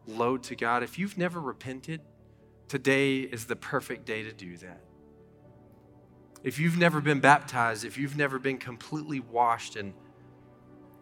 load 0.08 0.42
to 0.42 0.56
God, 0.56 0.82
if 0.82 0.98
you've 0.98 1.16
never 1.16 1.40
repented, 1.40 2.00
today 2.66 3.20
is 3.20 3.44
the 3.44 3.54
perfect 3.54 4.06
day 4.06 4.24
to 4.24 4.32
do 4.32 4.56
that. 4.56 4.80
If 6.44 6.58
you've 6.58 6.76
never 6.78 7.00
been 7.00 7.20
baptized, 7.20 7.84
if 7.86 7.96
you've 7.96 8.16
never 8.16 8.38
been 8.38 8.58
completely 8.58 9.18
washed 9.18 9.76
and 9.76 9.94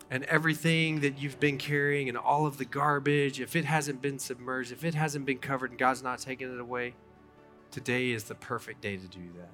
and 0.09 0.24
everything 0.24 1.01
that 1.01 1.18
you've 1.18 1.40
been 1.40 1.57
carrying 1.57 2.11
and 2.11 2.18
all 2.18 2.45
of 2.45 2.59
the 2.59 2.66
garbage, 2.66 3.40
if 3.40 3.57
it 3.57 3.64
hasn't 3.64 4.03
been 4.03 4.18
submerged, 4.18 4.70
if 4.70 4.84
it 4.84 4.95
hasn't 4.95 5.24
been 5.24 5.38
covered 5.38 5.70
and 5.70 5.78
God's 5.78 6.03
not 6.03 6.18
taking 6.18 6.53
it 6.53 6.61
away, 6.61 6.95
today 7.70 8.11
is 8.11 8.24
the 8.24 8.34
perfect 8.34 8.82
day 8.82 8.99
to 8.99 9.09
do 9.09 9.32
that. 9.38 9.49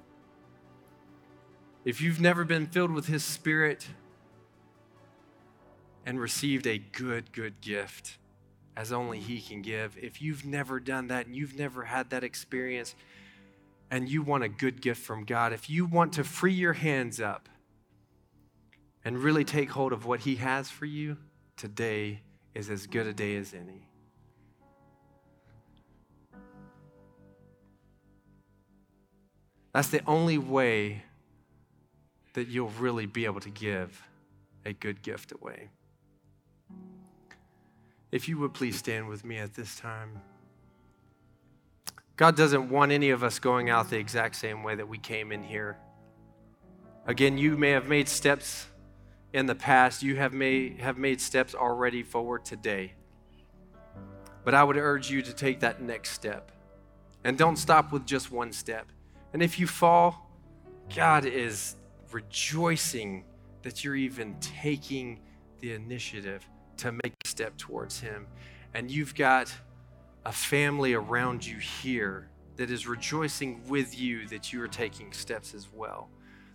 If 1.85 2.01
you've 2.01 2.19
never 2.19 2.43
been 2.43 2.67
filled 2.67 2.91
with 2.91 3.07
His 3.07 3.23
Spirit 3.23 3.87
and 6.05 6.19
received 6.19 6.67
a 6.67 6.77
good, 6.77 7.31
good 7.31 7.61
gift, 7.61 8.17
as 8.75 8.91
only 8.91 9.19
He 9.19 9.39
can 9.39 9.61
give, 9.61 9.97
if 9.97 10.21
you've 10.21 10.45
never 10.45 10.81
done 10.81 11.07
that 11.07 11.25
and 11.25 11.33
you've 11.33 11.57
never 11.57 11.85
had 11.85 12.09
that 12.09 12.25
experience 12.25 12.95
and 13.91 14.07
you 14.07 14.21
want 14.21 14.43
a 14.43 14.49
good 14.49 14.81
gift 14.81 15.01
from 15.01 15.23
God, 15.23 15.53
if 15.53 15.69
you 15.69 15.85
want 15.85 16.13
to 16.13 16.23
free 16.23 16.53
your 16.53 16.73
hands 16.73 17.19
up, 17.19 17.49
and 19.03 19.17
really 19.17 19.43
take 19.43 19.71
hold 19.71 19.93
of 19.93 20.05
what 20.05 20.21
He 20.21 20.35
has 20.35 20.69
for 20.69 20.85
you, 20.85 21.17
today 21.57 22.21
is 22.53 22.69
as 22.69 22.85
good 22.85 23.07
a 23.07 23.13
day 23.13 23.35
as 23.35 23.53
any. 23.53 23.87
That's 29.73 29.89
the 29.89 30.01
only 30.05 30.37
way 30.37 31.03
that 32.33 32.47
you'll 32.47 32.73
really 32.79 33.05
be 33.05 33.25
able 33.25 33.39
to 33.41 33.49
give 33.49 34.03
a 34.65 34.73
good 34.73 35.01
gift 35.01 35.31
away. 35.31 35.69
If 38.11 38.27
you 38.27 38.37
would 38.39 38.53
please 38.53 38.77
stand 38.77 39.07
with 39.07 39.23
me 39.23 39.37
at 39.37 39.53
this 39.53 39.75
time. 39.75 40.21
God 42.19 42.35
doesn't 42.35 42.69
want 42.69 42.91
any 42.91 43.11
of 43.11 43.23
us 43.23 43.39
going 43.39 43.69
out 43.69 43.89
the 43.89 43.97
exact 43.97 44.35
same 44.35 44.61
way 44.61 44.75
that 44.75 44.89
we 44.89 44.97
came 44.97 45.31
in 45.31 45.41
here. 45.41 45.77
Again, 47.05 47.37
you 47.37 47.55
may 47.55 47.69
have 47.69 47.87
made 47.87 48.09
steps 48.09 48.67
in 49.31 49.45
the 49.45 49.55
past, 49.55 50.03
you 50.03 50.17
have 50.17 50.33
made, 50.33 50.81
have 50.81 50.97
made 50.97 51.21
steps 51.21 51.55
already 51.55 52.03
forward 52.03 52.43
today. 52.43 52.91
But 54.43 54.53
I 54.53 54.65
would 54.65 54.75
urge 54.75 55.09
you 55.09 55.21
to 55.21 55.31
take 55.31 55.61
that 55.61 55.81
next 55.81 56.09
step. 56.11 56.51
And 57.23 57.37
don't 57.37 57.55
stop 57.55 57.93
with 57.93 58.05
just 58.05 58.33
one 58.33 58.51
step. 58.51 58.87
And 59.31 59.41
if 59.41 59.57
you 59.57 59.65
fall, 59.65 60.29
God 60.93 61.23
is 61.23 61.77
rejoicing 62.11 63.23
that 63.61 63.85
you're 63.85 63.95
even 63.95 64.35
taking 64.41 65.21
the 65.61 65.71
initiative 65.71 66.45
to 66.79 66.91
make 66.91 67.13
a 67.23 67.27
step 67.29 67.55
towards 67.55 68.01
Him. 68.01 68.27
And 68.73 68.91
you've 68.91 69.15
got 69.15 69.55
a 70.25 70.31
family 70.31 70.93
around 70.93 71.45
you 71.45 71.57
here 71.57 72.29
that 72.57 72.69
is 72.69 72.87
rejoicing 72.87 73.61
with 73.67 73.97
you 73.97 74.27
that 74.27 74.51
you 74.51 74.61
are 74.61 74.67
taking 74.67 75.13
steps 75.13 75.53
as 75.53 75.67
well. 75.73 76.09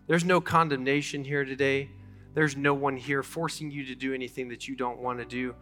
There's 0.06 0.24
no 0.24 0.40
condemnation 0.40 1.24
here 1.24 1.44
today. 1.44 1.88
There's 2.34 2.56
no 2.56 2.74
one 2.74 2.96
here 2.96 3.22
forcing 3.22 3.70
you 3.70 3.86
to 3.86 3.94
do 3.94 4.12
anything 4.12 4.48
that 4.48 4.68
you 4.68 4.76
don't 4.76 4.98
want 4.98 5.18
to 5.20 5.24
do. 5.24 5.54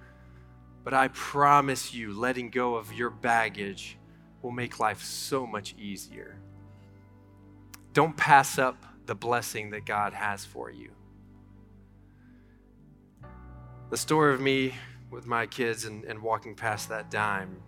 But 0.83 0.95
I 0.95 1.09
promise 1.09 1.95
you, 1.95 2.13
letting 2.13 2.51
go 2.51 2.75
of 2.75 2.93
your 2.93 3.11
baggage 3.11 3.99
will 4.43 4.51
make 4.51 4.81
life 4.81 5.03
so 5.03 5.47
much 5.47 5.77
easier. 5.79 6.41
Don't 7.93 8.17
pass 8.17 8.59
up 8.59 8.85
the 9.07 9.15
blessing 9.15 9.71
that 9.71 9.87
God 9.87 10.13
has 10.13 10.45
for 10.45 10.71
you. 10.71 10.91
The 13.91 13.97
story 13.97 14.35
of 14.35 14.41
me 14.41 14.75
with 15.11 15.27
my 15.27 15.47
kids 15.47 15.85
and, 15.85 16.03
and 16.05 16.21
walking 16.21 16.57
past 16.57 16.89
that 16.89 17.11
dime 17.11 17.63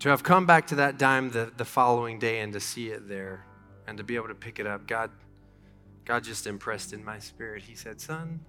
To 0.00 0.08
have 0.10 0.22
come 0.22 0.44
back 0.44 0.66
to 0.68 0.74
that 0.76 0.98
dime 0.98 1.30
the, 1.30 1.52
the 1.56 1.64
following 1.64 2.18
day 2.18 2.40
and 2.40 2.52
to 2.52 2.60
see 2.60 2.88
it 2.88 3.08
there 3.08 3.46
and 3.86 3.96
to 3.98 4.04
be 4.04 4.16
able 4.16 4.28
to 4.28 4.34
pick 4.34 4.58
it 4.58 4.66
up, 4.66 4.86
God, 4.86 5.10
God 6.04 6.24
just 6.24 6.46
impressed 6.46 6.92
in 6.92 7.02
my 7.02 7.18
spirit. 7.18 7.62
He 7.62 7.74
said, 7.74 8.00
Son, 8.00 8.40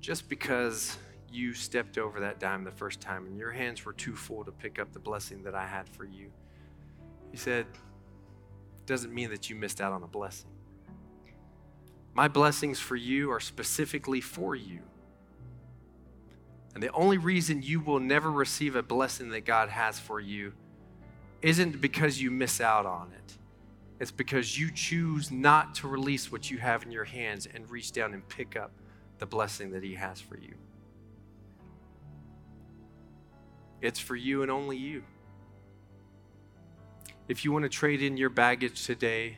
just 0.00 0.28
because 0.28 0.96
you 1.30 1.54
stepped 1.54 1.98
over 1.98 2.20
that 2.20 2.38
dime 2.38 2.64
the 2.64 2.70
first 2.70 3.00
time 3.00 3.26
and 3.26 3.36
your 3.36 3.50
hands 3.50 3.84
were 3.84 3.92
too 3.92 4.14
full 4.14 4.44
to 4.44 4.52
pick 4.52 4.78
up 4.78 4.92
the 4.92 4.98
blessing 4.98 5.42
that 5.42 5.54
I 5.54 5.66
had 5.66 5.88
for 5.88 6.04
you, 6.04 6.30
He 7.30 7.36
said, 7.36 7.66
doesn't 8.86 9.12
mean 9.12 9.30
that 9.30 9.50
you 9.50 9.56
missed 9.56 9.80
out 9.80 9.92
on 9.92 10.02
a 10.02 10.06
blessing. 10.06 10.50
My 12.14 12.26
blessings 12.26 12.80
for 12.80 12.96
you 12.96 13.30
are 13.30 13.38
specifically 13.38 14.20
for 14.20 14.56
you. 14.56 14.80
And 16.74 16.82
the 16.82 16.92
only 16.92 17.18
reason 17.18 17.62
you 17.62 17.80
will 17.80 18.00
never 18.00 18.30
receive 18.30 18.76
a 18.76 18.82
blessing 18.82 19.30
that 19.30 19.44
God 19.44 19.68
has 19.68 19.98
for 19.98 20.20
you 20.20 20.52
isn't 21.42 21.80
because 21.80 22.20
you 22.20 22.30
miss 22.30 22.60
out 22.60 22.86
on 22.86 23.12
it. 23.12 23.38
It's 24.00 24.10
because 24.10 24.58
you 24.58 24.70
choose 24.72 25.30
not 25.30 25.74
to 25.76 25.88
release 25.88 26.30
what 26.30 26.50
you 26.50 26.58
have 26.58 26.84
in 26.84 26.92
your 26.92 27.04
hands 27.04 27.48
and 27.52 27.68
reach 27.68 27.92
down 27.92 28.14
and 28.14 28.26
pick 28.28 28.56
up 28.56 28.70
the 29.18 29.26
blessing 29.26 29.70
that 29.72 29.82
He 29.82 29.94
has 29.94 30.20
for 30.20 30.38
you. 30.38 30.54
It's 33.80 33.98
for 33.98 34.16
you 34.16 34.42
and 34.42 34.50
only 34.50 34.76
you. 34.76 35.02
If 37.28 37.44
you 37.44 37.52
want 37.52 37.64
to 37.64 37.68
trade 37.68 38.02
in 38.02 38.16
your 38.16 38.30
baggage 38.30 38.86
today 38.86 39.36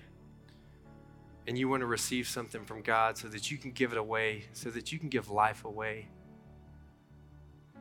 and 1.47 1.59
you 1.59 1.69
want 1.69 1.81
to 1.81 1.87
receive 1.87 2.29
something 2.29 2.65
from 2.65 2.83
God 2.83 3.19
so 3.19 3.29
that 3.29 3.51
you 3.51 3.59
can 3.59 3.73
give 3.73 3.93
it 3.93 3.99
away, 3.99 4.45
so 4.53 4.71
that 4.71 4.93
you 4.93 4.99
can 4.99 5.09
give 5.09 5.31
life 5.31 5.65
away 5.65 6.09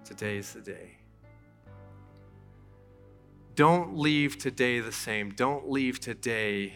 Today 0.04 0.38
is 0.38 0.54
the 0.54 0.62
day. 0.62 0.98
Don't 3.56 3.98
leave 3.98 4.38
today 4.38 4.80
the 4.80 4.92
same. 4.92 5.32
Don't 5.32 5.70
leave 5.70 6.00
today 6.00 6.74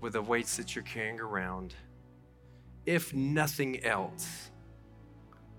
with 0.00 0.14
the 0.14 0.22
weights 0.22 0.56
that 0.56 0.74
you're 0.74 0.84
carrying 0.84 1.20
around. 1.20 1.74
If 2.86 3.14
nothing 3.14 3.82
else, 3.84 4.50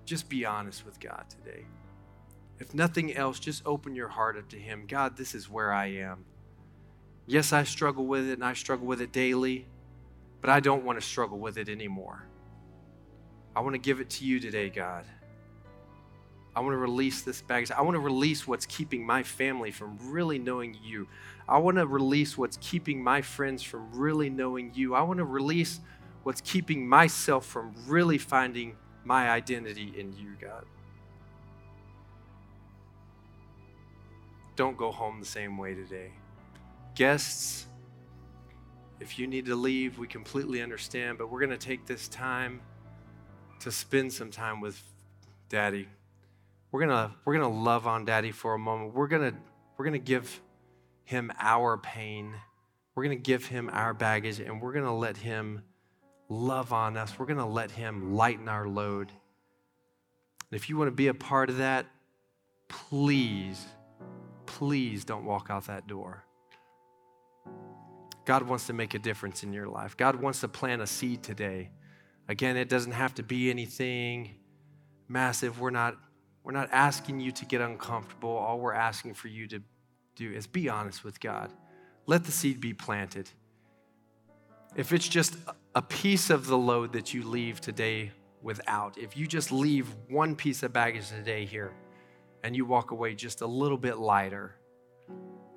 just 0.05 0.29
be 0.29 0.45
honest 0.45 0.85
with 0.85 0.99
God 0.99 1.25
today. 1.29 1.65
If 2.59 2.73
nothing 2.73 3.15
else, 3.15 3.39
just 3.39 3.65
open 3.65 3.95
your 3.95 4.07
heart 4.07 4.37
up 4.37 4.49
to 4.49 4.57
Him. 4.57 4.85
God, 4.87 5.17
this 5.17 5.33
is 5.33 5.49
where 5.49 5.73
I 5.73 5.87
am. 5.87 6.25
Yes, 7.25 7.53
I 7.53 7.63
struggle 7.63 8.05
with 8.05 8.29
it 8.29 8.33
and 8.33 8.45
I 8.45 8.53
struggle 8.53 8.85
with 8.85 9.01
it 9.01 9.11
daily, 9.11 9.65
but 10.41 10.49
I 10.49 10.59
don't 10.59 10.85
want 10.85 10.99
to 10.99 11.05
struggle 11.05 11.39
with 11.39 11.57
it 11.57 11.69
anymore. 11.69 12.27
I 13.55 13.61
want 13.61 13.73
to 13.73 13.79
give 13.79 13.99
it 13.99 14.09
to 14.11 14.25
you 14.25 14.39
today, 14.39 14.69
God. 14.69 15.05
I 16.55 16.61
want 16.61 16.73
to 16.73 16.77
release 16.77 17.21
this 17.21 17.41
baggage. 17.41 17.71
I 17.71 17.81
want 17.81 17.95
to 17.95 17.99
release 17.99 18.47
what's 18.47 18.65
keeping 18.65 19.05
my 19.05 19.23
family 19.23 19.71
from 19.71 19.97
really 20.01 20.39
knowing 20.39 20.77
you. 20.81 21.07
I 21.49 21.57
want 21.57 21.77
to 21.77 21.85
release 21.85 22.37
what's 22.37 22.57
keeping 22.61 23.03
my 23.03 23.21
friends 23.21 23.61
from 23.61 23.91
really 23.91 24.29
knowing 24.29 24.71
you. 24.73 24.95
I 24.95 25.01
want 25.01 25.17
to 25.17 25.25
release 25.25 25.81
what's 26.23 26.41
keeping 26.41 26.87
myself 26.87 27.45
from 27.45 27.75
really 27.87 28.17
finding 28.17 28.77
my 29.03 29.29
identity 29.29 29.93
in 29.97 30.13
you, 30.17 30.35
God. 30.39 30.65
Don't 34.55 34.77
go 34.77 34.91
home 34.91 35.19
the 35.19 35.25
same 35.25 35.57
way 35.57 35.75
today. 35.75 36.11
Guests, 36.95 37.65
if 39.01 39.19
you 39.19 39.27
need 39.27 39.45
to 39.47 39.55
leave, 39.55 39.99
we 39.99 40.07
completely 40.07 40.61
understand, 40.61 41.17
but 41.17 41.29
we're 41.29 41.41
going 41.41 41.49
to 41.49 41.57
take 41.57 41.85
this 41.85 42.07
time 42.07 42.61
to 43.59 43.71
spend 43.71 44.13
some 44.13 44.31
time 44.31 44.61
with 44.61 44.81
Daddy 45.49 45.89
we're 46.75 46.81
gonna 46.81 47.15
we're 47.23 47.33
gonna 47.33 47.47
love 47.47 47.87
on 47.87 48.03
daddy 48.03 48.31
for 48.31 48.53
a 48.53 48.59
moment. 48.59 48.93
We're 48.93 49.07
gonna 49.07 49.31
we're 49.77 49.85
gonna 49.85 49.97
give 49.97 50.41
him 51.05 51.31
our 51.39 51.77
pain. 51.77 52.33
We're 52.93 53.03
gonna 53.03 53.15
give 53.15 53.45
him 53.45 53.69
our 53.71 53.93
baggage 53.93 54.41
and 54.41 54.61
we're 54.61 54.73
gonna 54.73 54.93
let 54.93 55.15
him 55.15 55.61
love 56.27 56.73
on 56.73 56.97
us. 56.97 57.17
We're 57.17 57.27
gonna 57.27 57.47
let 57.47 57.71
him 57.71 58.13
lighten 58.13 58.49
our 58.49 58.67
load. 58.67 59.07
And 59.07 60.51
if 60.51 60.67
you 60.67 60.75
want 60.75 60.89
to 60.89 60.91
be 60.91 61.07
a 61.07 61.13
part 61.13 61.49
of 61.49 61.59
that 61.59 61.85
please 62.67 63.65
please 64.45 65.05
don't 65.05 65.23
walk 65.23 65.47
out 65.49 65.67
that 65.67 65.87
door. 65.87 66.25
God 68.25 68.43
wants 68.43 68.67
to 68.67 68.73
make 68.73 68.95
a 68.95 68.99
difference 68.99 69.43
in 69.43 69.53
your 69.53 69.69
life. 69.69 69.95
God 69.95 70.17
wants 70.17 70.41
to 70.41 70.49
plant 70.49 70.81
a 70.81 70.87
seed 70.87 71.23
today. 71.23 71.69
Again 72.27 72.57
it 72.57 72.67
doesn't 72.67 72.91
have 72.91 73.15
to 73.15 73.23
be 73.23 73.49
anything 73.49 74.31
massive. 75.07 75.61
We're 75.61 75.69
not 75.69 75.95
we're 76.45 76.51
not 76.51 76.69
asking 76.71 77.19
you 77.19 77.31
to 77.31 77.45
get 77.45 77.59
uncomfortable. 77.59 78.29
All 78.29 78.59
we're 78.59 78.71
asking 78.71 79.15
for 79.15 79.27
you 79.27 79.47
to 79.47 79.61
do 80.15 80.31
is 80.31 80.45
be 80.45 80.69
honest 80.69 81.03
with 81.03 81.19
God. 81.19 81.51
Let 82.05 82.23
the 82.23 82.31
seed 82.31 82.61
be 82.61 82.71
planted. 82.71 83.27
If 84.75 84.93
it's 84.93 85.09
just 85.09 85.37
a 85.73 85.81
piece 85.81 86.29
of 86.29 86.45
the 86.45 86.57
load 86.57 86.93
that 86.93 87.15
you 87.15 87.27
leave 87.27 87.61
today 87.61 88.11
without, 88.43 88.95
if 88.99 89.17
you 89.17 89.25
just 89.25 89.51
leave 89.51 89.87
one 90.07 90.35
piece 90.35 90.61
of 90.61 90.71
baggage 90.71 91.09
today 91.09 91.45
here 91.45 91.73
and 92.43 92.55
you 92.55 92.63
walk 92.63 92.91
away 92.91 93.15
just 93.15 93.41
a 93.41 93.47
little 93.47 93.77
bit 93.77 93.97
lighter, 93.97 94.53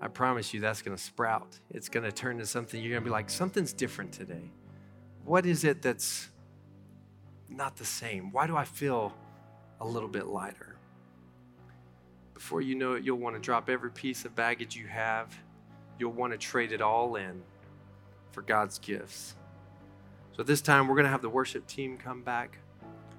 I 0.01 0.09
promise 0.09 0.55
you 0.55 0.61
that's 0.61 0.81
going 0.81 0.97
to 0.97 1.03
sprout. 1.03 1.59
It's 1.71 1.91
going 1.91 2.05
to 2.05 2.13
turn 2.13 2.37
into 2.37 2.47
something 2.47 2.81
you're 2.81 2.93
going 2.93 3.03
to 3.03 3.05
be 3.05 3.13
like, 3.13 3.29
something's 3.29 3.75
different 3.75 4.13
today. 4.13 4.51
What 5.27 5.45
is 5.45 5.65
it 5.65 5.83
that's 5.83 6.29
not 7.51 7.77
the 7.77 7.85
same? 7.85 8.33
Why 8.33 8.47
do 8.47 8.57
I 8.57 8.65
feel 8.65 9.13
a 9.83 9.87
little 9.87 10.09
bit 10.09 10.27
lighter? 10.29 10.68
Before 12.39 12.61
you 12.61 12.77
know 12.77 12.93
it, 12.93 13.03
you'll 13.03 13.19
want 13.19 13.35
to 13.35 13.43
drop 13.43 13.69
every 13.69 13.91
piece 13.91 14.25
of 14.25 14.37
baggage 14.37 14.77
you 14.77 14.87
have. 14.87 15.37
You'll 15.99 16.13
want 16.13 16.33
to 16.33 16.39
trade 16.39 16.71
it 16.71 16.81
all 16.81 17.17
in 17.17 17.43
for 18.31 18.43
God's 18.43 18.79
gifts. 18.79 19.35
So, 20.37 20.45
this 20.45 20.61
time, 20.61 20.87
we're 20.87 20.95
going 20.95 21.07
to 21.07 21.11
have 21.11 21.21
the 21.21 21.29
worship 21.29 21.67
team 21.67 21.99
come 21.99 22.23
back. 22.23 22.59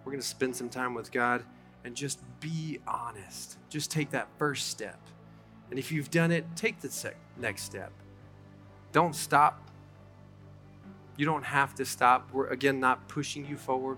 We're 0.05 0.13
going 0.13 0.21
to 0.21 0.25
spend 0.25 0.55
some 0.55 0.69
time 0.69 0.93
with 0.93 1.11
God 1.11 1.43
and 1.83 1.97
just 1.97 2.21
be 2.39 2.79
honest. 2.87 3.57
Just 3.67 3.91
take 3.91 4.09
that 4.11 4.29
first 4.37 4.69
step. 4.69 5.01
And 5.69 5.77
if 5.77 5.91
you've 5.91 6.09
done 6.09 6.31
it, 6.31 6.45
take 6.55 6.79
the 6.79 7.13
next 7.37 7.63
step. 7.63 7.91
Don't 8.93 9.13
stop. 9.13 9.69
You 11.17 11.25
don't 11.25 11.43
have 11.43 11.75
to 11.75 11.85
stop. 11.85 12.29
We're, 12.31 12.47
again, 12.47 12.79
not 12.79 13.09
pushing 13.09 13.45
you 13.45 13.57
forward. 13.57 13.97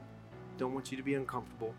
Don't 0.57 0.73
want 0.73 0.89
you 0.89 0.97
to 0.97 1.03
be 1.03 1.13
uncomfortable. 1.13 1.75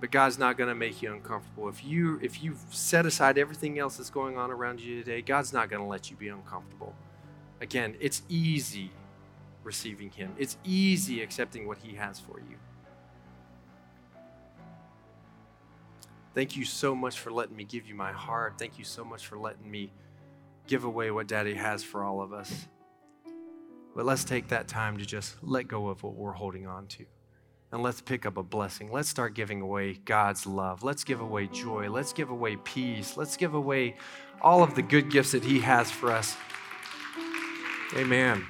But 0.00 0.10
God's 0.10 0.38
not 0.38 0.56
going 0.56 0.68
to 0.68 0.74
make 0.74 1.02
you 1.02 1.12
uncomfortable. 1.12 1.68
If 1.68 1.84
you 1.84 2.18
if 2.22 2.42
you've 2.42 2.64
set 2.70 3.04
aside 3.04 3.36
everything 3.36 3.78
else 3.78 3.98
that's 3.98 4.10
going 4.10 4.38
on 4.38 4.50
around 4.50 4.80
you 4.80 4.98
today, 5.02 5.20
God's 5.20 5.52
not 5.52 5.68
going 5.68 5.82
to 5.82 5.88
let 5.88 6.10
you 6.10 6.16
be 6.16 6.28
uncomfortable. 6.28 6.94
Again, 7.60 7.94
it's 8.00 8.22
easy 8.28 8.90
receiving 9.62 10.10
him. 10.10 10.34
It's 10.38 10.56
easy 10.64 11.22
accepting 11.22 11.66
what 11.66 11.78
he 11.78 11.96
has 11.96 12.18
for 12.18 12.40
you. 12.40 12.56
Thank 16.34 16.56
you 16.56 16.64
so 16.64 16.94
much 16.94 17.18
for 17.18 17.30
letting 17.30 17.56
me 17.56 17.64
give 17.64 17.86
you 17.86 17.94
my 17.94 18.12
heart. 18.12 18.54
Thank 18.58 18.78
you 18.78 18.84
so 18.84 19.04
much 19.04 19.26
for 19.26 19.36
letting 19.36 19.70
me 19.70 19.92
give 20.66 20.84
away 20.84 21.10
what 21.10 21.26
Daddy 21.26 21.54
has 21.54 21.82
for 21.82 22.04
all 22.04 22.22
of 22.22 22.32
us. 22.32 22.68
But 23.94 24.06
let's 24.06 24.24
take 24.24 24.48
that 24.48 24.68
time 24.68 24.96
to 24.98 25.04
just 25.04 25.42
let 25.42 25.66
go 25.66 25.88
of 25.88 26.02
what 26.02 26.14
we're 26.14 26.32
holding 26.32 26.66
on 26.66 26.86
to. 26.86 27.04
And 27.72 27.82
let's 27.82 28.00
pick 28.00 28.26
up 28.26 28.36
a 28.36 28.42
blessing. 28.42 28.90
Let's 28.90 29.08
start 29.08 29.34
giving 29.34 29.60
away 29.60 29.94
God's 30.04 30.44
love. 30.46 30.82
Let's 30.82 31.04
give 31.04 31.20
away 31.20 31.46
joy. 31.46 31.88
Let's 31.88 32.12
give 32.12 32.30
away 32.30 32.56
peace. 32.56 33.16
Let's 33.16 33.36
give 33.36 33.54
away 33.54 33.96
all 34.40 34.62
of 34.62 34.74
the 34.74 34.82
good 34.82 35.10
gifts 35.10 35.32
that 35.32 35.44
He 35.44 35.60
has 35.60 35.90
for 35.90 36.10
us. 36.10 36.36
Amen. 37.96 38.44